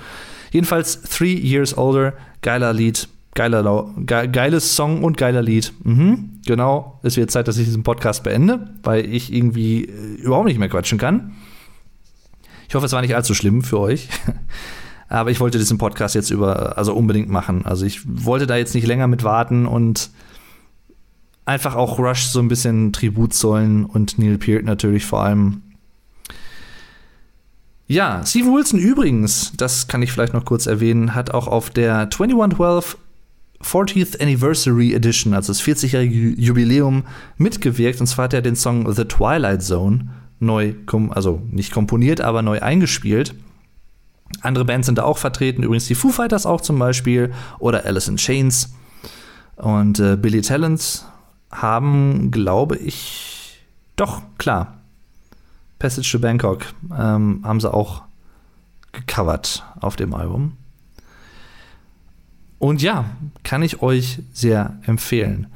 Jedenfalls 0.53 1.03
Three 1.03 1.35
Years 1.35 1.77
Older, 1.77 2.15
geiler 2.41 2.73
Lied, 2.73 3.11
geiler, 3.39 3.95
ge 3.97 4.27
geiles 4.27 4.75
Song 4.75 5.05
und 5.05 5.17
geiler 5.17 5.43
Lied. 5.43 5.73
Mhm, 5.85 6.41
genau, 6.45 6.99
es 7.05 7.17
wird 7.17 7.31
Zeit, 7.31 7.47
dass 7.47 7.57
ich 7.57 7.67
diesen 7.67 7.85
Podcast 7.85 8.25
beende, 8.25 8.75
weil 8.83 9.07
ich 9.07 9.33
irgendwie 9.33 9.85
äh, 9.85 10.15
überhaupt 10.17 10.47
nicht 10.47 10.59
mehr 10.59 10.69
quatschen 10.69 10.99
kann. 10.99 11.37
Ich 12.69 12.75
hoffe, 12.75 12.87
es 12.87 12.93
war 12.93 13.01
nicht 13.01 13.15
allzu 13.15 13.35
schlimm 13.35 13.63
für 13.63 13.79
euch. 13.79 14.09
Aber 15.09 15.31
ich 15.31 15.39
wollte 15.39 15.57
diesen 15.57 15.79
Podcast 15.79 16.17
jetzt 16.17 16.31
über, 16.31 16.77
also 16.77 16.93
unbedingt 16.95 17.31
machen. 17.31 17.65
Also 17.65 17.87
ich 17.87 18.01
wollte 18.05 18.47
da 18.47 18.57
jetzt 18.57 18.75
nicht 18.75 18.87
länger 18.87 19.07
mit 19.07 19.23
warten 19.23 19.67
und 19.67 20.11
einfach 21.47 21.77
auch 21.77 21.99
Rush 21.99 22.25
so 22.25 22.41
ein 22.41 22.49
bisschen 22.49 22.93
Tribut 22.93 23.33
zollen 23.33 23.87
und 23.87 24.19
Neil 24.19 24.37
Peart 24.37 24.65
natürlich 24.65 25.07
vor 25.07 25.23
allem. 25.23 25.63
Ja, 27.87 28.21
Steve 28.27 28.53
Wilson 28.53 28.81
übrigens, 28.81 29.53
das 29.57 29.87
kann 29.87 30.03
ich 30.03 30.13
vielleicht 30.13 30.35
noch 30.35 30.45
kurz 30.45 30.67
erwähnen, 30.67 31.15
hat 31.15 31.31
auch 31.31 31.47
auf 31.47 31.71
der 31.71 32.11
2112 32.11 32.99
40th 33.63 34.21
Anniversary 34.21 34.95
Edition, 34.95 35.35
also 35.35 35.53
das 35.53 35.63
40-jährige 35.63 36.41
Jubiläum, 36.41 37.05
mitgewirkt. 37.37 38.01
Und 38.01 38.07
zwar 38.07 38.25
hat 38.25 38.35
er 38.35 38.43
den 38.43 38.57
Song 38.57 38.91
The 38.93 39.05
Twilight 39.05 39.63
Zone 39.63 40.11
neu, 40.41 40.75
also 41.11 41.43
nicht 41.51 41.73
komponiert, 41.73 42.21
aber 42.21 42.43
neu 42.43 42.61
eingespielt. 42.61 43.35
Andere 44.43 44.65
Bands 44.65 44.87
sind 44.87 44.99
da 44.99 45.05
auch 45.05 45.19
vertreten, 45.19 45.63
übrigens 45.63 45.87
die 45.87 45.95
Foo 45.95 46.11
Fighters 46.11 46.47
auch 46.47 46.61
zum 46.61 46.79
Beispiel 46.79 47.33
oder 47.59 47.85
Alice 47.87 48.09
in 48.09 48.17
Chains. 48.17 48.75
Und 49.57 49.99
äh, 49.99 50.17
Billy 50.17 50.43
Talent 50.43 51.05
haben, 51.51 52.31
glaube 52.31 52.77
ich, 52.77 53.61
doch, 53.97 54.23
klar, 54.37 54.79
Passage 55.79 56.09
to 56.13 56.19
Bangkok 56.21 56.67
ähm, 56.97 57.41
haben 57.43 57.61
sie 57.61 57.73
auch 57.73 58.03
gecovert 58.93 59.65
auf 59.81 59.97
dem 59.97 60.15
Album. 60.15 60.58
Und 62.59 62.83
ja, 62.83 63.05
kann 63.45 63.63
ich 63.63 63.83
euch 63.83 64.19
sehr 64.33 64.79
empfehlen. 64.83 65.47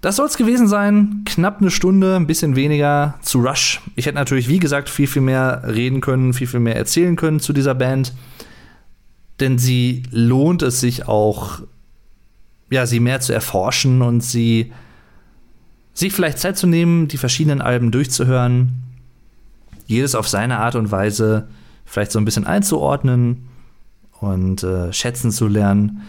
Das 0.00 0.16
soll 0.16 0.26
es 0.26 0.38
gewesen 0.38 0.66
sein. 0.66 1.22
Knapp 1.26 1.60
eine 1.60 1.70
Stunde, 1.70 2.16
ein 2.16 2.26
bisschen 2.26 2.56
weniger 2.56 3.18
zu 3.20 3.40
Rush. 3.40 3.82
Ich 3.96 4.06
hätte 4.06 4.14
natürlich, 4.14 4.48
wie 4.48 4.58
gesagt, 4.58 4.88
viel, 4.88 5.06
viel 5.06 5.20
mehr 5.20 5.62
reden 5.66 6.00
können, 6.00 6.32
viel, 6.32 6.46
viel 6.46 6.60
mehr 6.60 6.76
erzählen 6.76 7.16
können 7.16 7.38
zu 7.38 7.52
dieser 7.52 7.74
Band. 7.74 8.14
Denn 9.40 9.58
sie 9.58 10.04
lohnt 10.10 10.62
es 10.62 10.80
sich 10.80 11.06
auch, 11.06 11.60
ja, 12.70 12.86
sie 12.86 13.00
mehr 13.00 13.20
zu 13.20 13.34
erforschen 13.34 14.00
und 14.00 14.22
sie 14.22 14.72
sich 15.92 16.14
vielleicht 16.14 16.38
Zeit 16.38 16.56
zu 16.56 16.66
nehmen, 16.66 17.08
die 17.08 17.18
verschiedenen 17.18 17.60
Alben 17.60 17.90
durchzuhören. 17.90 18.72
Jedes 19.86 20.14
auf 20.14 20.28
seine 20.28 20.58
Art 20.58 20.76
und 20.76 20.90
Weise 20.90 21.48
vielleicht 21.84 22.12
so 22.12 22.18
ein 22.18 22.24
bisschen 22.24 22.46
einzuordnen 22.46 23.49
und 24.20 24.62
äh, 24.62 24.92
schätzen 24.92 25.30
zu 25.30 25.48
lernen. 25.48 26.02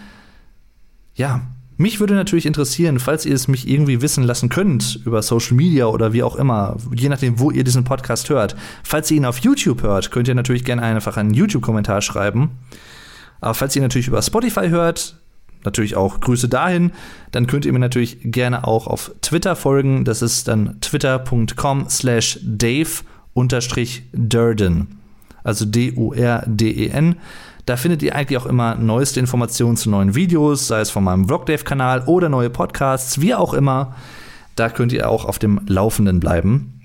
Ja, 1.16 1.41
mich 1.78 1.99
würde 1.99 2.14
natürlich 2.14 2.45
interessieren, 2.45 2.99
falls 2.99 3.26
ihr 3.26 3.34
es 3.34 3.47
mich 3.47 3.68
irgendwie 3.68 4.03
wissen 4.03 4.24
lassen 4.24 4.49
könnt 4.49 4.99
über 5.03 5.24
Social 5.24 5.55
Media 5.55 5.88
oder 5.88 6.14
wie 6.14 6.22
auch 6.22 6.36
immer, 6.36 6.78
je 6.93 7.09
nachdem, 7.09 7.39
wo 7.39 7.49
ihr 7.49 7.64
diesen 7.64 7.84
Podcast 7.84 8.30
hört. 8.30 8.55
Falls 8.84 9.09
ihr 9.09 9.18
ihn 9.18 9.26
auf 9.26 9.39
YouTube 9.39 9.82
hört, 9.82 10.12
könnt 10.12 10.28
ihr 10.28 10.36
natürlich 10.36 10.64
gerne 10.64 10.84
einfach 10.84 11.18
einen 11.18 11.34
YouTube-Kommentar 11.34 12.01
schreiben. 12.01 12.51
Aber 13.39 13.55
falls 13.55 13.76
ihr 13.76 13.82
natürlich 13.82 14.07
über 14.07 14.22
Spotify 14.22 14.70
hört, 14.70 15.16
natürlich 15.64 15.95
auch 15.95 16.20
Grüße 16.20 16.47
dahin, 16.47 16.91
dann 17.32 17.47
könnt 17.47 17.66
ihr 17.66 17.74
mir 17.74 17.80
natürlich 17.80 18.20
gerne 18.24 18.68
auch 18.68 18.86
auf 18.86 19.12
Twitter 19.22 19.55
folgen. 19.55 20.05
Das 20.05 20.22
ist 20.22 20.47
dann 20.47 20.80
twitter.com 20.82 21.89
slash 21.89 22.39
Dave 22.43 22.89
Durden. 24.14 24.99
Also 25.43 25.66
D-U-R-D-E-N. 25.66 27.16
Da 27.72 27.78
findet 27.78 28.04
ihr 28.04 28.18
eigentlich 28.18 28.38
auch 28.38 28.48
immer 28.48 28.76
neueste 28.76 29.22
Informationen 29.22 29.78
zu 29.78 29.90
neuen 29.90 30.14
Videos, 30.14 30.68
sei 30.68 30.82
es 30.82 30.90
von 30.90 31.06
meinem 31.06 31.26
Vlogdave-Kanal 31.30 32.04
oder 32.06 32.28
neue 32.28 32.50
Podcasts, 32.50 33.22
wie 33.22 33.34
auch 33.34 33.54
immer. 33.54 33.96
Da 34.58 34.68
könnt 34.68 34.92
ihr 34.92 35.10
auch 35.10 35.24
auf 35.24 35.40
dem 35.40 35.62
Laufenden 35.68 36.20
bleiben. 36.20 36.82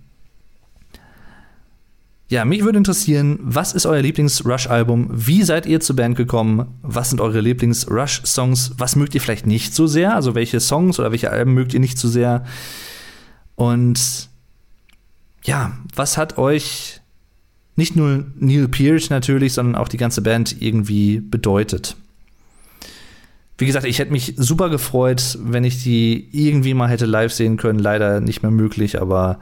Ja, 2.28 2.44
mich 2.44 2.62
würde 2.62 2.78
interessieren, 2.78 3.40
was 3.42 3.72
ist 3.72 3.84
euer 3.84 4.00
Lieblings-Rush-Album? 4.00 5.08
Wie 5.12 5.42
seid 5.42 5.66
ihr 5.66 5.80
zur 5.80 5.96
Band 5.96 6.16
gekommen? 6.16 6.78
Was 6.82 7.10
sind 7.10 7.20
eure 7.20 7.40
Lieblings-Rush-Songs? 7.40 8.74
Was 8.78 8.94
mögt 8.94 9.16
ihr 9.16 9.20
vielleicht 9.20 9.48
nicht 9.48 9.74
so 9.74 9.88
sehr? 9.88 10.14
Also 10.14 10.36
welche 10.36 10.60
Songs 10.60 11.00
oder 11.00 11.10
welche 11.10 11.32
Alben 11.32 11.52
mögt 11.52 11.74
ihr 11.74 11.80
nicht 11.80 11.98
so 11.98 12.06
sehr? 12.06 12.44
Und 13.56 14.28
ja, 15.42 15.72
was 15.96 16.16
hat 16.16 16.38
euch 16.38 17.00
nicht 17.76 17.94
nur 17.94 18.24
Neil 18.38 18.68
Peart 18.68 19.10
natürlich, 19.10 19.52
sondern 19.52 19.74
auch 19.74 19.88
die 19.88 19.98
ganze 19.98 20.22
Band 20.22 20.60
irgendwie 20.60 21.20
bedeutet. 21.20 21.96
Wie 23.58 23.66
gesagt, 23.66 23.86
ich 23.86 23.98
hätte 23.98 24.12
mich 24.12 24.34
super 24.36 24.68
gefreut, 24.68 25.38
wenn 25.42 25.64
ich 25.64 25.82
die 25.82 26.28
irgendwie 26.32 26.74
mal 26.74 26.88
hätte 26.88 27.06
live 27.06 27.32
sehen 27.32 27.56
können. 27.56 27.78
Leider 27.78 28.20
nicht 28.20 28.42
mehr 28.42 28.50
möglich, 28.50 29.00
aber 29.00 29.38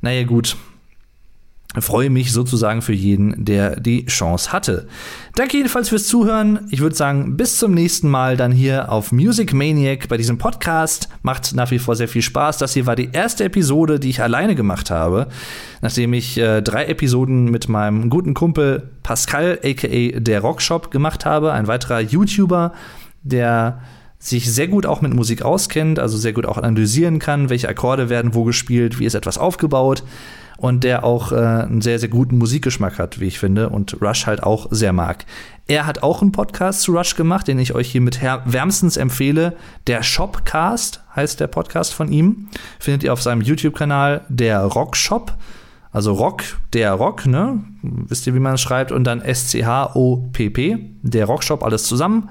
naja, 0.00 0.24
gut 0.24 0.56
freue 1.82 2.10
mich 2.10 2.32
sozusagen 2.32 2.82
für 2.82 2.92
jeden, 2.92 3.44
der 3.44 3.80
die 3.80 4.06
Chance 4.06 4.52
hatte. 4.52 4.86
Danke 5.34 5.56
jedenfalls 5.56 5.88
fürs 5.88 6.06
Zuhören. 6.06 6.60
Ich 6.70 6.80
würde 6.80 6.94
sagen, 6.94 7.36
bis 7.36 7.58
zum 7.58 7.74
nächsten 7.74 8.08
Mal 8.08 8.36
dann 8.36 8.52
hier 8.52 8.92
auf 8.92 9.10
Music 9.10 9.52
Maniac 9.52 10.08
bei 10.08 10.16
diesem 10.16 10.38
Podcast. 10.38 11.08
Macht 11.22 11.54
nach 11.54 11.70
wie 11.72 11.80
vor 11.80 11.96
sehr 11.96 12.06
viel 12.06 12.22
Spaß. 12.22 12.58
Das 12.58 12.74
hier 12.74 12.86
war 12.86 12.94
die 12.94 13.10
erste 13.12 13.44
Episode, 13.44 13.98
die 13.98 14.10
ich 14.10 14.22
alleine 14.22 14.54
gemacht 14.54 14.90
habe, 14.90 15.26
nachdem 15.82 16.12
ich 16.12 16.38
äh, 16.38 16.62
drei 16.62 16.84
Episoden 16.86 17.46
mit 17.46 17.68
meinem 17.68 18.08
guten 18.08 18.34
Kumpel 18.34 18.90
Pascal, 19.02 19.58
aka 19.64 20.20
der 20.20 20.40
Rockshop, 20.40 20.92
gemacht 20.92 21.24
habe. 21.24 21.52
Ein 21.52 21.66
weiterer 21.66 22.00
YouTuber, 22.00 22.72
der 23.22 23.80
sich 24.20 24.50
sehr 24.50 24.68
gut 24.68 24.86
auch 24.86 25.02
mit 25.02 25.12
Musik 25.12 25.42
auskennt, 25.42 25.98
also 25.98 26.16
sehr 26.16 26.32
gut 26.32 26.46
auch 26.46 26.56
analysieren 26.56 27.18
kann, 27.18 27.50
welche 27.50 27.68
Akkorde 27.68 28.08
werden 28.08 28.32
wo 28.32 28.44
gespielt, 28.44 28.98
wie 28.98 29.04
ist 29.04 29.14
etwas 29.14 29.36
aufgebaut 29.36 30.04
und 30.56 30.84
der 30.84 31.04
auch 31.04 31.32
äh, 31.32 31.36
einen 31.36 31.80
sehr, 31.80 31.98
sehr 31.98 32.08
guten 32.08 32.38
Musikgeschmack 32.38 32.98
hat, 32.98 33.20
wie 33.20 33.26
ich 33.26 33.38
finde, 33.38 33.68
und 33.70 34.00
Rush 34.00 34.26
halt 34.26 34.42
auch 34.42 34.68
sehr 34.70 34.92
mag. 34.92 35.24
Er 35.66 35.86
hat 35.86 36.02
auch 36.02 36.20
einen 36.20 36.32
Podcast 36.32 36.82
zu 36.82 36.92
Rush 36.96 37.16
gemacht, 37.16 37.48
den 37.48 37.58
ich 37.58 37.74
euch 37.74 37.90
hiermit 37.90 38.20
wärmstens 38.22 38.96
empfehle. 38.96 39.56
Der 39.86 40.02
Shopcast 40.02 41.02
heißt 41.16 41.40
der 41.40 41.46
Podcast 41.46 41.94
von 41.94 42.12
ihm. 42.12 42.48
Findet 42.78 43.02
ihr 43.02 43.12
auf 43.12 43.22
seinem 43.22 43.40
YouTube-Kanal, 43.40 44.26
der 44.28 44.62
Rockshop. 44.62 45.34
Also 45.90 46.12
Rock, 46.12 46.42
der 46.72 46.92
Rock, 46.92 47.24
ne? 47.24 47.62
Wisst 47.82 48.26
ihr, 48.26 48.34
wie 48.34 48.40
man 48.40 48.54
es 48.54 48.60
schreibt? 48.60 48.90
Und 48.90 49.04
dann 49.04 49.22
S-C-H-O-P-P, 49.22 50.78
der 51.02 51.26
Rockshop, 51.26 51.62
alles 51.62 51.84
zusammen. 51.84 52.30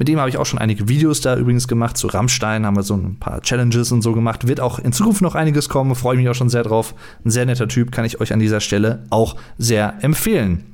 Mit 0.00 0.08
dem 0.08 0.18
habe 0.18 0.30
ich 0.30 0.38
auch 0.38 0.46
schon 0.46 0.58
einige 0.58 0.88
Videos 0.88 1.20
da 1.20 1.36
übrigens 1.36 1.68
gemacht. 1.68 1.98
Zu 1.98 2.06
Rammstein 2.06 2.64
haben 2.64 2.74
wir 2.74 2.82
so 2.82 2.94
ein 2.94 3.18
paar 3.20 3.42
Challenges 3.42 3.92
und 3.92 4.00
so 4.00 4.14
gemacht. 4.14 4.48
Wird 4.48 4.58
auch 4.58 4.78
in 4.78 4.94
Zukunft 4.94 5.20
noch 5.20 5.34
einiges 5.34 5.68
kommen. 5.68 5.94
Freue 5.94 6.16
mich 6.16 6.26
auch 6.30 6.34
schon 6.34 6.48
sehr 6.48 6.62
drauf. 6.62 6.94
Ein 7.22 7.30
sehr 7.30 7.44
netter 7.44 7.68
Typ, 7.68 7.92
kann 7.92 8.06
ich 8.06 8.18
euch 8.18 8.32
an 8.32 8.38
dieser 8.38 8.60
Stelle 8.60 9.04
auch 9.10 9.36
sehr 9.58 10.02
empfehlen. 10.02 10.64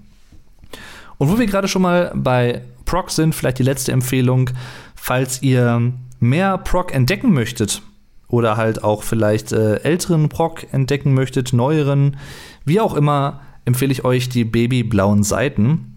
Und 1.18 1.28
wo 1.28 1.40
wir 1.40 1.46
gerade 1.46 1.66
schon 1.66 1.82
mal 1.82 2.12
bei 2.14 2.62
Proc 2.84 3.10
sind, 3.10 3.34
vielleicht 3.34 3.58
die 3.58 3.64
letzte 3.64 3.90
Empfehlung, 3.90 4.50
falls 4.94 5.42
ihr 5.42 5.92
mehr 6.20 6.56
Proc 6.58 6.94
entdecken 6.94 7.32
möchtet 7.32 7.82
oder 8.28 8.56
halt 8.56 8.84
auch 8.84 9.02
vielleicht 9.02 9.50
äh, 9.50 9.80
älteren 9.80 10.28
Proc 10.28 10.72
entdecken 10.72 11.14
möchtet, 11.14 11.52
neueren, 11.52 12.16
wie 12.64 12.78
auch 12.78 12.94
immer, 12.94 13.40
empfehle 13.64 13.90
ich 13.90 14.04
euch 14.04 14.28
die 14.28 14.44
babyblauen 14.44 15.24
Seiten 15.24 15.95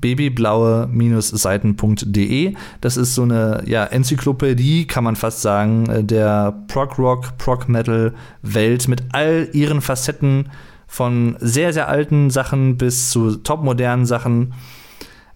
babyblaue-seiten.de. 0.00 2.54
Das 2.80 2.96
ist 2.96 3.14
so 3.14 3.22
eine 3.22 3.62
ja, 3.66 3.84
Enzyklopädie, 3.84 4.86
kann 4.86 5.04
man 5.04 5.16
fast 5.16 5.42
sagen, 5.42 5.88
äh, 5.88 6.02
der 6.04 6.64
Prog-Rock, 6.68 7.36
Prog-Metal-Welt 7.38 8.88
mit 8.88 9.02
all 9.12 9.48
ihren 9.52 9.80
Facetten 9.80 10.50
Von 10.86 11.36
sehr, 11.38 11.72
sehr 11.72 11.88
alten 11.88 12.30
Sachen 12.30 12.76
bis 12.76 13.10
zu 13.10 13.36
topmodernen 13.36 14.06
Sachen. 14.06 14.54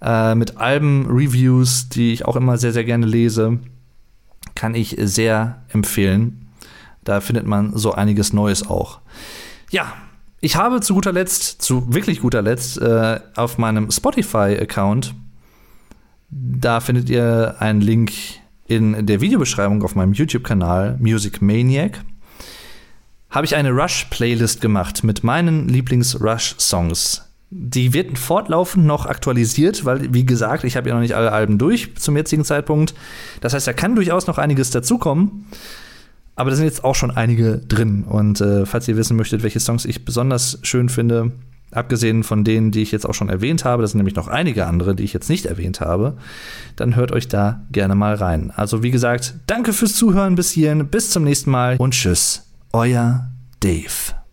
Äh, 0.03 0.35
mit 0.35 0.57
Alben-Reviews, 0.59 1.89
die 1.89 2.13
ich 2.13 2.25
auch 2.25 2.37
immer 2.37 2.59
sehr, 2.59 2.73
sehr 2.73 2.85
gerne 2.85 3.07
lese. 3.07 3.59
Kann 4.55 4.75
ich 4.75 4.97
sehr 5.01 5.63
empfehlen. 5.69 6.49
Da 7.05 7.21
findet 7.21 7.47
man 7.47 7.77
so 7.77 7.93
einiges 7.93 8.33
Neues 8.33 8.67
auch. 8.67 9.01
Ja, 9.71 9.93
ich 10.45 10.57
habe 10.57 10.81
zu 10.81 10.93
guter 10.93 11.13
Letzt, 11.13 11.63
zu 11.63 11.95
wirklich 11.95 12.21
guter 12.21 12.43
Letzt, 12.43 12.77
äh, 12.77 13.19
auf 13.35 13.57
meinem 13.57 13.91
Spotify-Account, 13.91 15.15
da 16.29 16.81
findet 16.81 17.09
ihr 17.09 17.57
einen 17.61 17.81
Link 17.81 18.13
in 18.67 19.07
der 19.07 19.23
Videobeschreibung 19.23 19.83
auf 19.83 19.95
meinem 19.95 20.13
YouTube-Kanal 20.13 20.99
Music 21.01 21.41
Maniac, 21.41 22.05
habe 23.31 23.47
ich 23.47 23.57
eine 23.57 23.71
Rush-Playlist 23.71 24.61
gemacht 24.61 25.03
mit 25.03 25.25
meinen 25.25 25.67
Lieblings-Rush-Songs. 25.69 27.23
Die 27.49 27.95
wird 27.95 28.19
fortlaufend 28.19 28.85
noch 28.85 29.07
aktualisiert, 29.07 29.87
weil, 29.87 30.13
wie 30.13 30.27
gesagt, 30.27 30.65
ich 30.65 30.77
habe 30.77 30.91
ja 30.91 30.95
noch 30.95 31.01
nicht 31.01 31.15
alle 31.17 31.33
Alben 31.33 31.57
durch 31.57 31.97
zum 31.97 32.19
jetzigen 32.19 32.45
Zeitpunkt. 32.45 32.95
Das 33.41 33.55
heißt, 33.55 33.67
da 33.67 33.73
kann 33.73 33.95
durchaus 33.95 34.27
noch 34.27 34.37
einiges 34.37 34.71
dazukommen. 34.71 35.47
Aber 36.37 36.51
da 36.51 36.57
sind 36.57 36.65
jetzt 36.65 36.85
auch 36.85 36.95
schon 36.95 37.11
einige 37.11 37.59
drin. 37.59 38.05
Und 38.05 38.41
äh, 38.41 38.67
falls 38.67 38.89
ihr 38.89 38.97
wissen 38.97 39.17
möchtet, 39.17 39.43
welche 39.43 39.61
Songs 39.61 39.85
ich 39.85 40.05
besonders 40.05 40.59
schön 40.63 40.89
finde, 40.89 41.33
abgesehen 41.71 42.23
von 42.23 42.45
denen, 42.45 42.71
die 42.71 42.83
ich 42.83 42.93
jetzt 42.93 43.07
auch 43.07 43.15
schon 43.15 43.29
erwähnt 43.29 43.65
habe, 43.65 43.83
das 43.83 43.93
sind 43.93 43.99
nämlich 43.99 44.15
noch 44.15 44.29
einige 44.29 44.67
andere, 44.67 44.95
die 44.95 45.05
ich 45.05 45.13
jetzt 45.13 45.29
nicht 45.29 45.47
erwähnt 45.47 45.81
habe, 45.81 46.17
dann 46.77 46.97
hört 46.97 47.13
euch 47.13 47.29
da 47.29 47.65
gerne 47.71 47.95
mal 47.95 48.15
rein. 48.15 48.53
Also 48.55 48.83
wie 48.83 48.91
gesagt, 48.91 49.35
danke 49.47 49.73
fürs 49.73 49.95
Zuhören 49.95 50.35
bis 50.35 50.51
hierhin, 50.51 50.87
bis 50.89 51.11
zum 51.11 51.25
nächsten 51.25 51.51
Mal 51.51 51.77
und 51.79 51.93
tschüss, 51.95 52.47
euer 52.73 53.29
Dave. 53.61 54.24